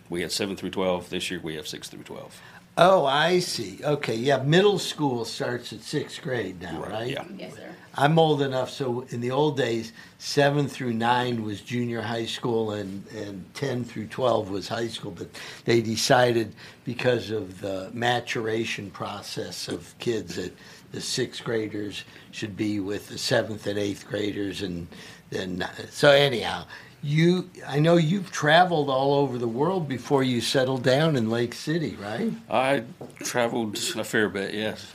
we 0.09 0.23
had 0.23 0.33
seven 0.33 0.57
through 0.57 0.71
twelve. 0.71 1.09
This 1.11 1.31
year 1.31 1.41
we 1.43 1.55
have 1.57 1.69
six 1.69 1.89
through 1.89 2.03
twelve. 2.03 2.41
Oh, 2.77 3.05
I 3.05 3.41
see. 3.41 3.81
Okay, 3.85 4.15
yeah, 4.15 4.39
middle 4.43 4.79
school 4.79 5.25
starts 5.25 5.73
at 5.73 5.81
sixth 5.83 6.23
grade 6.23 6.61
now, 6.63 6.81
Right, 6.81 6.91
right? 6.91 7.11
yeah. 7.11 7.25
Yes, 7.37 7.55
sir. 7.55 7.75
I'm 7.97 8.19
old 8.19 8.41
enough, 8.41 8.71
so 8.71 9.05
in 9.11 9.21
the 9.21 9.33
old 9.33 9.57
days, 9.57 9.93
seven 10.19 10.69
through 10.69 10.93
nine 10.95 11.43
was 11.45 11.61
junior 11.61 12.01
high 12.01 12.25
school, 12.25 12.71
and, 12.71 13.05
and 13.09 13.45
10 13.55 13.83
through 13.85 14.07
12 14.07 14.49
was 14.49 14.69
high 14.69 14.87
school. 14.87 15.11
But 15.11 15.29
they 15.65 15.81
decided 15.83 16.55
because 16.85 17.31
of 17.33 17.61
the 17.61 17.91
maturation 17.93 18.93
process 18.93 19.67
of 19.67 19.93
kids 19.99 20.37
that 20.37 20.57
the 20.93 21.01
sixth 21.01 21.45
graders 21.45 22.05
should 22.31 22.57
be 22.57 22.81
with 22.81 23.09
the 23.09 23.19
seventh 23.19 23.67
and 23.67 23.79
eighth 23.79 24.07
graders, 24.09 24.63
and 24.63 24.89
then 25.31 25.67
so 25.91 26.11
anyhow. 26.11 26.65
You, 27.03 27.49
I 27.67 27.79
know 27.79 27.97
you've 27.97 28.31
traveled 28.31 28.91
all 28.91 29.15
over 29.15 29.39
the 29.39 29.49
world 29.49 29.89
before 29.89 30.23
you 30.23 30.43
settled 30.43 30.83
down 30.83 31.17
in 31.17 31.31
Lake 31.31 31.55
City, 31.55 31.97
right? 31.97 32.31
I 32.51 32.83
traveled 33.21 33.79
a 33.97 34.05
fair 34.05 34.29
bit, 34.29 34.53
yes. 34.53 34.93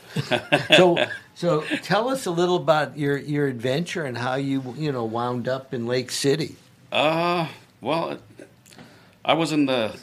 so 0.77 1.03
so 1.35 1.61
tell 1.81 2.09
us 2.09 2.27
a 2.27 2.31
little 2.31 2.57
about 2.57 2.95
your 2.95 3.17
your 3.17 3.47
adventure 3.47 4.05
and 4.05 4.19
how 4.19 4.35
you 4.35 4.75
you 4.77 4.91
know 4.91 5.03
wound 5.03 5.47
up 5.47 5.73
in 5.73 5.87
Lake 5.87 6.11
City. 6.11 6.57
Uh, 6.91 7.47
well, 7.81 8.19
I 9.23 9.33
was 9.33 9.51
in 9.51 9.65
the 9.65 9.97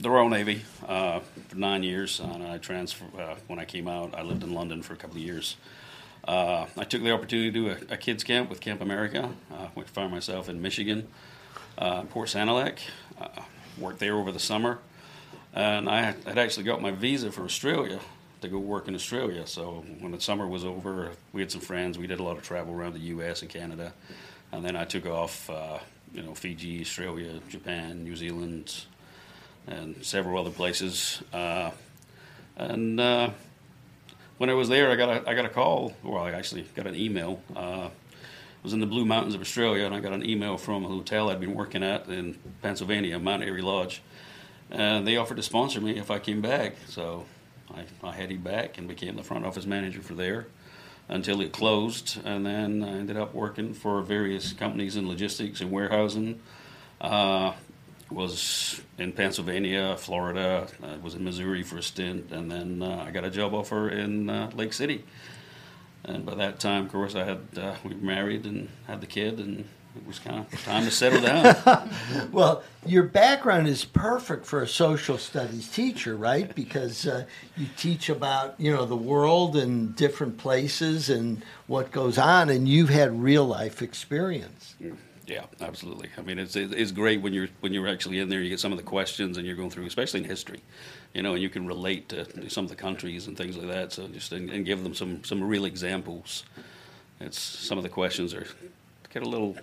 the 0.00 0.08
Royal 0.08 0.30
Navy 0.30 0.62
uh, 0.88 1.20
for 1.48 1.56
nine 1.56 1.82
years, 1.82 2.20
and 2.20 2.42
I 2.42 2.56
transferred 2.56 3.14
uh, 3.18 3.34
when 3.48 3.58
I 3.58 3.66
came 3.66 3.86
out. 3.86 4.14
I 4.14 4.22
lived 4.22 4.42
in 4.42 4.54
London 4.54 4.82
for 4.82 4.94
a 4.94 4.96
couple 4.96 5.16
of 5.16 5.22
years. 5.22 5.56
Uh, 6.26 6.66
I 6.76 6.84
took 6.84 7.02
the 7.02 7.12
opportunity 7.12 7.50
to 7.50 7.52
do 7.52 7.68
a, 7.68 7.94
a 7.94 7.96
kids 7.98 8.24
camp 8.24 8.48
with 8.48 8.60
Camp 8.60 8.80
America. 8.80 9.30
Uh, 9.52 9.68
I 9.76 9.82
found 9.82 10.10
myself 10.10 10.48
in 10.48 10.62
Michigan, 10.62 11.06
uh, 11.76 12.02
Port 12.04 12.28
Sanilac. 12.28 12.78
Uh, 13.20 13.28
worked 13.78 13.98
there 13.98 14.14
over 14.16 14.32
the 14.32 14.40
summer, 14.40 14.78
and 15.52 15.88
I 15.88 16.14
had 16.24 16.38
actually 16.38 16.64
got 16.64 16.80
my 16.80 16.90
visa 16.90 17.30
for 17.30 17.44
Australia 17.44 18.00
to 18.40 18.48
go 18.48 18.58
work 18.58 18.88
in 18.88 18.94
Australia. 18.94 19.46
So 19.46 19.84
when 20.00 20.12
the 20.12 20.20
summer 20.20 20.46
was 20.46 20.64
over, 20.64 21.12
we 21.34 21.42
had 21.42 21.52
some 21.52 21.60
friends. 21.60 21.98
We 21.98 22.06
did 22.06 22.20
a 22.20 22.22
lot 22.22 22.38
of 22.38 22.42
travel 22.42 22.74
around 22.74 22.94
the 22.94 23.00
U.S. 23.00 23.42
and 23.42 23.50
Canada, 23.50 23.92
and 24.50 24.64
then 24.64 24.76
I 24.76 24.86
took 24.86 25.04
off. 25.06 25.50
Uh, 25.50 25.78
you 26.12 26.22
know, 26.22 26.34
Fiji, 26.34 26.80
Australia, 26.80 27.38
Japan, 27.48 28.02
New 28.02 28.16
Zealand, 28.16 28.84
and 29.66 30.04
several 30.04 30.38
other 30.40 30.50
places. 30.50 31.22
Uh, 31.32 31.70
and 32.56 33.00
uh, 33.00 33.30
when 34.38 34.50
I 34.50 34.54
was 34.54 34.68
there, 34.68 34.90
I 34.90 34.96
got 34.96 35.08
a 35.08 35.28
I 35.28 35.34
got 35.34 35.44
a 35.44 35.50
call. 35.50 35.94
Well, 36.02 36.22
I 36.22 36.32
actually 36.32 36.62
got 36.74 36.86
an 36.86 36.94
email. 36.94 37.42
Uh, 37.54 37.88
I 37.88 38.62
was 38.62 38.72
in 38.72 38.80
the 38.80 38.86
Blue 38.86 39.06
Mountains 39.06 39.34
of 39.34 39.40
Australia, 39.40 39.86
and 39.86 39.94
I 39.94 40.00
got 40.00 40.12
an 40.12 40.24
email 40.24 40.58
from 40.58 40.84
a 40.84 40.88
hotel 40.88 41.30
I'd 41.30 41.40
been 41.40 41.54
working 41.54 41.82
at 41.82 42.08
in 42.08 42.38
Pennsylvania, 42.60 43.18
Mount 43.18 43.42
Airy 43.42 43.62
Lodge, 43.62 44.02
and 44.70 45.06
they 45.06 45.16
offered 45.16 45.38
to 45.38 45.42
sponsor 45.42 45.80
me 45.80 45.98
if 45.98 46.10
I 46.10 46.18
came 46.18 46.42
back. 46.42 46.74
So 46.86 47.24
I, 47.74 47.84
I 48.06 48.12
headed 48.12 48.44
back 48.44 48.76
and 48.76 48.86
became 48.86 49.16
the 49.16 49.22
front 49.22 49.46
office 49.46 49.64
manager 49.64 50.02
for 50.02 50.14
there 50.14 50.46
until 51.08 51.40
it 51.40 51.52
closed, 51.52 52.18
and 52.24 52.46
then 52.46 52.84
I 52.84 52.90
ended 52.90 53.16
up 53.16 53.34
working 53.34 53.74
for 53.74 54.00
various 54.02 54.52
companies 54.52 54.94
in 54.94 55.08
logistics 55.08 55.60
and 55.60 55.70
warehousing. 55.70 56.40
Uh, 57.00 57.52
was 58.10 58.80
in 58.98 59.12
Pennsylvania, 59.12 59.96
Florida. 59.96 60.66
I 60.82 60.96
was 60.96 61.14
in 61.14 61.24
Missouri 61.24 61.62
for 61.62 61.78
a 61.78 61.82
stint, 61.82 62.32
and 62.32 62.50
then 62.50 62.82
uh, 62.82 63.04
I 63.06 63.10
got 63.10 63.24
a 63.24 63.30
job 63.30 63.54
offer 63.54 63.88
in 63.88 64.28
uh, 64.28 64.50
Lake 64.54 64.72
City. 64.72 65.04
And 66.04 66.24
by 66.24 66.34
that 66.34 66.58
time, 66.60 66.86
of 66.86 66.92
course, 66.92 67.14
I 67.14 67.24
had 67.24 67.40
uh, 67.56 67.74
we 67.84 67.94
were 67.94 68.00
married 68.00 68.46
and 68.46 68.68
had 68.86 69.00
the 69.00 69.06
kid, 69.06 69.38
and 69.38 69.64
it 69.96 70.06
was 70.06 70.18
kind 70.18 70.38
of 70.38 70.64
time 70.64 70.84
to 70.84 70.90
settle 70.90 71.20
down. 71.20 71.90
Well, 72.32 72.62
your 72.86 73.02
background 73.02 73.66
is 73.66 73.84
perfect 73.84 74.46
for 74.46 74.62
a 74.62 74.68
social 74.68 75.18
studies 75.18 75.68
teacher, 75.68 76.16
right? 76.16 76.54
Because 76.54 77.06
uh, 77.06 77.26
you 77.56 77.66
teach 77.76 78.08
about 78.08 78.54
you 78.58 78.72
know 78.72 78.86
the 78.86 78.96
world 78.96 79.56
and 79.56 79.94
different 79.94 80.38
places 80.38 81.10
and 81.10 81.42
what 81.66 81.90
goes 81.90 82.18
on, 82.18 82.48
and 82.48 82.68
you've 82.68 82.88
had 82.88 83.20
real 83.22 83.44
life 83.44 83.82
experience. 83.82 84.74
Yeah, 84.80 84.92
absolutely. 85.60 86.08
I 86.18 86.22
mean, 86.22 86.38
it's 86.38 86.56
it's 86.56 86.92
great 86.92 87.20
when 87.22 87.32
you're 87.32 87.48
when 87.60 87.72
you're 87.72 87.88
actually 87.88 88.18
in 88.18 88.28
there. 88.28 88.40
You 88.40 88.50
get 88.50 88.60
some 88.60 88.72
of 88.72 88.78
the 88.78 88.84
questions, 88.84 89.36
and 89.36 89.46
you're 89.46 89.56
going 89.56 89.70
through, 89.70 89.86
especially 89.86 90.20
in 90.20 90.26
history, 90.26 90.60
you 91.14 91.22
know, 91.22 91.34
and 91.34 91.42
you 91.42 91.48
can 91.48 91.66
relate 91.66 92.08
to 92.10 92.48
some 92.50 92.64
of 92.64 92.70
the 92.70 92.76
countries 92.76 93.26
and 93.26 93.36
things 93.36 93.56
like 93.56 93.68
that. 93.68 93.92
So 93.92 94.08
just 94.08 94.32
and, 94.32 94.50
and 94.50 94.64
give 94.66 94.82
them 94.82 94.94
some 94.94 95.22
some 95.24 95.42
real 95.42 95.64
examples. 95.64 96.44
It's 97.20 97.38
some 97.38 97.78
of 97.78 97.82
the 97.84 97.90
questions 97.90 98.32
are 98.34 98.46
get 99.12 99.22
a 99.22 99.28
little 99.28 99.56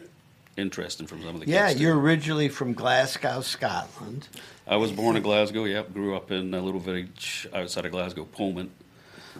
interesting 0.57 1.07
from 1.07 1.21
some 1.21 1.35
of 1.35 1.41
the 1.41 1.47
Yeah, 1.47 1.67
kids. 1.67 1.79
too. 1.79 1.85
you're 1.85 1.99
originally 1.99 2.49
from 2.49 2.73
Glasgow, 2.73 3.41
Scotland. 3.41 4.27
I 4.67 4.75
was 4.77 4.91
born 4.91 5.15
in 5.15 5.23
Glasgow. 5.23 5.65
Yep, 5.65 5.93
grew 5.93 6.15
up 6.15 6.31
in 6.31 6.53
a 6.53 6.61
little 6.61 6.79
village 6.79 7.47
outside 7.53 7.85
of 7.85 7.91
Glasgow, 7.91 8.25
Pullman, 8.25 8.71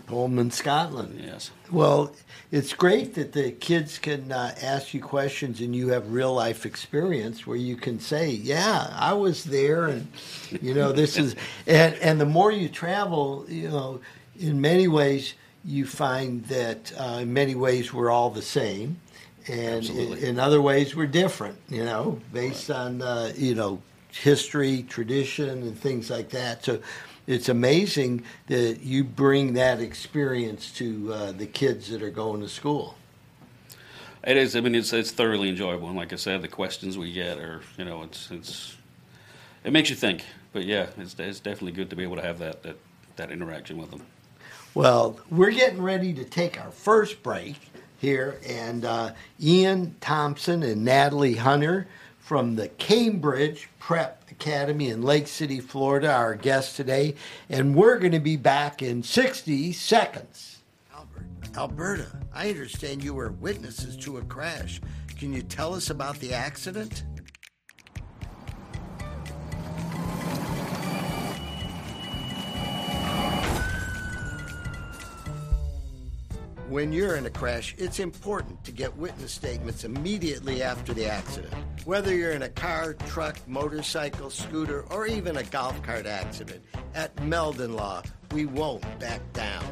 Pullman, 0.06 0.52
Scotland. 0.52 1.20
Yes. 1.24 1.52
Well, 1.72 2.14
it's 2.52 2.74
great 2.74 3.16
that 3.16 3.34
the 3.34 3.52
kids 3.52 3.98
can 3.98 4.32
uh, 4.32 4.56
ask 4.62 4.94
you 4.94 5.02
questions 5.02 5.60
and 5.60 5.76
you 5.76 5.90
have 5.90 6.12
real 6.12 6.34
life 6.34 6.66
experience 6.66 7.46
where 7.46 7.58
you 7.58 7.76
can 7.76 8.00
say, 8.00 8.30
"Yeah, 8.30 8.88
I 8.94 9.14
was 9.14 9.44
there," 9.44 9.88
and 9.88 10.08
you 10.62 10.74
know, 10.74 10.92
this 10.92 11.18
is. 11.18 11.36
And 11.68 11.96
and 11.96 12.22
the 12.22 12.26
more 12.26 12.52
you 12.52 12.70
travel, 12.70 13.46
you 13.50 13.70
know, 13.70 14.00
in 14.40 14.62
many 14.62 14.88
ways 14.88 15.34
you 15.66 15.86
find 15.86 16.46
that 16.46 16.94
uh, 16.98 17.20
in 17.22 17.34
many 17.34 17.56
ways 17.56 17.94
we're 17.94 18.10
all 18.10 18.30
the 18.30 18.42
same, 18.42 19.02
and 19.48 19.86
in, 19.90 20.18
in 20.18 20.40
other 20.40 20.62
ways 20.62 20.96
we're 20.96 21.08
different. 21.08 21.58
You 21.68 21.84
know, 21.84 22.22
based 22.32 22.72
on 22.72 23.02
uh, 23.02 23.34
you 23.36 23.56
know 23.56 23.82
history, 24.12 24.84
tradition, 24.84 25.50
and 25.50 25.78
things 25.78 26.10
like 26.10 26.30
that. 26.30 26.64
So. 26.64 26.80
It's 27.28 27.50
amazing 27.50 28.24
that 28.48 28.80
you 28.82 29.04
bring 29.04 29.54
that 29.54 29.82
experience 29.82 30.72
to 30.74 31.14
uh, 31.14 31.32
the 31.34 31.46
kids 31.46 31.90
that 31.90 32.02
are 32.02 32.10
going 32.10 32.40
to 32.40 32.48
school. 32.48 32.96
It 34.26 34.38
is. 34.38 34.56
I 34.56 34.62
mean, 34.62 34.76
it's 34.76 34.94
it's 34.94 35.12
thoroughly 35.12 35.50
enjoyable, 35.50 35.88
and 35.90 35.98
like 35.98 36.14
I 36.14 36.16
said, 36.16 36.42
the 36.42 36.48
questions 36.48 36.98
we 36.98 37.12
get 37.12 37.38
are, 37.38 37.62
you 37.78 37.86
know, 37.86 38.04
it's 38.04 38.32
it's 38.32 38.78
it 39.64 39.74
makes 39.74 39.90
you 39.90 39.96
think. 39.96 40.24
But 40.54 40.66
yeah, 40.66 40.88
it's 40.98 41.16
it's 41.20 41.42
definitely 41.42 41.74
good 41.74 41.90
to 41.90 41.96
be 41.98 42.04
able 42.04 42.16
to 42.16 42.22
have 42.22 42.40
that 42.40 42.64
that, 42.64 42.78
that 43.18 43.30
interaction 43.30 43.78
with 43.78 43.92
them. 43.92 44.02
Well, 44.74 45.20
we're 45.30 45.52
getting 45.52 45.82
ready 45.82 46.14
to 46.14 46.24
take 46.24 46.60
our 46.60 46.72
first 46.72 47.24
break 47.24 47.56
here, 47.98 48.40
and 48.48 48.86
uh, 48.86 49.14
Ian 49.42 49.96
Thompson 50.00 50.64
and 50.64 50.86
Natalie 50.86 51.36
Hunter 51.36 51.88
from 52.28 52.58
the 52.58 52.68
Cambridge 52.68 53.70
Prep 53.80 54.22
Academy 54.30 54.90
in 54.90 55.02
Lake 55.02 55.30
City, 55.30 55.62
Florida, 55.62 56.12
our 56.12 56.36
guest 56.36 56.76
today, 56.76 57.16
and 57.50 57.74
we're 57.74 57.98
going 57.98 58.12
to 58.12 58.20
be 58.20 58.36
back 58.36 58.82
in 58.82 59.02
60 59.02 59.72
seconds. 59.72 60.58
Albert, 60.94 61.26
Alberta, 61.56 62.08
I 62.34 62.50
understand 62.50 63.02
you 63.02 63.14
were 63.14 63.32
witnesses 63.32 63.96
to 64.04 64.18
a 64.18 64.22
crash. 64.24 64.82
Can 65.18 65.32
you 65.32 65.42
tell 65.42 65.74
us 65.74 65.90
about 65.90 66.20
the 66.20 66.34
accident? 66.34 67.06
When 76.78 76.94
you're 76.94 77.16
in 77.16 77.26
a 77.26 77.32
crash, 77.32 77.74
it's 77.80 78.00
important 78.00 78.64
to 78.64 78.72
get 78.72 78.96
witness 78.98 79.32
statements 79.32 79.84
immediately 79.84 80.62
after 80.62 80.94
the 80.94 81.08
accident. 81.08 81.52
Whether 81.86 82.16
you're 82.16 82.34
in 82.34 82.44
a 82.44 82.50
car, 82.50 82.94
truck, 83.08 83.36
motorcycle, 83.48 84.30
scooter, 84.30 84.86
or 84.92 85.08
even 85.08 85.38
a 85.38 85.44
golf 85.46 85.82
cart 85.82 86.06
accident, 86.06 86.64
at 86.94 87.20
Meldon 87.24 87.76
Law, 87.76 88.04
we 88.32 88.46
won't 88.46 88.84
back 89.00 89.22
down. 89.34 89.66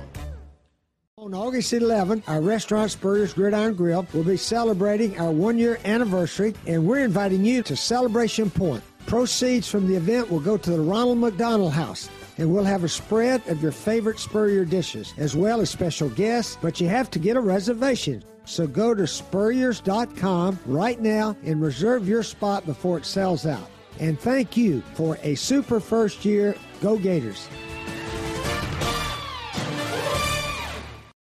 On 1.17 1.35
August 1.35 1.73
11th, 1.73 2.23
our 2.27 2.41
restaurant 2.41 2.89
Spurrier's 2.89 3.33
Gridiron 3.33 3.75
Grill 3.75 4.07
will 4.11 4.23
be 4.23 4.35
celebrating 4.35 5.15
our 5.19 5.29
one 5.29 5.59
year 5.59 5.77
anniversary, 5.85 6.55
and 6.65 6.87
we're 6.87 7.05
inviting 7.05 7.45
you 7.45 7.61
to 7.61 7.75
Celebration 7.75 8.49
Point. 8.49 8.83
Proceeds 9.05 9.69
from 9.69 9.85
the 9.85 9.95
event 9.95 10.31
will 10.31 10.39
go 10.39 10.57
to 10.57 10.71
the 10.71 10.81
Ronald 10.81 11.19
McDonald 11.19 11.73
House. 11.73 12.09
And 12.37 12.53
we'll 12.53 12.63
have 12.65 12.83
a 12.83 12.89
spread 12.89 13.47
of 13.47 13.61
your 13.61 13.71
favorite 13.71 14.19
Spurrier 14.19 14.65
dishes, 14.65 15.13
as 15.17 15.35
well 15.35 15.61
as 15.61 15.69
special 15.69 16.09
guests, 16.09 16.57
but 16.61 16.81
you 16.81 16.89
have 16.89 17.09
to 17.11 17.19
get 17.19 17.37
a 17.37 17.41
reservation. 17.41 18.23
So 18.45 18.67
go 18.67 18.93
to 18.93 19.07
spurriers.com 19.07 20.59
right 20.65 20.99
now 20.99 21.35
and 21.43 21.61
reserve 21.61 22.07
your 22.07 22.23
spot 22.23 22.65
before 22.65 22.97
it 22.97 23.05
sells 23.05 23.45
out. 23.45 23.69
And 23.99 24.19
thank 24.19 24.57
you 24.57 24.81
for 24.93 25.17
a 25.23 25.35
super 25.35 25.79
first 25.79 26.25
year. 26.25 26.55
Go 26.81 26.97
Gators. 26.97 27.47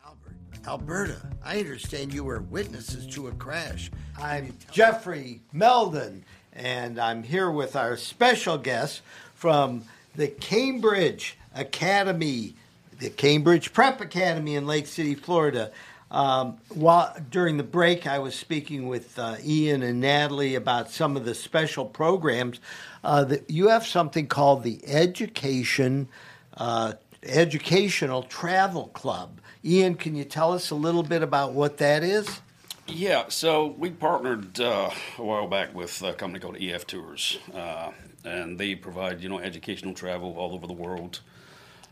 Albert, 0.06 0.36
Alberta, 0.68 1.22
I 1.44 1.60
understand 1.60 2.14
you 2.14 2.26
were 2.26 2.42
witnesses 2.42 3.08
to 3.16 3.28
a 3.28 3.32
crash. 3.32 3.90
I'm 4.22 4.56
Jeffrey 4.72 5.42
Meldon, 5.54 6.26
and 6.54 7.00
I'm 7.00 7.24
here 7.24 7.50
with 7.50 7.76
our 7.76 7.96
special 7.96 8.58
guest 8.58 9.02
from 9.34 9.86
the 10.20 10.28
Cambridge 10.28 11.38
Academy, 11.56 12.54
the 13.00 13.10
Cambridge 13.10 13.72
Prep 13.72 14.02
Academy 14.02 14.56
in 14.56 14.68
Lake 14.68 14.86
City, 14.86 15.16
Florida. 15.16 15.72
Um, 16.12 16.58
while 16.68 17.16
during 17.32 17.56
the 17.56 17.64
break, 17.64 18.06
I 18.06 18.20
was 18.20 18.36
speaking 18.36 18.90
with 18.90 19.18
uh, 19.18 19.38
Ian 19.42 19.82
and 19.82 20.02
Natalie 20.02 20.56
about 20.56 20.92
some 20.92 21.16
of 21.16 21.24
the 21.24 21.34
special 21.34 21.86
programs. 21.86 22.60
Uh, 23.02 23.24
that 23.24 23.50
you 23.50 23.70
have 23.70 23.88
something 23.88 24.28
called 24.28 24.64
the 24.64 24.82
Education 24.86 26.10
uh, 26.58 26.94
Educational 27.24 28.24
Travel 28.24 28.88
Club. 28.90 29.40
Ian, 29.64 29.96
can 29.96 30.16
you 30.16 30.26
tell 30.26 30.52
us 30.52 30.70
a 30.70 30.76
little 30.76 31.04
bit 31.04 31.24
about 31.24 31.54
what 31.54 31.78
that 31.78 32.04
is? 32.04 32.42
Yeah, 32.88 33.26
so 33.30 33.68
we 33.78 33.92
partnered 33.92 34.60
uh, 34.60 34.90
a 35.18 35.24
while 35.24 35.48
back 35.48 35.74
with 35.74 36.02
a 36.02 36.12
company 36.12 36.42
called 36.42 36.58
EF 36.60 36.88
Tours, 36.88 37.38
uh, 37.54 37.92
and 38.30 38.58
they 38.58 38.76
provide 38.76 39.22
you 39.22 39.30
know 39.30 39.40
educational 39.40 39.94
travel 39.94 40.36
all 40.38 40.54
over 40.54 40.68
the 40.68 40.74
world. 40.74 41.20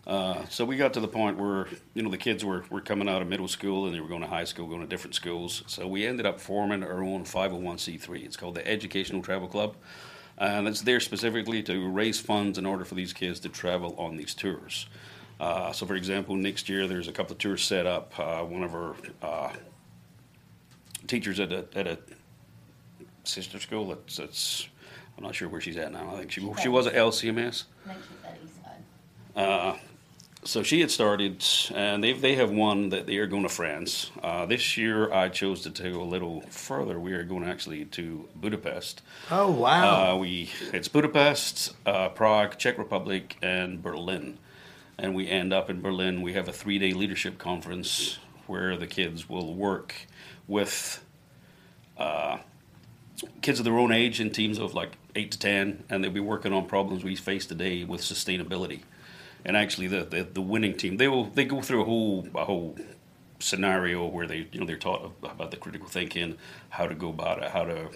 Uh, 0.06 0.46
so 0.48 0.64
we 0.64 0.78
got 0.78 0.94
to 0.94 1.02
the 1.02 1.08
point 1.08 1.38
where 1.38 1.68
you 1.94 2.02
know 2.02 2.10
the 2.10 2.18
kids 2.18 2.46
were, 2.46 2.64
were 2.70 2.80
coming 2.80 3.10
out 3.10 3.22
of 3.22 3.28
middle 3.28 3.48
school 3.48 3.86
and 3.86 3.94
they 3.94 4.00
were 4.00 4.08
going 4.08 4.22
to 4.22 4.28
high 4.28 4.46
school, 4.46 4.68
going 4.68 4.82
to 4.82 4.88
different 4.88 5.16
schools. 5.16 5.64
So 5.68 5.86
we 5.86 6.06
ended 6.06 6.26
up 6.26 6.40
forming 6.40 6.82
our 6.82 7.04
own 7.04 7.26
501c3. 7.26 8.24
It's 8.24 8.38
called 8.38 8.56
the 8.56 8.66
Educational 8.66 9.22
Travel 9.22 9.50
Club, 9.50 9.76
and 10.38 10.68
it's 10.68 10.82
there 10.82 11.02
specifically 11.02 11.62
to 11.64 11.90
raise 11.90 12.20
funds 12.22 12.58
in 12.58 12.66
order 12.66 12.86
for 12.86 12.96
these 12.96 13.12
kids 13.12 13.42
to 13.42 13.50
travel 13.50 13.96
on 13.98 14.16
these 14.16 14.34
tours. 14.34 14.88
Uh, 15.40 15.72
so, 15.72 15.86
for 15.86 15.96
example, 15.96 16.36
next 16.36 16.70
year 16.70 16.88
there's 16.88 17.08
a 17.08 17.12
couple 17.12 17.34
of 17.34 17.38
tours 17.38 17.64
set 17.64 17.86
up. 17.86 18.18
Uh, 18.18 18.44
one 18.44 18.64
of 18.64 18.74
our 18.74 18.96
uh, 19.22 19.52
teachers 21.06 21.40
at 21.40 21.52
a, 21.52 21.66
at 21.76 21.86
a 21.86 22.00
sister 23.24 23.60
school 23.60 23.90
that's, 23.90 24.18
that's 24.18 24.68
I'm 25.18 25.24
not 25.24 25.36
sure 25.36 25.50
where 25.50 25.62
she's 25.62 25.78
at 25.78 25.92
now. 25.92 26.14
I 26.14 26.20
think 26.20 26.32
she 26.32 26.48
she 26.62 26.70
was 26.70 26.88
at 26.88 26.94
LCMS. 26.94 27.64
I 27.86 27.94
think 27.94 28.04
she's 28.04 28.26
at 28.26 28.38
Eastside. 29.36 29.74
Uh, 29.74 29.78
so 30.44 30.64
she 30.64 30.80
had 30.80 30.92
started, 30.92 31.44
and 31.74 32.04
they 32.04 32.14
they 32.14 32.36
have 32.36 32.52
one 32.52 32.90
that 32.90 33.06
they 33.06 33.18
are 33.18 33.28
going 33.28 33.44
to 33.44 33.50
France. 33.50 34.12
Uh, 34.22 34.46
this 34.46 34.78
year, 34.78 35.12
I 35.12 35.30
chose 35.30 35.62
to 35.64 35.92
go 35.92 36.02
a 36.02 36.04
little 36.04 36.42
further. 36.50 37.00
We 37.00 37.14
are 37.14 37.24
going 37.24 37.44
actually 37.44 37.86
to 37.86 38.30
Budapest. 38.36 39.02
Oh, 39.32 39.52
wow. 39.52 40.14
Uh, 40.14 40.18
we 40.18 40.50
it's 40.72 40.88
Budapest, 40.88 41.74
uh, 41.86 42.10
Prague, 42.10 42.58
Czech 42.58 42.78
Republic, 42.78 43.38
and 43.42 43.82
Berlin, 43.82 44.38
and 44.98 45.16
we 45.16 45.28
end 45.28 45.52
up 45.52 45.70
in 45.70 45.82
Berlin. 45.82 46.22
We 46.22 46.34
have 46.34 46.48
a 46.48 46.54
three 46.54 46.80
day 46.80 46.94
leadership 46.94 47.38
conference 47.38 48.20
where 48.46 48.78
the 48.78 48.88
kids 48.88 49.28
will 49.28 49.54
work 49.54 49.94
with 50.48 51.04
uh, 51.98 52.38
kids 53.42 53.60
of 53.60 53.66
their 53.66 53.78
own 53.78 53.92
age 53.92 54.20
in 54.20 54.32
teams 54.32 54.60
of 54.60 54.74
like 54.74 54.98
eight 55.16 55.32
to 55.32 55.40
ten, 55.40 55.84
and 55.90 56.04
they'll 56.04 56.12
be 56.12 56.20
working 56.20 56.54
on 56.54 56.66
problems 56.68 57.04
we 57.04 57.16
face 57.16 57.46
today 57.46 57.84
with 57.84 58.02
sustainability. 58.02 58.82
And 59.46 59.56
actually, 59.56 59.88
the, 59.88 60.04
the, 60.04 60.24
the 60.24 60.42
winning 60.42 60.76
team 60.76 60.98
they 60.98 61.08
will 61.08 61.26
they 61.26 61.46
go 61.46 61.62
through 61.62 61.82
a 61.82 61.86
whole 61.86 62.28
a 62.36 62.46
whole 62.46 62.78
scenario 63.40 64.06
where 64.06 64.28
they 64.28 64.48
you 64.52 64.60
know 64.60 64.66
they're 64.66 64.78
taught 64.78 65.14
about 65.24 65.52
the 65.52 65.58
critical 65.58 65.88
thinking, 65.88 66.38
how 66.70 66.88
to 66.88 66.96
go 66.96 67.10
about 67.10 67.44
it, 67.44 67.52
how 67.52 67.64
to 67.64 67.90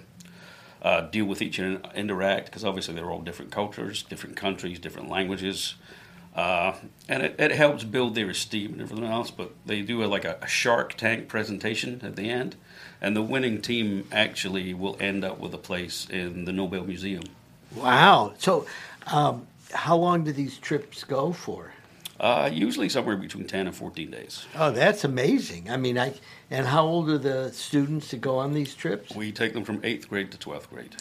uh, 0.82 1.01
deal 1.01 1.26
with 1.26 1.41
each 1.41 1.59
and 1.59 1.88
interact 1.95 2.45
because 2.45 2.65
obviously 2.65 2.93
they're 2.93 3.11
all 3.11 3.22
different 3.22 3.51
cultures, 3.51 4.03
different 4.03 4.36
countries, 4.36 4.80
different 4.80 5.09
languages. 5.09 5.76
Uh, 6.36 6.74
and 7.09 7.24
it, 7.24 7.36
it 7.38 7.51
helps 7.51 7.84
build 7.84 8.15
their 8.15 8.30
esteem 8.30 8.74
and 8.74 8.82
everything 8.82 9.05
else. 9.05 9.32
But 9.32 9.51
they 9.65 9.82
do 9.82 10.03
a, 10.03 10.05
like 10.05 10.26
a, 10.26 10.38
a 10.41 10.47
Shark 10.47 10.95
Tank 10.95 11.28
presentation 11.28 11.99
at 12.03 12.15
the 12.15 12.30
end, 12.30 12.55
and 13.01 13.15
the 13.15 13.21
winning 13.21 13.61
team 13.61 14.07
actually 14.11 14.73
will 14.73 14.95
end 14.99 15.23
up 15.23 15.39
with 15.39 15.53
a 15.53 15.57
place 15.57 16.07
in 16.09 16.45
the 16.45 16.51
Nobel 16.51 16.83
Museum. 16.85 17.23
Wow. 17.75 18.33
So, 18.37 18.65
um, 19.07 19.47
how 19.73 19.97
long 19.97 20.23
do 20.23 20.31
these 20.31 20.57
trips 20.59 21.03
go 21.03 21.31
for? 21.31 21.73
Uh, 22.19 22.49
usually 22.53 22.87
somewhere 22.87 23.17
between 23.17 23.47
ten 23.47 23.65
and 23.65 23.75
fourteen 23.75 24.11
days. 24.11 24.45
Oh, 24.55 24.69
that's 24.71 25.03
amazing. 25.03 25.71
I 25.71 25.77
mean, 25.77 25.97
I 25.97 26.13
and 26.51 26.67
how 26.67 26.85
old 26.85 27.09
are 27.09 27.17
the 27.17 27.51
students 27.51 28.11
that 28.11 28.21
go 28.21 28.37
on 28.37 28.53
these 28.53 28.75
trips? 28.75 29.15
We 29.15 29.31
take 29.31 29.53
them 29.53 29.63
from 29.63 29.79
eighth 29.83 30.07
grade 30.07 30.31
to 30.31 30.37
twelfth 30.37 30.69
grade. 30.69 30.95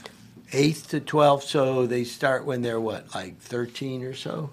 Eighth 0.52 0.88
to 0.88 1.00
12th, 1.00 1.42
so 1.42 1.86
they 1.86 2.02
start 2.02 2.44
when 2.44 2.62
they're 2.62 2.80
what, 2.80 3.14
like 3.14 3.38
13 3.38 4.02
or 4.02 4.14
so? 4.14 4.50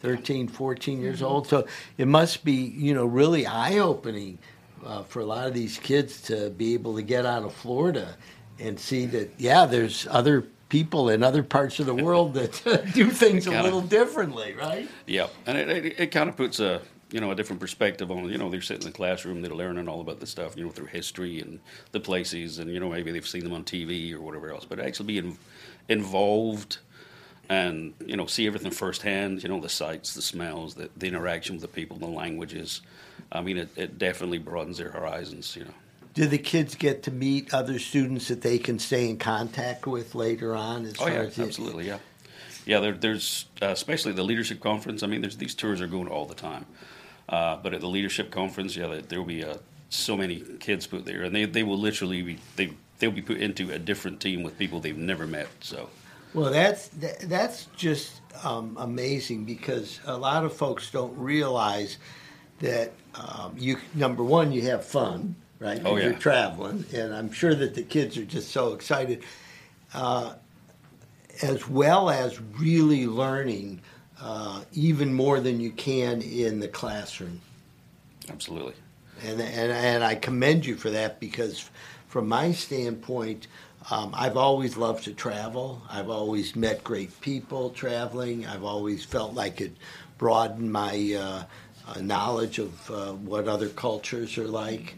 13, 0.00 0.48
14 0.48 1.00
years 1.00 1.20
old. 1.20 1.46
So 1.46 1.66
it 1.98 2.08
must 2.08 2.42
be, 2.42 2.54
you 2.54 2.94
know, 2.94 3.04
really 3.04 3.46
eye 3.46 3.78
opening 3.78 4.38
uh, 4.86 5.02
for 5.02 5.20
a 5.20 5.24
lot 5.24 5.46
of 5.46 5.54
these 5.54 5.78
kids 5.78 6.20
to 6.22 6.50
be 6.50 6.74
able 6.74 6.94
to 6.96 7.02
get 7.02 7.26
out 7.26 7.42
of 7.42 7.52
Florida 7.52 8.16
and 8.58 8.78
see 8.78 9.06
that, 9.06 9.30
yeah, 9.38 9.66
there's 9.66 10.06
other 10.10 10.46
people 10.68 11.10
in 11.10 11.22
other 11.22 11.42
parts 11.42 11.78
of 11.78 11.86
the 11.86 11.94
world 11.94 12.34
that 12.34 12.90
do 12.94 13.10
things 13.10 13.46
a 13.46 13.50
Kinda. 13.50 13.64
little 13.64 13.80
differently, 13.82 14.54
right? 14.54 14.88
Yeah, 15.06 15.28
and 15.46 15.56
it, 15.58 15.68
it, 15.68 16.00
it 16.00 16.06
kind 16.10 16.28
of 16.28 16.36
puts 16.36 16.60
a 16.60 16.80
you 17.12 17.20
know 17.20 17.30
a 17.30 17.34
different 17.36 17.60
perspective 17.60 18.10
on 18.10 18.28
you 18.28 18.36
know 18.36 18.50
they're 18.50 18.60
sitting 18.60 18.82
in 18.82 18.88
the 18.90 18.96
classroom 18.96 19.40
they're 19.40 19.54
learning 19.54 19.88
all 19.88 20.00
about 20.00 20.18
the 20.18 20.26
stuff 20.26 20.56
you 20.56 20.64
know 20.64 20.72
through 20.72 20.86
history 20.86 21.38
and 21.40 21.60
the 21.92 22.00
places 22.00 22.58
and 22.58 22.68
you 22.68 22.80
know 22.80 22.88
maybe 22.90 23.12
they've 23.12 23.28
seen 23.28 23.44
them 23.44 23.52
on 23.52 23.62
TV 23.62 24.12
or 24.12 24.20
whatever 24.20 24.50
else, 24.50 24.64
but 24.64 24.80
actually 24.80 25.06
being 25.06 25.38
involved 25.88 26.78
and 27.48 27.94
you 28.04 28.16
know 28.16 28.26
see 28.26 28.46
everything 28.46 28.70
firsthand. 28.72 29.42
You 29.42 29.48
know 29.48 29.60
the 29.60 29.68
sights, 29.68 30.14
the 30.14 30.22
smells, 30.22 30.74
the, 30.74 30.90
the 30.96 31.06
interaction 31.06 31.54
with 31.56 31.62
the 31.62 31.68
people, 31.68 31.96
the 31.96 32.06
languages. 32.06 32.80
I 33.32 33.40
mean, 33.40 33.58
it, 33.58 33.68
it 33.76 33.98
definitely 33.98 34.38
broadens 34.38 34.78
their 34.78 34.90
horizons. 34.90 35.54
You 35.56 35.64
know. 35.64 35.74
Do 36.14 36.26
the 36.26 36.38
kids 36.38 36.74
get 36.74 37.02
to 37.04 37.10
meet 37.10 37.52
other 37.52 37.78
students 37.78 38.28
that 38.28 38.42
they 38.42 38.58
can 38.58 38.78
stay 38.78 39.08
in 39.08 39.18
contact 39.18 39.86
with 39.86 40.14
later 40.14 40.54
on? 40.54 40.86
As 40.86 40.94
Oh 40.98 41.04
far 41.04 41.10
yeah, 41.10 41.30
absolutely, 41.38 41.86
yeah, 41.86 41.98
yeah. 42.64 42.80
There, 42.80 42.92
there's 42.92 43.46
uh, 43.60 43.66
especially 43.66 44.12
the 44.12 44.24
leadership 44.24 44.60
conference. 44.60 45.02
I 45.02 45.06
mean, 45.06 45.20
there's 45.20 45.36
these 45.36 45.54
tours 45.54 45.80
are 45.80 45.86
going 45.86 46.08
all 46.08 46.26
the 46.26 46.34
time, 46.34 46.66
uh, 47.28 47.56
but 47.56 47.74
at 47.74 47.80
the 47.80 47.88
leadership 47.88 48.30
conference, 48.30 48.76
yeah, 48.76 48.86
there, 48.86 49.02
there 49.02 49.18
will 49.18 49.26
be 49.26 49.44
uh, 49.44 49.56
so 49.88 50.16
many 50.16 50.42
kids 50.60 50.86
put 50.86 51.04
there, 51.04 51.22
and 51.22 51.34
they, 51.34 51.44
they 51.44 51.62
will 51.62 51.78
literally 51.78 52.22
be 52.22 52.38
they 52.56 52.72
they'll 52.98 53.10
be 53.10 53.22
put 53.22 53.38
into 53.38 53.70
a 53.70 53.78
different 53.78 54.20
team 54.20 54.42
with 54.42 54.58
people 54.58 54.80
they've 54.80 54.96
never 54.96 55.26
met. 55.26 55.48
So 55.60 55.90
Well, 56.34 56.50
that's 56.50 56.88
that, 56.88 57.20
that's 57.20 57.66
just 57.76 58.20
um, 58.44 58.76
amazing 58.78 59.44
because 59.44 60.00
a 60.06 60.16
lot 60.16 60.44
of 60.44 60.56
folks 60.56 60.90
don't 60.90 61.16
realize 61.18 61.98
that 62.60 62.92
um, 63.14 63.54
you 63.56 63.78
number 63.94 64.22
one 64.22 64.52
you 64.52 64.62
have 64.62 64.84
fun, 64.84 65.36
right? 65.58 65.80
Oh, 65.84 65.94
When 65.94 66.02
You're 66.02 66.14
traveling, 66.14 66.84
and 66.94 67.14
I'm 67.14 67.32
sure 67.32 67.54
that 67.54 67.74
the 67.74 67.82
kids 67.82 68.16
are 68.16 68.24
just 68.24 68.50
so 68.50 68.72
excited, 68.72 69.22
uh, 69.94 70.34
as 71.42 71.68
well 71.68 72.10
as 72.10 72.40
really 72.58 73.06
learning 73.06 73.80
uh, 74.20 74.62
even 74.72 75.12
more 75.12 75.40
than 75.40 75.60
you 75.60 75.70
can 75.70 76.22
in 76.22 76.60
the 76.60 76.68
classroom. 76.68 77.40
absolutely, 78.30 78.74
And, 79.22 79.40
and, 79.40 79.72
and 79.72 80.04
I 80.04 80.14
commend 80.14 80.64
you 80.66 80.76
for 80.76 80.90
that 80.90 81.20
because, 81.20 81.68
from 82.08 82.28
my 82.28 82.52
standpoint, 82.52 83.46
um, 83.90 84.10
I've 84.14 84.36
always 84.36 84.76
loved 84.76 85.04
to 85.04 85.12
travel. 85.12 85.82
I've 85.88 86.10
always 86.10 86.56
met 86.56 86.82
great 86.82 87.20
people 87.20 87.70
traveling. 87.70 88.46
I've 88.46 88.64
always 88.64 89.04
felt 89.04 89.34
like 89.34 89.60
it 89.60 89.76
broadened 90.18 90.72
my 90.72 91.14
uh, 91.18 91.44
uh, 91.86 92.00
knowledge 92.00 92.58
of 92.58 92.90
uh, 92.90 93.12
what 93.12 93.48
other 93.48 93.68
cultures 93.68 94.38
are 94.38 94.48
like. 94.48 94.96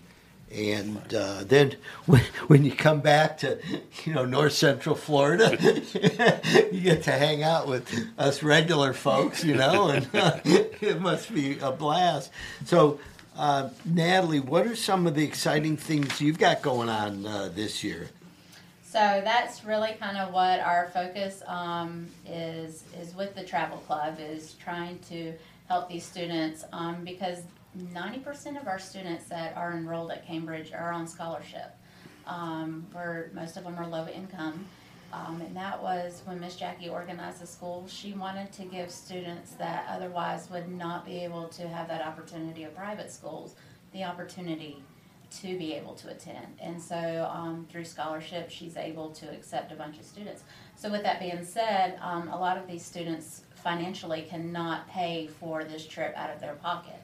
And 0.50 1.14
uh, 1.14 1.44
then 1.44 1.76
when, 2.06 2.22
when 2.46 2.64
you 2.64 2.72
come 2.72 3.00
back 3.00 3.38
to, 3.38 3.58
you 4.04 4.14
know, 4.14 4.24
north 4.24 4.54
central 4.54 4.94
Florida, 4.94 5.56
you 6.72 6.80
get 6.80 7.02
to 7.04 7.12
hang 7.12 7.42
out 7.42 7.68
with 7.68 7.92
us 8.16 8.42
regular 8.42 8.94
folks, 8.94 9.44
you 9.44 9.54
know, 9.54 9.88
and 9.88 10.08
it 10.14 11.00
must 11.00 11.34
be 11.34 11.58
a 11.58 11.70
blast. 11.70 12.30
So, 12.64 12.98
uh, 13.36 13.68
Natalie, 13.84 14.40
what 14.40 14.66
are 14.66 14.74
some 14.74 15.06
of 15.06 15.14
the 15.14 15.24
exciting 15.24 15.76
things 15.76 16.20
you've 16.20 16.38
got 16.38 16.62
going 16.62 16.88
on 16.88 17.26
uh, 17.26 17.50
this 17.54 17.84
year? 17.84 18.08
So 18.82 19.20
that's 19.22 19.66
really 19.66 19.92
kind 20.00 20.16
of 20.16 20.32
what 20.32 20.60
our 20.60 20.90
focus 20.94 21.42
um, 21.46 22.06
is 22.26 22.84
is 22.98 23.14
with 23.14 23.34
the 23.34 23.44
travel 23.44 23.76
club 23.86 24.16
is 24.18 24.54
trying 24.54 24.98
to 25.10 25.34
help 25.68 25.88
these 25.88 26.04
students 26.04 26.64
um, 26.72 27.04
because 27.04 27.42
90% 27.76 28.60
of 28.60 28.66
our 28.66 28.78
students 28.78 29.26
that 29.26 29.56
are 29.56 29.72
enrolled 29.72 30.10
at 30.10 30.26
Cambridge 30.26 30.72
are 30.72 30.92
on 30.92 31.06
scholarship. 31.06 31.74
Um, 32.26 32.86
where 32.92 33.30
most 33.32 33.56
of 33.56 33.64
them 33.64 33.76
are 33.78 33.86
low 33.86 34.06
income. 34.06 34.66
Um, 35.14 35.40
and 35.40 35.56
that 35.56 35.82
was 35.82 36.20
when 36.26 36.38
Miss 36.38 36.56
Jackie 36.56 36.90
organized 36.90 37.40
the 37.40 37.46
school. 37.46 37.86
She 37.88 38.12
wanted 38.12 38.52
to 38.52 38.64
give 38.64 38.90
students 38.90 39.52
that 39.52 39.86
otherwise 39.88 40.50
would 40.50 40.68
not 40.68 41.06
be 41.06 41.24
able 41.24 41.48
to 41.48 41.66
have 41.66 41.88
that 41.88 42.06
opportunity 42.06 42.64
of 42.64 42.74
private 42.74 43.10
schools 43.10 43.54
the 43.94 44.04
opportunity 44.04 44.82
to 45.30 45.58
be 45.58 45.74
able 45.74 45.94
to 45.94 46.10
attend. 46.10 46.46
And 46.60 46.80
so 46.80 47.28
um, 47.32 47.66
through 47.70 47.84
scholarship, 47.84 48.50
she's 48.50 48.76
able 48.76 49.10
to 49.12 49.30
accept 49.30 49.72
a 49.72 49.74
bunch 49.74 49.98
of 49.98 50.04
students. 50.04 50.42
So, 50.76 50.90
with 50.90 51.02
that 51.02 51.20
being 51.20 51.44
said, 51.44 51.98
um, 52.00 52.28
a 52.28 52.38
lot 52.38 52.56
of 52.56 52.66
these 52.66 52.84
students 52.84 53.42
financially 53.58 54.22
cannot 54.22 54.88
pay 54.88 55.28
for 55.40 55.64
this 55.64 55.86
trip 55.86 56.14
out 56.16 56.30
of 56.30 56.40
their 56.40 56.54
pocket. 56.54 57.00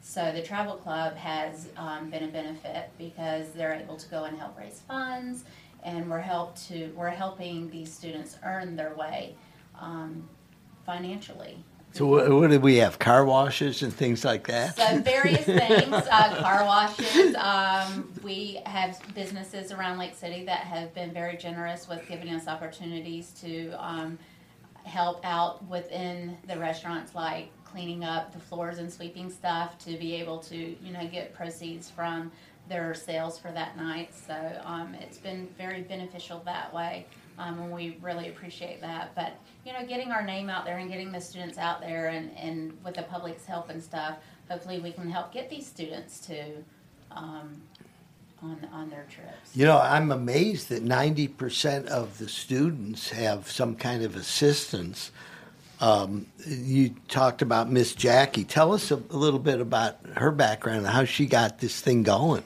So, 0.00 0.32
the 0.32 0.42
travel 0.42 0.76
club 0.76 1.16
has 1.16 1.68
um, 1.76 2.08
been 2.08 2.24
a 2.24 2.28
benefit 2.28 2.90
because 2.98 3.50
they're 3.50 3.74
able 3.74 3.96
to 3.96 4.08
go 4.08 4.24
and 4.24 4.38
help 4.38 4.56
raise 4.58 4.80
funds, 4.86 5.44
and 5.82 6.08
we're 6.08 6.20
help 6.20 6.56
to 6.68 6.92
we're 6.96 7.10
helping 7.10 7.68
these 7.70 7.92
students 7.92 8.36
earn 8.44 8.76
their 8.76 8.94
way 8.94 9.34
um, 9.78 10.28
financially. 10.86 11.58
So, 11.92 12.06
what, 12.06 12.30
what 12.30 12.50
did 12.50 12.62
we 12.62 12.76
have? 12.76 12.98
Car 12.98 13.24
washes 13.24 13.82
and 13.82 13.92
things 13.92 14.24
like 14.24 14.46
that? 14.46 14.76
So 14.76 15.00
various 15.00 15.44
things, 15.44 15.92
uh, 15.92 16.36
car 16.40 16.64
washes. 16.64 17.34
Um, 17.34 18.12
we 18.22 18.60
have 18.66 19.00
businesses 19.14 19.72
around 19.72 19.98
Lake 19.98 20.14
City 20.14 20.44
that 20.44 20.60
have 20.60 20.94
been 20.94 21.12
very 21.12 21.36
generous 21.36 21.88
with 21.88 22.06
giving 22.06 22.28
us 22.30 22.46
opportunities 22.46 23.30
to 23.40 23.70
um, 23.72 24.18
help 24.88 25.20
out 25.24 25.64
within 25.68 26.36
the 26.46 26.58
restaurants, 26.58 27.14
like 27.14 27.50
cleaning 27.64 28.04
up 28.04 28.32
the 28.32 28.38
floors 28.38 28.78
and 28.78 28.92
sweeping 28.92 29.30
stuff, 29.30 29.78
to 29.78 29.96
be 29.98 30.14
able 30.14 30.38
to 30.38 30.56
you 30.56 30.92
know 30.92 31.06
get 31.06 31.34
proceeds 31.34 31.90
from 31.90 32.32
their 32.68 32.94
sales 32.94 33.38
for 33.38 33.50
that 33.52 33.76
night. 33.76 34.14
So 34.14 34.34
um, 34.64 34.94
it's 34.94 35.18
been 35.18 35.48
very 35.56 35.82
beneficial 35.82 36.42
that 36.44 36.72
way. 36.74 37.06
Um, 37.38 37.60
and 37.60 37.72
we 37.72 37.98
really 38.02 38.28
appreciate 38.28 38.80
that. 38.80 39.14
But 39.14 39.38
you 39.64 39.72
know, 39.72 39.86
getting 39.86 40.10
our 40.10 40.24
name 40.24 40.50
out 40.50 40.64
there 40.64 40.78
and 40.78 40.90
getting 40.90 41.12
the 41.12 41.20
students 41.20 41.56
out 41.56 41.80
there, 41.80 42.08
and, 42.08 42.36
and 42.36 42.76
with 42.84 42.94
the 42.94 43.02
public's 43.02 43.44
help 43.44 43.70
and 43.70 43.82
stuff, 43.82 44.16
hopefully 44.50 44.80
we 44.80 44.92
can 44.92 45.08
help 45.08 45.32
get 45.32 45.48
these 45.48 45.66
students 45.66 46.20
to 46.26 46.44
um, 47.10 47.60
on 48.42 48.66
on 48.72 48.90
their 48.90 49.06
trips. 49.10 49.54
You 49.54 49.64
know, 49.66 49.78
I'm 49.78 50.12
amazed 50.12 50.68
that 50.68 50.84
90% 50.84 51.86
of 51.86 52.18
the 52.18 52.28
students 52.28 53.10
have 53.10 53.50
some 53.50 53.74
kind 53.74 54.04
of 54.04 54.16
assistance. 54.16 55.10
Um, 55.80 56.26
you 56.46 56.94
talked 57.08 57.42
about 57.42 57.70
Miss 57.70 57.94
Jackie. 57.94 58.44
Tell 58.44 58.72
us 58.72 58.90
a, 58.90 58.96
a 58.96 59.16
little 59.16 59.38
bit 59.38 59.60
about 59.60 59.98
her 60.16 60.30
background 60.30 60.78
and 60.78 60.88
how 60.88 61.04
she 61.04 61.26
got 61.26 61.58
this 61.60 61.80
thing 61.80 62.02
going. 62.02 62.42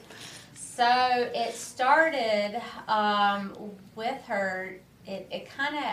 So 0.53 1.29
it 1.33 1.53
started 1.53 2.61
um, 2.87 3.53
with 3.95 4.21
her. 4.23 4.77
It, 5.05 5.27
it 5.31 5.49
kind 5.49 5.75
of 5.75 5.83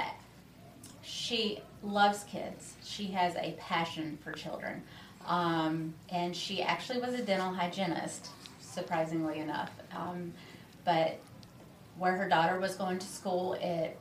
she 1.03 1.61
loves 1.82 2.24
kids. 2.24 2.74
She 2.84 3.07
has 3.09 3.34
a 3.36 3.57
passion 3.59 4.18
for 4.22 4.32
children, 4.32 4.82
um, 5.26 5.94
and 6.11 6.34
she 6.34 6.62
actually 6.62 7.01
was 7.01 7.14
a 7.14 7.22
dental 7.22 7.53
hygienist. 7.53 8.30
Surprisingly 8.71 9.39
enough, 9.39 9.71
um, 9.97 10.33
but 10.85 11.18
where 11.99 12.16
her 12.16 12.29
daughter 12.29 12.61
was 12.61 12.77
going 12.77 12.99
to 12.99 13.07
school, 13.07 13.55
it 13.55 13.99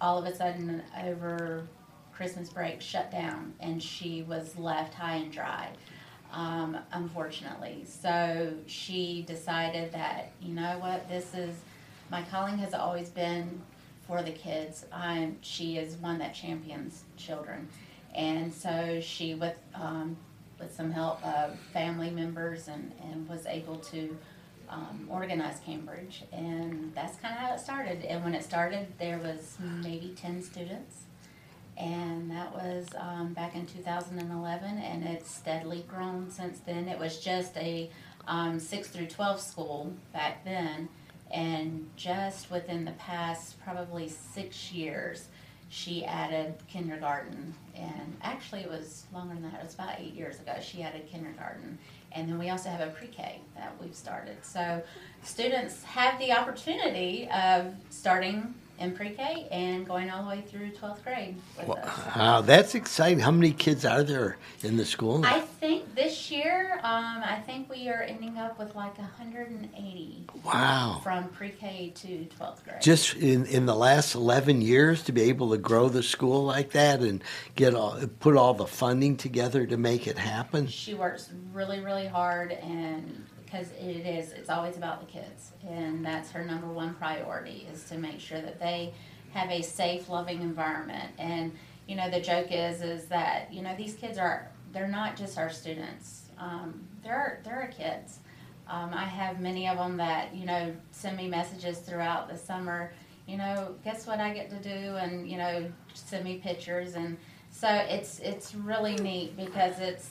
all 0.00 0.18
of 0.18 0.24
a 0.26 0.34
sudden 0.34 0.82
over 1.04 1.66
Christmas 2.12 2.50
break 2.50 2.80
shut 2.80 3.10
down, 3.10 3.54
and 3.60 3.82
she 3.82 4.22
was 4.22 4.56
left 4.58 4.94
high 4.94 5.16
and 5.16 5.32
dry 5.32 5.70
um, 6.32 6.76
unfortunately. 6.92 7.84
So 7.84 8.52
she 8.66 9.24
decided 9.26 9.92
that, 9.92 10.32
you 10.40 10.54
know 10.54 10.78
what, 10.78 11.08
this 11.08 11.34
is 11.34 11.54
my 12.10 12.22
calling 12.22 12.58
has 12.58 12.74
always 12.74 13.08
been 13.08 13.60
for 14.06 14.22
the 14.22 14.32
kids. 14.32 14.86
I'm, 14.92 15.36
she 15.40 15.76
is 15.76 15.96
one 15.96 16.18
that 16.18 16.34
champions 16.34 17.04
children. 17.16 17.68
And 18.14 18.52
so 18.52 19.00
she, 19.00 19.34
with, 19.34 19.56
um, 19.74 20.16
with 20.60 20.74
some 20.74 20.90
help 20.90 21.24
of 21.24 21.58
family 21.72 22.10
members, 22.10 22.68
and, 22.68 22.92
and 23.02 23.28
was 23.28 23.46
able 23.46 23.76
to 23.76 24.16
um, 24.68 25.08
organize 25.10 25.58
Cambridge. 25.64 26.22
And 26.32 26.94
that's 26.94 27.16
kind 27.18 27.34
of 27.34 27.40
how 27.40 27.54
it 27.54 27.60
started. 27.60 28.04
And 28.04 28.22
when 28.22 28.34
it 28.34 28.44
started, 28.44 28.86
there 28.98 29.18
was 29.18 29.56
maybe 29.82 30.14
10 30.16 30.42
students 30.42 31.04
and 31.80 32.30
that 32.30 32.52
was 32.52 32.88
um, 32.98 33.32
back 33.32 33.54
in 33.54 33.64
2011 33.64 34.78
and 34.78 35.04
it's 35.04 35.34
steadily 35.34 35.84
grown 35.88 36.30
since 36.30 36.60
then 36.60 36.86
it 36.88 36.98
was 36.98 37.18
just 37.18 37.56
a 37.56 37.90
um, 38.28 38.60
6 38.60 38.88
through 38.88 39.06
12 39.06 39.40
school 39.40 39.92
back 40.12 40.44
then 40.44 40.88
and 41.30 41.88
just 41.96 42.50
within 42.50 42.84
the 42.84 42.92
past 42.92 43.58
probably 43.64 44.08
six 44.08 44.72
years 44.72 45.28
she 45.70 46.04
added 46.04 46.52
kindergarten 46.68 47.54
and 47.76 48.16
actually 48.22 48.60
it 48.60 48.68
was 48.68 49.04
longer 49.14 49.34
than 49.34 49.44
that 49.44 49.60
it 49.60 49.64
was 49.64 49.74
about 49.74 49.98
eight 49.98 50.14
years 50.14 50.40
ago 50.40 50.52
she 50.60 50.82
added 50.82 51.06
kindergarten. 51.06 51.78
And 52.12 52.28
then 52.28 52.38
we 52.38 52.50
also 52.50 52.68
have 52.68 52.80
a 52.80 52.90
pre-k 52.90 53.40
that 53.54 53.72
we've 53.80 53.94
started. 53.94 54.36
So 54.42 54.82
students 55.22 55.84
have 55.84 56.18
the 56.18 56.32
opportunity 56.32 57.28
of 57.32 57.72
starting 57.88 58.52
in 58.80 58.92
pre-K 58.92 59.46
and 59.50 59.86
going 59.86 60.10
all 60.10 60.22
the 60.22 60.28
way 60.28 60.40
through 60.40 60.70
12th 60.70 61.04
grade 61.04 61.36
with 61.58 61.68
us. 61.68 62.16
Wow, 62.16 62.40
that's 62.40 62.74
exciting. 62.74 63.20
How 63.20 63.30
many 63.30 63.52
kids 63.52 63.84
are 63.84 64.02
there 64.02 64.38
in 64.62 64.76
the 64.78 64.86
school? 64.86 65.24
I 65.24 65.40
think 65.40 65.94
this 65.94 66.30
year, 66.30 66.80
um, 66.82 67.22
I 67.22 67.42
think 67.44 67.68
we 67.68 67.88
are 67.90 68.02
ending 68.02 68.38
up 68.38 68.58
with 68.58 68.74
like 68.74 68.96
180 68.98 70.26
Wow. 70.44 71.00
from 71.04 71.28
pre-K 71.28 71.92
to 71.96 72.26
12th 72.38 72.64
grade. 72.64 72.80
Just 72.80 73.14
in, 73.16 73.44
in 73.46 73.66
the 73.66 73.74
last 73.76 74.14
11 74.14 74.62
years 74.62 75.02
to 75.04 75.12
be 75.12 75.22
able 75.22 75.50
to 75.50 75.58
grow 75.58 75.90
the 75.90 76.02
school 76.02 76.44
like 76.44 76.70
that 76.70 77.00
and 77.00 77.22
get 77.56 77.74
all, 77.74 78.00
put 78.20 78.34
all 78.36 78.54
the 78.54 78.66
funding 78.66 79.16
together 79.18 79.66
to 79.66 79.76
make 79.76 80.06
it 80.06 80.16
happen. 80.16 80.66
she 80.66 80.94
works 80.94 81.28
really, 81.52 81.80
really 81.80 82.06
hard 82.06 82.52
and 82.52 83.26
because 83.50 83.70
it 83.72 84.06
is, 84.06 84.32
it's 84.32 84.50
always 84.50 84.76
about 84.76 85.00
the 85.00 85.06
kids. 85.06 85.52
And 85.68 86.04
that's 86.04 86.30
her 86.30 86.44
number 86.44 86.68
one 86.68 86.94
priority 86.94 87.66
is 87.72 87.84
to 87.84 87.98
make 87.98 88.20
sure 88.20 88.40
that 88.40 88.60
they 88.60 88.92
have 89.32 89.50
a 89.50 89.62
safe, 89.62 90.08
loving 90.08 90.42
environment. 90.42 91.10
And 91.18 91.52
you 91.86 91.96
know, 91.96 92.08
the 92.08 92.20
joke 92.20 92.48
is 92.50 92.82
is 92.82 93.06
that 93.06 93.52
you 93.52 93.62
know 93.62 93.74
these 93.76 93.94
kids 93.94 94.16
are 94.16 94.48
they're 94.72 94.88
not 94.88 95.16
just 95.16 95.38
our 95.38 95.50
students. 95.50 96.22
Um, 96.38 96.86
they're 97.02 97.40
they're 97.44 97.62
our 97.62 97.68
kids. 97.68 98.20
Um, 98.68 98.90
I 98.94 99.04
have 99.04 99.40
many 99.40 99.66
of 99.66 99.76
them 99.76 99.96
that 99.96 100.34
you 100.34 100.46
know 100.46 100.72
send 100.92 101.16
me 101.16 101.26
messages 101.26 101.78
throughout 101.78 102.28
the 102.28 102.38
summer. 102.38 102.92
You 103.26 103.38
know, 103.38 103.74
guess 103.84 104.06
what 104.06 104.20
I 104.20 104.32
get 104.32 104.50
to 104.50 104.56
do, 104.56 104.96
and 104.96 105.28
you 105.28 105.36
know, 105.36 105.70
send 105.94 106.24
me 106.24 106.36
pictures, 106.38 106.94
and 106.94 107.16
so 107.50 107.68
it's 107.68 108.20
it's 108.20 108.54
really 108.54 108.94
neat 108.96 109.36
because 109.36 109.80
it's 109.80 110.10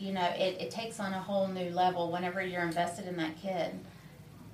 you 0.00 0.12
know 0.12 0.26
it, 0.36 0.60
it 0.60 0.70
takes 0.70 0.98
on 0.98 1.12
a 1.12 1.20
whole 1.20 1.46
new 1.48 1.70
level 1.70 2.10
whenever 2.10 2.42
you're 2.42 2.62
invested 2.62 3.06
in 3.06 3.16
that 3.16 3.40
kid. 3.40 3.72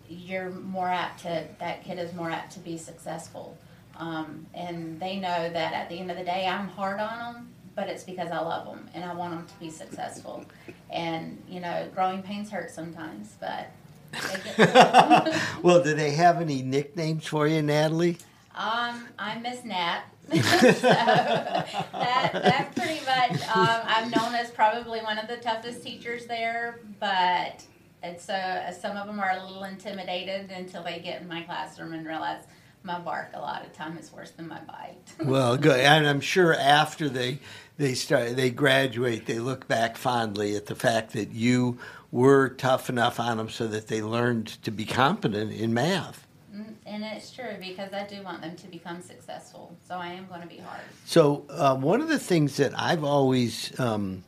You're 0.08 0.50
more 0.50 0.88
apt 0.88 1.22
to 1.22 1.46
that 1.58 1.84
kid 1.84 1.98
is 1.98 2.12
more 2.14 2.30
apt 2.30 2.52
to 2.52 2.60
be 2.60 2.76
successful, 2.78 3.56
um, 3.98 4.46
and 4.54 5.00
they 5.00 5.16
know 5.16 5.50
that 5.50 5.72
at 5.72 5.88
the 5.88 5.98
end 5.98 6.10
of 6.10 6.16
the 6.16 6.24
day, 6.24 6.46
I'm 6.46 6.68
hard 6.68 7.00
on 7.00 7.34
them, 7.34 7.48
but 7.74 7.88
it's 7.88 8.04
because 8.04 8.30
I 8.30 8.38
love 8.38 8.66
them 8.66 8.88
and 8.94 9.04
I 9.04 9.14
want 9.14 9.34
them 9.34 9.46
to 9.46 9.60
be 9.60 9.70
successful. 9.70 10.44
And 10.90 11.42
you 11.48 11.60
know, 11.60 11.88
growing 11.94 12.22
pains 12.22 12.50
hurt 12.50 12.70
sometimes, 12.70 13.36
but. 13.40 13.70
Well, 15.62 15.82
do 15.82 15.94
they 15.94 16.12
have 16.12 16.40
any 16.40 16.62
nicknames 16.62 17.26
for 17.26 17.46
you, 17.48 17.60
Natalie? 17.62 18.18
Um, 18.56 19.06
I'm 19.18 19.42
Miss 19.42 19.64
Nat. 19.64 20.04
so 20.32 20.40
that 20.40 22.72
pretty 22.74 23.04
much 23.04 23.32
um, 23.54 23.80
I'm 23.84 24.10
known 24.10 24.34
as 24.34 24.50
probably 24.50 25.00
one 25.00 25.18
of 25.18 25.28
the 25.28 25.36
toughest 25.36 25.82
teachers 25.82 26.24
there, 26.24 26.80
but 26.98 27.62
and 28.02 28.18
so 28.18 28.32
uh, 28.32 28.72
some 28.72 28.96
of 28.96 29.06
them 29.06 29.20
are 29.20 29.32
a 29.32 29.44
little 29.44 29.64
intimidated 29.64 30.50
until 30.50 30.82
they 30.82 31.00
get 31.00 31.20
in 31.20 31.28
my 31.28 31.42
classroom 31.42 31.92
and 31.92 32.06
realize 32.06 32.44
my 32.82 32.98
bark 32.98 33.32
a 33.34 33.38
lot 33.38 33.64
of 33.64 33.74
time 33.74 33.98
is 33.98 34.10
worse 34.10 34.30
than 34.30 34.48
my 34.48 34.60
bite. 34.60 34.96
Well, 35.24 35.58
good, 35.58 35.80
and 35.80 36.06
I'm 36.06 36.20
sure 36.20 36.54
after 36.54 37.10
they 37.10 37.40
they 37.76 37.92
start 37.92 38.36
they 38.36 38.50
graduate, 38.50 39.26
they 39.26 39.38
look 39.38 39.68
back 39.68 39.98
fondly 39.98 40.56
at 40.56 40.64
the 40.64 40.74
fact 40.74 41.12
that 41.12 41.32
you 41.32 41.78
were 42.10 42.48
tough 42.48 42.88
enough 42.88 43.20
on 43.20 43.36
them 43.36 43.50
so 43.50 43.66
that 43.66 43.88
they 43.88 44.00
learned 44.00 44.46
to 44.62 44.70
be 44.70 44.86
competent 44.86 45.52
in 45.52 45.74
math. 45.74 46.25
Mm, 46.56 46.74
and 46.86 47.04
it's 47.04 47.32
true 47.32 47.56
because 47.60 47.92
I 47.92 48.06
do 48.06 48.22
want 48.22 48.40
them 48.40 48.56
to 48.56 48.66
become 48.68 49.02
successful, 49.02 49.76
so 49.86 49.96
I 49.96 50.08
am 50.08 50.26
going 50.26 50.40
to 50.40 50.46
be 50.46 50.58
hard. 50.58 50.80
So 51.04 51.44
uh, 51.50 51.76
one 51.76 52.00
of 52.00 52.08
the 52.08 52.18
things 52.18 52.56
that 52.56 52.72
I've 52.78 53.04
always 53.04 53.78
um, 53.78 54.24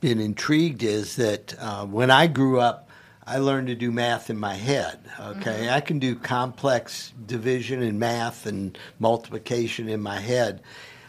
been 0.00 0.20
intrigued 0.20 0.82
is 0.82 1.16
that 1.16 1.54
uh, 1.58 1.86
when 1.86 2.10
I 2.10 2.26
grew 2.28 2.60
up, 2.60 2.88
I 3.26 3.38
learned 3.38 3.68
to 3.68 3.74
do 3.74 3.90
math 3.90 4.30
in 4.30 4.36
my 4.36 4.54
head. 4.54 4.98
Okay, 5.20 5.70
I 5.70 5.80
can 5.80 5.98
do 5.98 6.16
complex 6.16 7.12
division 7.26 7.82
and 7.82 7.98
math 7.98 8.46
and 8.46 8.76
multiplication 8.98 9.88
in 9.88 10.00
my 10.00 10.18
head. 10.18 10.60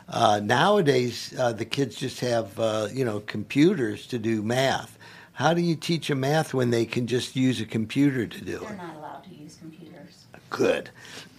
Uh, 0.08 0.40
nowadays, 0.44 1.34
uh, 1.40 1.54
the 1.54 1.66
kids 1.66 1.96
just 1.96 2.20
have 2.20 2.60
uh, 2.60 2.88
you 2.92 3.04
know 3.04 3.20
computers 3.22 4.06
to 4.08 4.20
do 4.20 4.44
math. 4.44 4.98
How 5.34 5.56
do 5.56 5.62
you 5.62 5.76
teach 5.76 6.08
them 6.08 6.20
math 6.20 6.54
when 6.54 6.70
they 6.70 6.86
can 6.86 7.08
just 7.08 7.36
use 7.36 7.60
a 7.60 7.66
computer 7.66 8.28
to 8.28 8.40
do 8.46 8.60
They're 8.60 8.74
it? 8.74 8.78
not 8.78 8.96
allowed 8.98 9.24
to 9.24 9.34
use 9.34 9.56
computers. 9.56 10.26
Good. 10.54 10.92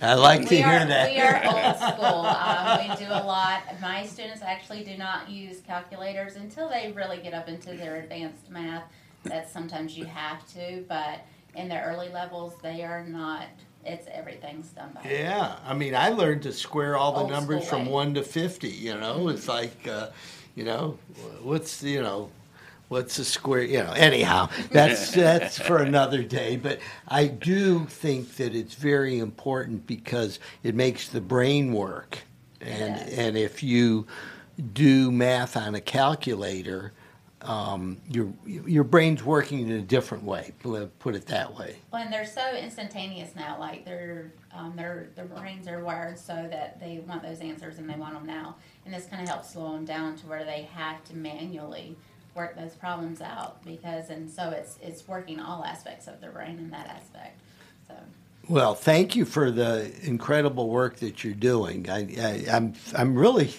I 0.02 0.14
like 0.14 0.42
to 0.42 0.50
we 0.50 0.56
hear 0.56 0.66
are, 0.66 0.86
that. 0.86 1.10
We 1.10 1.20
are 1.20 1.36
old 1.46 1.76
school. 1.94 2.26
Um, 2.26 2.80
we 2.80 3.06
do 3.06 3.10
a 3.12 3.22
lot. 3.24 3.62
My 3.80 4.04
students 4.04 4.42
actually 4.42 4.82
do 4.82 4.96
not 4.98 5.30
use 5.30 5.60
calculators 5.60 6.34
until 6.34 6.68
they 6.68 6.92
really 6.96 7.18
get 7.18 7.32
up 7.32 7.48
into 7.48 7.76
their 7.76 7.94
advanced 7.96 8.50
math. 8.50 8.82
That 9.22 9.48
sometimes 9.48 9.96
you 9.96 10.04
have 10.04 10.46
to, 10.54 10.84
but 10.88 11.20
in 11.54 11.68
the 11.68 11.80
early 11.80 12.08
levels, 12.08 12.54
they 12.60 12.82
are 12.82 13.04
not. 13.06 13.46
It's 13.84 14.08
everything's 14.10 14.70
done 14.70 14.90
by. 14.94 15.08
Yeah, 15.08 15.56
I 15.64 15.74
mean, 15.74 15.94
I 15.94 16.08
learned 16.08 16.42
to 16.42 16.52
square 16.52 16.96
all 16.96 17.12
the 17.12 17.20
Old 17.20 17.30
numbers 17.30 17.68
from 17.68 17.86
way. 17.86 17.92
one 17.92 18.14
to 18.14 18.22
fifty. 18.22 18.70
You 18.70 18.98
know, 18.98 19.28
it's 19.28 19.46
like, 19.46 19.86
uh, 19.86 20.08
you 20.56 20.64
know, 20.64 20.98
what's 21.40 21.84
you 21.84 22.02
know, 22.02 22.30
what's 22.88 23.18
a 23.18 23.24
square? 23.24 23.62
You 23.62 23.82
know, 23.84 23.92
anyhow, 23.92 24.48
that's 24.70 25.10
that's 25.14 25.58
for 25.58 25.78
another 25.78 26.22
day. 26.22 26.56
But 26.56 26.80
I 27.08 27.26
do 27.26 27.84
think 27.86 28.36
that 28.36 28.54
it's 28.54 28.74
very 28.74 29.18
important 29.18 29.86
because 29.86 30.38
it 30.62 30.74
makes 30.74 31.08
the 31.08 31.20
brain 31.20 31.72
work, 31.72 32.18
and 32.60 32.96
does. 32.96 33.18
and 33.18 33.36
if 33.36 33.62
you 33.62 34.06
do 34.72 35.10
math 35.10 35.56
on 35.56 35.74
a 35.74 35.80
calculator. 35.80 36.92
Um, 37.42 37.98
your 38.08 38.32
your 38.46 38.84
brain's 38.84 39.22
working 39.22 39.68
in 39.68 39.72
a 39.72 39.82
different 39.82 40.24
way. 40.24 40.54
Put 40.62 41.14
it 41.14 41.26
that 41.26 41.54
way. 41.54 41.76
Well, 41.92 42.00
and 42.00 42.10
they're 42.10 42.24
so 42.24 42.56
instantaneous 42.56 43.36
now. 43.36 43.58
Like 43.60 43.84
their 43.84 44.32
um, 44.50 44.74
their 44.76 45.08
their 45.14 45.26
brains 45.26 45.68
are 45.68 45.84
wired 45.84 46.18
so 46.18 46.32
that 46.50 46.80
they 46.80 47.04
want 47.06 47.22
those 47.22 47.40
answers 47.40 47.76
and 47.76 47.90
they 47.90 47.96
want 47.96 48.14
them 48.14 48.24
now. 48.24 48.56
And 48.86 48.94
this 48.94 49.04
kind 49.04 49.22
of 49.22 49.28
helps 49.28 49.52
slow 49.52 49.74
them 49.74 49.84
down 49.84 50.16
to 50.16 50.26
where 50.26 50.46
they 50.46 50.62
have 50.72 51.04
to 51.04 51.16
manually 51.16 51.98
work 52.34 52.56
those 52.56 52.74
problems 52.74 53.20
out 53.20 53.64
because 53.64 54.10
and 54.10 54.30
so 54.30 54.50
it's 54.50 54.78
it's 54.82 55.06
working 55.06 55.40
all 55.40 55.64
aspects 55.64 56.06
of 56.06 56.20
the 56.20 56.28
brain 56.28 56.58
in 56.58 56.70
that 56.70 56.88
aspect. 56.88 57.40
So 57.86 57.94
Well, 58.48 58.74
thank 58.74 59.16
you 59.16 59.24
for 59.24 59.50
the 59.50 59.92
incredible 60.02 60.68
work 60.68 60.96
that 60.96 61.24
you're 61.24 61.34
doing. 61.34 61.88
I, 61.88 62.00
I, 62.20 62.44
I'm 62.56 62.74
I'm 62.94 63.14
really 63.14 63.54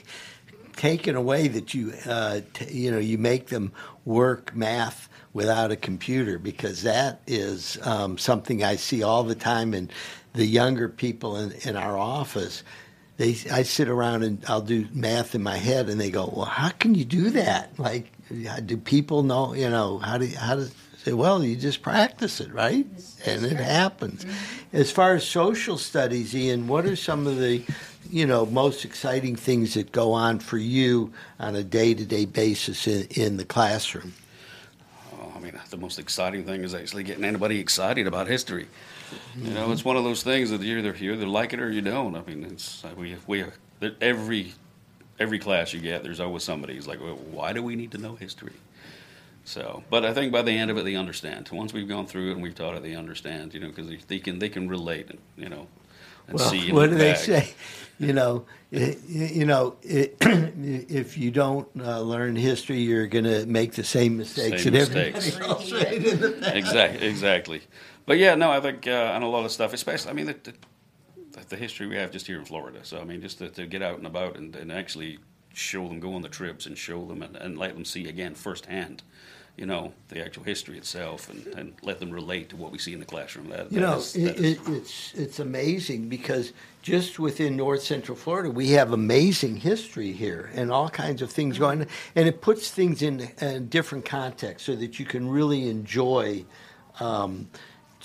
taken 0.75 1.15
away 1.15 1.47
that 1.47 1.73
you 1.73 1.93
uh, 2.05 2.41
t- 2.53 2.71
you 2.71 2.91
know 2.91 2.99
you 2.99 3.17
make 3.17 3.47
them 3.47 3.71
work 4.03 4.55
math 4.55 5.09
without 5.33 5.71
a 5.71 5.75
computer 5.75 6.39
because 6.39 6.83
that 6.83 7.21
is 7.27 7.77
um, 7.83 8.17
something 8.17 8.63
I 8.63 8.75
see 8.75 9.03
all 9.03 9.23
the 9.23 9.35
time 9.35 9.73
in 9.73 9.89
the 10.33 10.45
younger 10.45 10.89
people 10.89 11.37
in, 11.37 11.51
in 11.63 11.75
our 11.75 11.97
office. 11.97 12.63
They 13.17 13.37
I 13.51 13.63
sit 13.63 13.87
around 13.87 14.23
and 14.23 14.43
I'll 14.47 14.61
do 14.61 14.87
math 14.93 15.35
in 15.35 15.43
my 15.43 15.57
head 15.57 15.89
and 15.89 15.99
they 15.99 16.09
go, 16.11 16.31
well, 16.35 16.45
how 16.45 16.69
can 16.69 16.95
you 16.95 17.05
do 17.05 17.29
that? 17.31 17.77
Like, 17.79 18.11
do 18.65 18.77
people 18.77 19.23
know? 19.23 19.53
You 19.53 19.69
know 19.69 19.99
how 19.99 20.17
do 20.17 20.27
how 20.27 20.55
does 20.55 20.73
say, 21.05 21.13
well, 21.13 21.43
you 21.43 21.55
just 21.55 21.83
practice 21.83 22.41
it, 22.41 22.51
right? 22.51 22.85
And 23.25 23.45
it 23.45 23.57
happens. 23.57 24.25
Mm-hmm. 24.25 24.77
As 24.77 24.91
far 24.91 25.13
as 25.13 25.25
social 25.25 25.77
studies, 25.77 26.35
Ian, 26.35 26.67
what 26.67 26.85
are 26.85 26.95
some 26.95 27.27
of 27.27 27.37
the, 27.37 27.63
you 28.09 28.25
know, 28.25 28.47
most 28.47 28.83
exciting 28.83 29.35
things 29.35 29.75
that 29.75 29.91
go 29.91 30.13
on 30.13 30.39
for 30.39 30.57
you 30.57 31.13
on 31.39 31.55
a 31.55 31.63
day-to-day 31.63 32.25
basis 32.25 32.87
in, 32.87 33.05
in 33.11 33.37
the 33.37 33.45
classroom? 33.45 34.13
Oh, 35.13 35.31
I 35.35 35.39
mean, 35.39 35.59
the 35.69 35.77
most 35.77 35.99
exciting 35.99 36.43
thing 36.43 36.63
is 36.63 36.73
actually 36.73 37.03
getting 37.03 37.23
anybody 37.23 37.59
excited 37.59 38.07
about 38.07 38.27
history. 38.27 38.67
You 39.37 39.51
know, 39.51 39.61
mm-hmm. 39.61 39.73
it's 39.73 39.85
one 39.85 39.97
of 39.97 40.03
those 40.03 40.23
things 40.23 40.49
that 40.49 40.61
you 40.61 40.79
either 40.79 40.95
you 40.99 41.13
either 41.13 41.27
like 41.27 41.53
it 41.53 41.59
or 41.59 41.69
you 41.71 41.81
don't. 41.81 42.15
I 42.15 42.23
mean, 42.23 42.43
it's 42.45 42.83
like 42.83 42.97
we 42.97 43.15
we 43.27 43.45
there- 43.79 43.95
every 44.01 44.53
every 45.19 45.39
class 45.39 45.73
you 45.73 45.79
get, 45.79 46.03
there's 46.03 46.19
always 46.19 46.43
somebody 46.43 46.75
who's 46.75 46.87
like, 46.87 46.99
well, 47.01 47.15
why 47.15 47.53
do 47.53 47.63
we 47.63 47.75
need 47.75 47.91
to 47.91 47.97
know 47.97 48.15
history? 48.15 48.53
So, 49.43 49.83
but 49.91 50.03
I 50.03 50.13
think 50.13 50.31
by 50.31 50.41
the 50.41 50.51
end 50.51 50.71
of 50.71 50.77
it, 50.77 50.85
they 50.85 50.95
understand. 50.95 51.49
Once 51.51 51.71
we've 51.71 51.87
gone 51.87 52.07
through 52.07 52.29
it 52.29 52.33
and 52.33 52.41
we've 52.41 52.55
taught 52.55 52.75
it, 52.75 52.81
they 52.83 52.95
understand. 52.95 53.53
You 53.53 53.59
know, 53.59 53.67
because 53.67 53.87
they, 53.87 53.99
they 54.07 54.19
can 54.19 54.39
they 54.39 54.49
can 54.49 54.67
relate. 54.67 55.11
You 55.37 55.49
know, 55.49 55.67
and 56.27 56.39
Well, 56.39 56.49
see. 56.49 56.71
what 56.71 56.89
do 56.89 56.95
they 56.95 57.11
back. 57.11 57.19
say? 57.19 57.53
You 57.99 58.11
know, 58.11 58.45
i 58.73 58.97
you 59.07 59.45
know, 59.45 59.75
it, 59.83 60.17
if 60.21 61.17
you 61.17 61.29
don't 61.31 61.67
uh, 61.79 62.01
learn 62.01 62.35
history, 62.35 62.79
you're 62.79 63.07
going 63.07 63.23
to 63.23 63.45
make 63.45 63.73
the 63.73 63.83
same 63.85 64.17
mistakes 64.17 64.63
Same 64.63 64.73
that 64.73 64.81
everybody 64.81 65.11
mistakes. 65.13 65.39
else 65.39 65.71
made 65.71 66.03
in 66.03 66.19
the 66.19 66.31
past. 66.31 66.55
exactly, 66.55 67.07
exactly. 67.07 67.61
But 68.05 68.17
yeah, 68.17 68.35
no, 68.35 68.51
I 68.51 68.59
think 68.59 68.85
uh, 68.87 69.11
on 69.15 69.21
a 69.21 69.29
lot 69.29 69.45
of 69.45 69.51
stuff, 69.51 69.73
especially, 69.73 70.09
I 70.11 70.13
mean, 70.13 70.25
the, 70.25 70.35
the, 70.43 70.53
the 71.49 71.55
history 71.57 71.87
we 71.87 71.95
have 71.95 72.11
just 72.11 72.27
here 72.27 72.39
in 72.39 72.45
Florida. 72.45 72.79
So 72.83 72.99
I 72.99 73.03
mean, 73.03 73.21
just 73.21 73.37
to, 73.39 73.49
to 73.49 73.65
get 73.65 73.81
out 73.81 73.97
and 73.97 74.07
about 74.07 74.35
and, 74.37 74.55
and 74.55 74.71
actually 74.71 75.19
show 75.53 75.87
them, 75.87 75.99
go 75.99 76.13
on 76.13 76.21
the 76.21 76.29
trips 76.29 76.65
and 76.65 76.77
show 76.77 77.05
them 77.05 77.21
and, 77.21 77.35
and 77.35 77.57
let 77.57 77.73
them 77.73 77.85
see 77.85 78.07
again 78.09 78.35
firsthand, 78.35 79.03
you 79.55 79.65
know, 79.65 79.93
the 80.09 80.21
actual 80.23 80.43
history 80.43 80.77
itself 80.77 81.29
and, 81.29 81.47
and 81.57 81.73
let 81.81 81.99
them 81.99 82.11
relate 82.11 82.49
to 82.49 82.57
what 82.57 82.71
we 82.73 82.77
see 82.77 82.91
in 82.91 82.99
the 82.99 83.05
classroom. 83.05 83.47
That, 83.49 83.71
You 83.71 83.79
that 83.79 83.85
know, 83.87 83.97
is- 83.97 84.13
that 84.13 84.21
it, 84.21 84.37
is- 84.37 84.57
it, 84.57 84.67
it's 84.67 85.13
it's 85.13 85.39
amazing 85.39 86.09
because 86.09 86.51
just 86.81 87.19
within 87.19 87.55
North 87.55 87.81
Central 87.81 88.17
Florida, 88.17 88.49
we 88.51 88.71
have 88.71 88.91
amazing 88.91 89.55
history 89.55 90.11
here 90.11 90.51
and 90.55 90.71
all 90.71 90.89
kinds 90.89 91.21
of 91.21 91.31
things 91.31 91.57
going. 91.57 91.81
on. 91.81 91.87
And 92.15 92.27
it 92.27 92.41
puts 92.41 92.69
things 92.69 93.01
in 93.01 93.29
a 93.41 93.59
different 93.59 94.03
context 94.05 94.65
so 94.65 94.75
that 94.75 94.99
you 94.99 95.05
can 95.05 95.27
really 95.29 95.69
enjoy. 95.69 96.43
Um, 96.99 97.49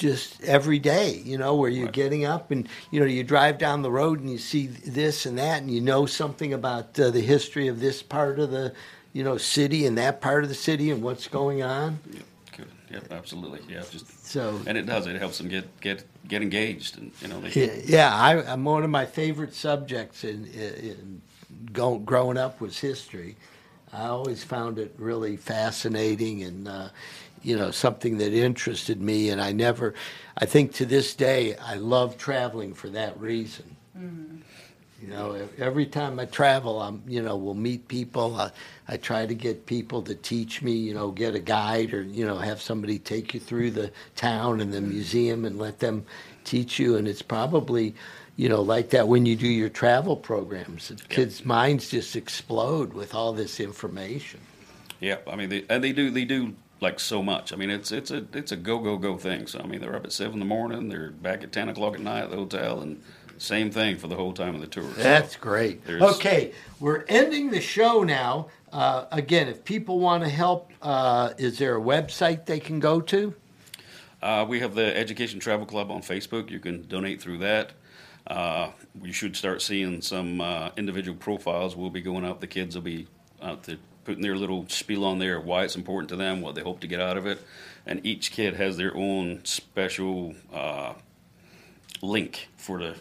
just 0.01 0.43
every 0.45 0.79
day, 0.79 1.21
you 1.25 1.37
know, 1.39 1.55
where 1.55 1.69
you're 1.71 1.85
Right. 1.87 1.93
getting 1.95 2.25
up 2.25 2.51
and 2.51 2.69
you 2.91 2.99
know 3.01 3.07
you 3.07 3.23
drive 3.23 3.59
down 3.59 3.83
the 3.83 3.91
road 3.91 4.19
and 4.21 4.31
you 4.31 4.39
see 4.39 4.67
this 4.67 5.27
and 5.27 5.39
that, 5.39 5.61
and 5.63 5.71
you 5.71 5.81
know 5.81 6.07
something 6.07 6.53
about 6.53 6.99
uh, 6.99 7.11
the 7.11 7.21
history 7.21 7.69
of 7.69 7.81
this 7.81 8.03
part 8.03 8.39
of 8.41 8.51
the, 8.51 8.73
you 9.13 9.23
know, 9.23 9.37
city 9.37 9.87
and 9.87 9.99
that 9.99 10.21
part 10.21 10.43
of 10.43 10.49
the 10.49 10.55
city 10.57 10.91
and 10.91 11.03
what's 11.03 11.29
going 11.29 11.63
on. 11.63 11.99
Yep, 12.13 12.25
good. 12.57 12.69
Yep, 12.91 13.13
absolutely. 13.13 13.61
Yeah, 13.69 13.83
just 13.91 14.07
So 14.27 14.59
and 14.67 14.79
it 14.79 14.87
does. 14.87 15.07
It 15.07 15.17
helps 15.17 15.39
them 15.39 15.49
get 15.49 15.81
get 15.83 16.05
get 16.29 16.41
engaged, 16.43 16.99
and 16.99 17.13
you 17.21 17.29
know, 17.29 17.41
they, 17.41 17.51
Yeah, 17.51 17.75
yeah 17.85 18.15
I, 18.17 18.53
I'm 18.53 18.65
one 18.65 18.83
of 18.85 18.91
my 18.91 19.05
favorite 19.07 19.55
subjects 19.55 20.25
in, 20.25 20.47
in 20.47 21.21
go, 21.73 21.99
growing 21.99 22.39
up 22.39 22.61
was 22.61 22.79
history. 22.79 23.37
I 23.93 24.07
always 24.07 24.45
found 24.45 24.79
it 24.79 24.95
really 24.99 25.37
fascinating 25.37 26.43
and 26.45 26.69
uh, 26.69 26.89
you 27.43 27.57
know 27.57 27.70
something 27.70 28.18
that 28.18 28.32
interested 28.32 29.01
me, 29.01 29.30
and 29.30 29.41
I 29.41 29.53
never. 29.53 29.95
I 30.36 30.47
think 30.47 30.72
to 30.74 30.86
this 30.86 31.14
day 31.14 31.57
I 31.57 31.74
love 31.74 32.16
traveling 32.18 32.74
for 32.74 32.88
that 32.91 33.18
reason. 33.20 33.76
Mm-hmm. 33.97 34.36
You 35.03 35.09
know, 35.09 35.49
every 35.57 35.86
time 35.86 36.20
I 36.20 36.26
travel, 36.26 36.82
I'm, 36.82 37.03
you 37.07 37.22
know, 37.22 37.34
we'll 37.34 37.55
meet 37.55 37.88
people. 37.88 38.36
I, 38.36 38.51
I 38.86 38.99
try 38.99 39.24
to 39.24 39.34
get 39.34 39.64
people 39.64 40.03
to 40.03 40.14
teach 40.14 40.61
me, 40.61 40.72
you 40.72 40.93
know, 40.93 41.11
get 41.11 41.34
a 41.34 41.38
guide 41.38 41.95
or, 41.95 42.03
you 42.03 42.26
know, 42.26 42.36
have 42.36 42.61
somebody 42.61 42.99
take 42.99 43.32
you 43.32 43.41
through 43.41 43.70
the 43.70 43.91
town 44.14 44.61
and 44.61 44.74
the 44.74 44.82
museum 44.82 45.47
and 45.47 45.59
let 45.59 45.78
them 45.78 46.05
teach 46.45 46.78
you. 46.78 46.97
And 46.97 47.09
it's 47.09 47.22
probably, 47.22 47.95
you 48.36 48.51
know, 48.51 48.61
like 48.61 48.91
that 48.91 49.09
when 49.09 49.24
you 49.24 49.36
do 49.36 49.49
your 49.49 49.70
travel 49.70 50.16
programs. 50.16 50.93
Kids' 51.09 51.47
minds 51.47 51.88
just 51.88 52.14
explode 52.14 52.93
with 52.93 53.14
all 53.14 53.32
this 53.32 53.59
information. 53.59 54.41
Yeah, 55.01 55.16
I 55.26 55.34
mean, 55.34 55.49
they, 55.49 55.64
and 55.70 55.82
they 55.82 55.93
do 55.93 56.11
they 56.11 56.26
do 56.26 56.55
like 56.81 56.99
so 56.99 57.22
much. 57.22 57.53
I 57.53 57.57
mean, 57.57 57.70
it's 57.70 57.93
it's 57.93 58.11
a 58.11 58.24
it's 58.33 58.53
a 58.53 58.57
go 58.57 58.78
go 58.78 58.97
go 58.97 59.16
thing. 59.16 59.47
So 59.47 59.61
I 59.61 59.66
mean, 59.66 59.81
they're 59.81 59.95
up 59.95 60.05
at 60.05 60.12
seven 60.12 60.35
in 60.35 60.39
the 60.41 60.45
morning, 60.47 60.89
they're 60.89 61.11
back 61.11 61.43
at 61.43 61.53
ten 61.53 61.68
o'clock 61.68 61.95
at 61.95 62.01
night 62.01 62.24
at 62.24 62.31
the 62.31 62.37
hotel, 62.37 62.81
and 62.81 63.03
same 63.39 63.70
thing 63.70 63.97
for 63.97 64.07
the 64.07 64.16
whole 64.16 64.33
time 64.33 64.55
of 64.55 64.61
the 64.61 64.66
tour. 64.66 64.85
So 64.95 65.03
That's 65.03 65.37
great. 65.37 65.83
Okay, 65.89 66.53
we're 66.78 67.05
ending 67.09 67.51
the 67.51 67.61
show 67.61 68.03
now. 68.03 68.49
Uh, 68.72 69.07
again, 69.11 69.49
if 69.49 69.64
people 69.64 69.99
want 69.99 70.22
to 70.22 70.28
help, 70.28 70.70
uh, 70.83 71.33
is 71.39 71.59
there 71.59 71.76
a 71.76 71.81
website 71.81 72.47
they 72.47 72.61
can 72.61 72.81
go 72.81 73.01
to? 73.01 73.35
Uh, 74.22 74.45
we 74.47 74.61
have 74.61 74.74
the 74.74 74.97
Education 74.97 75.41
Travel 75.41 75.66
Club 75.66 75.91
on 75.91 76.03
Facebook. 76.03 76.51
You 76.51 76.61
can 76.61 76.87
donate 76.87 77.20
through 77.20 77.39
that. 77.39 77.72
Uh, 78.26 78.70
you 79.03 79.12
should 79.12 79.35
start 79.35 79.62
seeing 79.62 80.03
some 80.03 80.41
uh, 80.41 80.70
individual 80.76 81.16
profiles. 81.16 81.74
We'll 81.74 81.91
be 81.91 82.03
going 82.03 82.24
out. 82.24 82.41
The 82.41 82.47
kids 82.47 82.74
will 82.74 82.83
be 82.83 83.09
out 83.43 83.62
there 83.62 83.78
putting 84.11 84.25
their 84.25 84.35
little 84.35 84.69
spiel 84.69 85.05
on 85.05 85.21
there, 85.21 85.41
why 85.41 85.63
it's 85.63 85.77
important 85.77 86.09
to 86.09 86.17
them, 86.17 86.41
what 86.41 86.57
they 86.57 86.63
hope 86.63 86.81
to 86.81 86.89
get 86.89 87.01
out 87.01 87.17
of 87.17 87.27
it, 87.27 87.41
and 87.87 88.05
each 88.05 88.33
kid 88.33 88.55
has 88.55 88.77
their 88.77 88.93
own 88.97 89.41
special 89.45 90.35
uh, 90.53 90.95
link 92.03 92.49
for 92.57 92.81
the, 92.81 92.97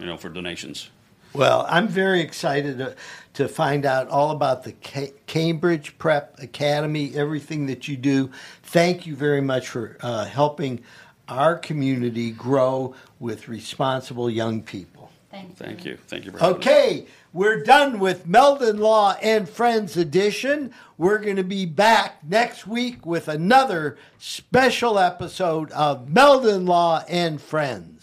you 0.00 0.06
know, 0.06 0.16
for 0.16 0.28
donations. 0.28 0.90
Well, 1.32 1.64
I'm 1.68 1.86
very 1.86 2.20
excited 2.22 2.78
to, 2.78 2.96
to 3.34 3.46
find 3.46 3.86
out 3.86 4.08
all 4.08 4.32
about 4.32 4.64
the 4.64 4.72
Ca- 4.72 5.12
Cambridge 5.28 5.96
Prep 5.96 6.40
Academy, 6.42 7.14
everything 7.14 7.66
that 7.66 7.86
you 7.86 7.96
do. 7.96 8.32
Thank 8.64 9.06
you 9.06 9.14
very 9.14 9.40
much 9.40 9.68
for 9.68 9.96
uh, 10.00 10.24
helping 10.24 10.80
our 11.28 11.56
community 11.56 12.32
grow 12.32 12.96
with 13.20 13.46
responsible 13.46 14.28
young 14.28 14.64
people. 14.64 14.97
Thank 15.38 15.50
you. 15.50 15.54
Thank 15.56 15.84
you. 15.84 15.98
Thank 16.06 16.24
you 16.24 16.32
for 16.32 16.38
having 16.38 16.56
us. 16.56 16.58
Okay, 16.66 17.06
we're 17.32 17.62
done 17.62 17.98
with 17.98 18.26
Meldon 18.26 18.78
Law 18.78 19.16
and 19.22 19.48
Friends 19.48 19.96
edition. 19.96 20.72
We're 20.96 21.18
going 21.18 21.36
to 21.36 21.44
be 21.44 21.66
back 21.66 22.24
next 22.28 22.66
week 22.66 23.04
with 23.06 23.28
another 23.28 23.96
special 24.18 24.98
episode 24.98 25.70
of 25.72 26.08
Meldon 26.08 26.66
Law 26.66 27.04
and 27.08 27.40
Friends. 27.40 27.97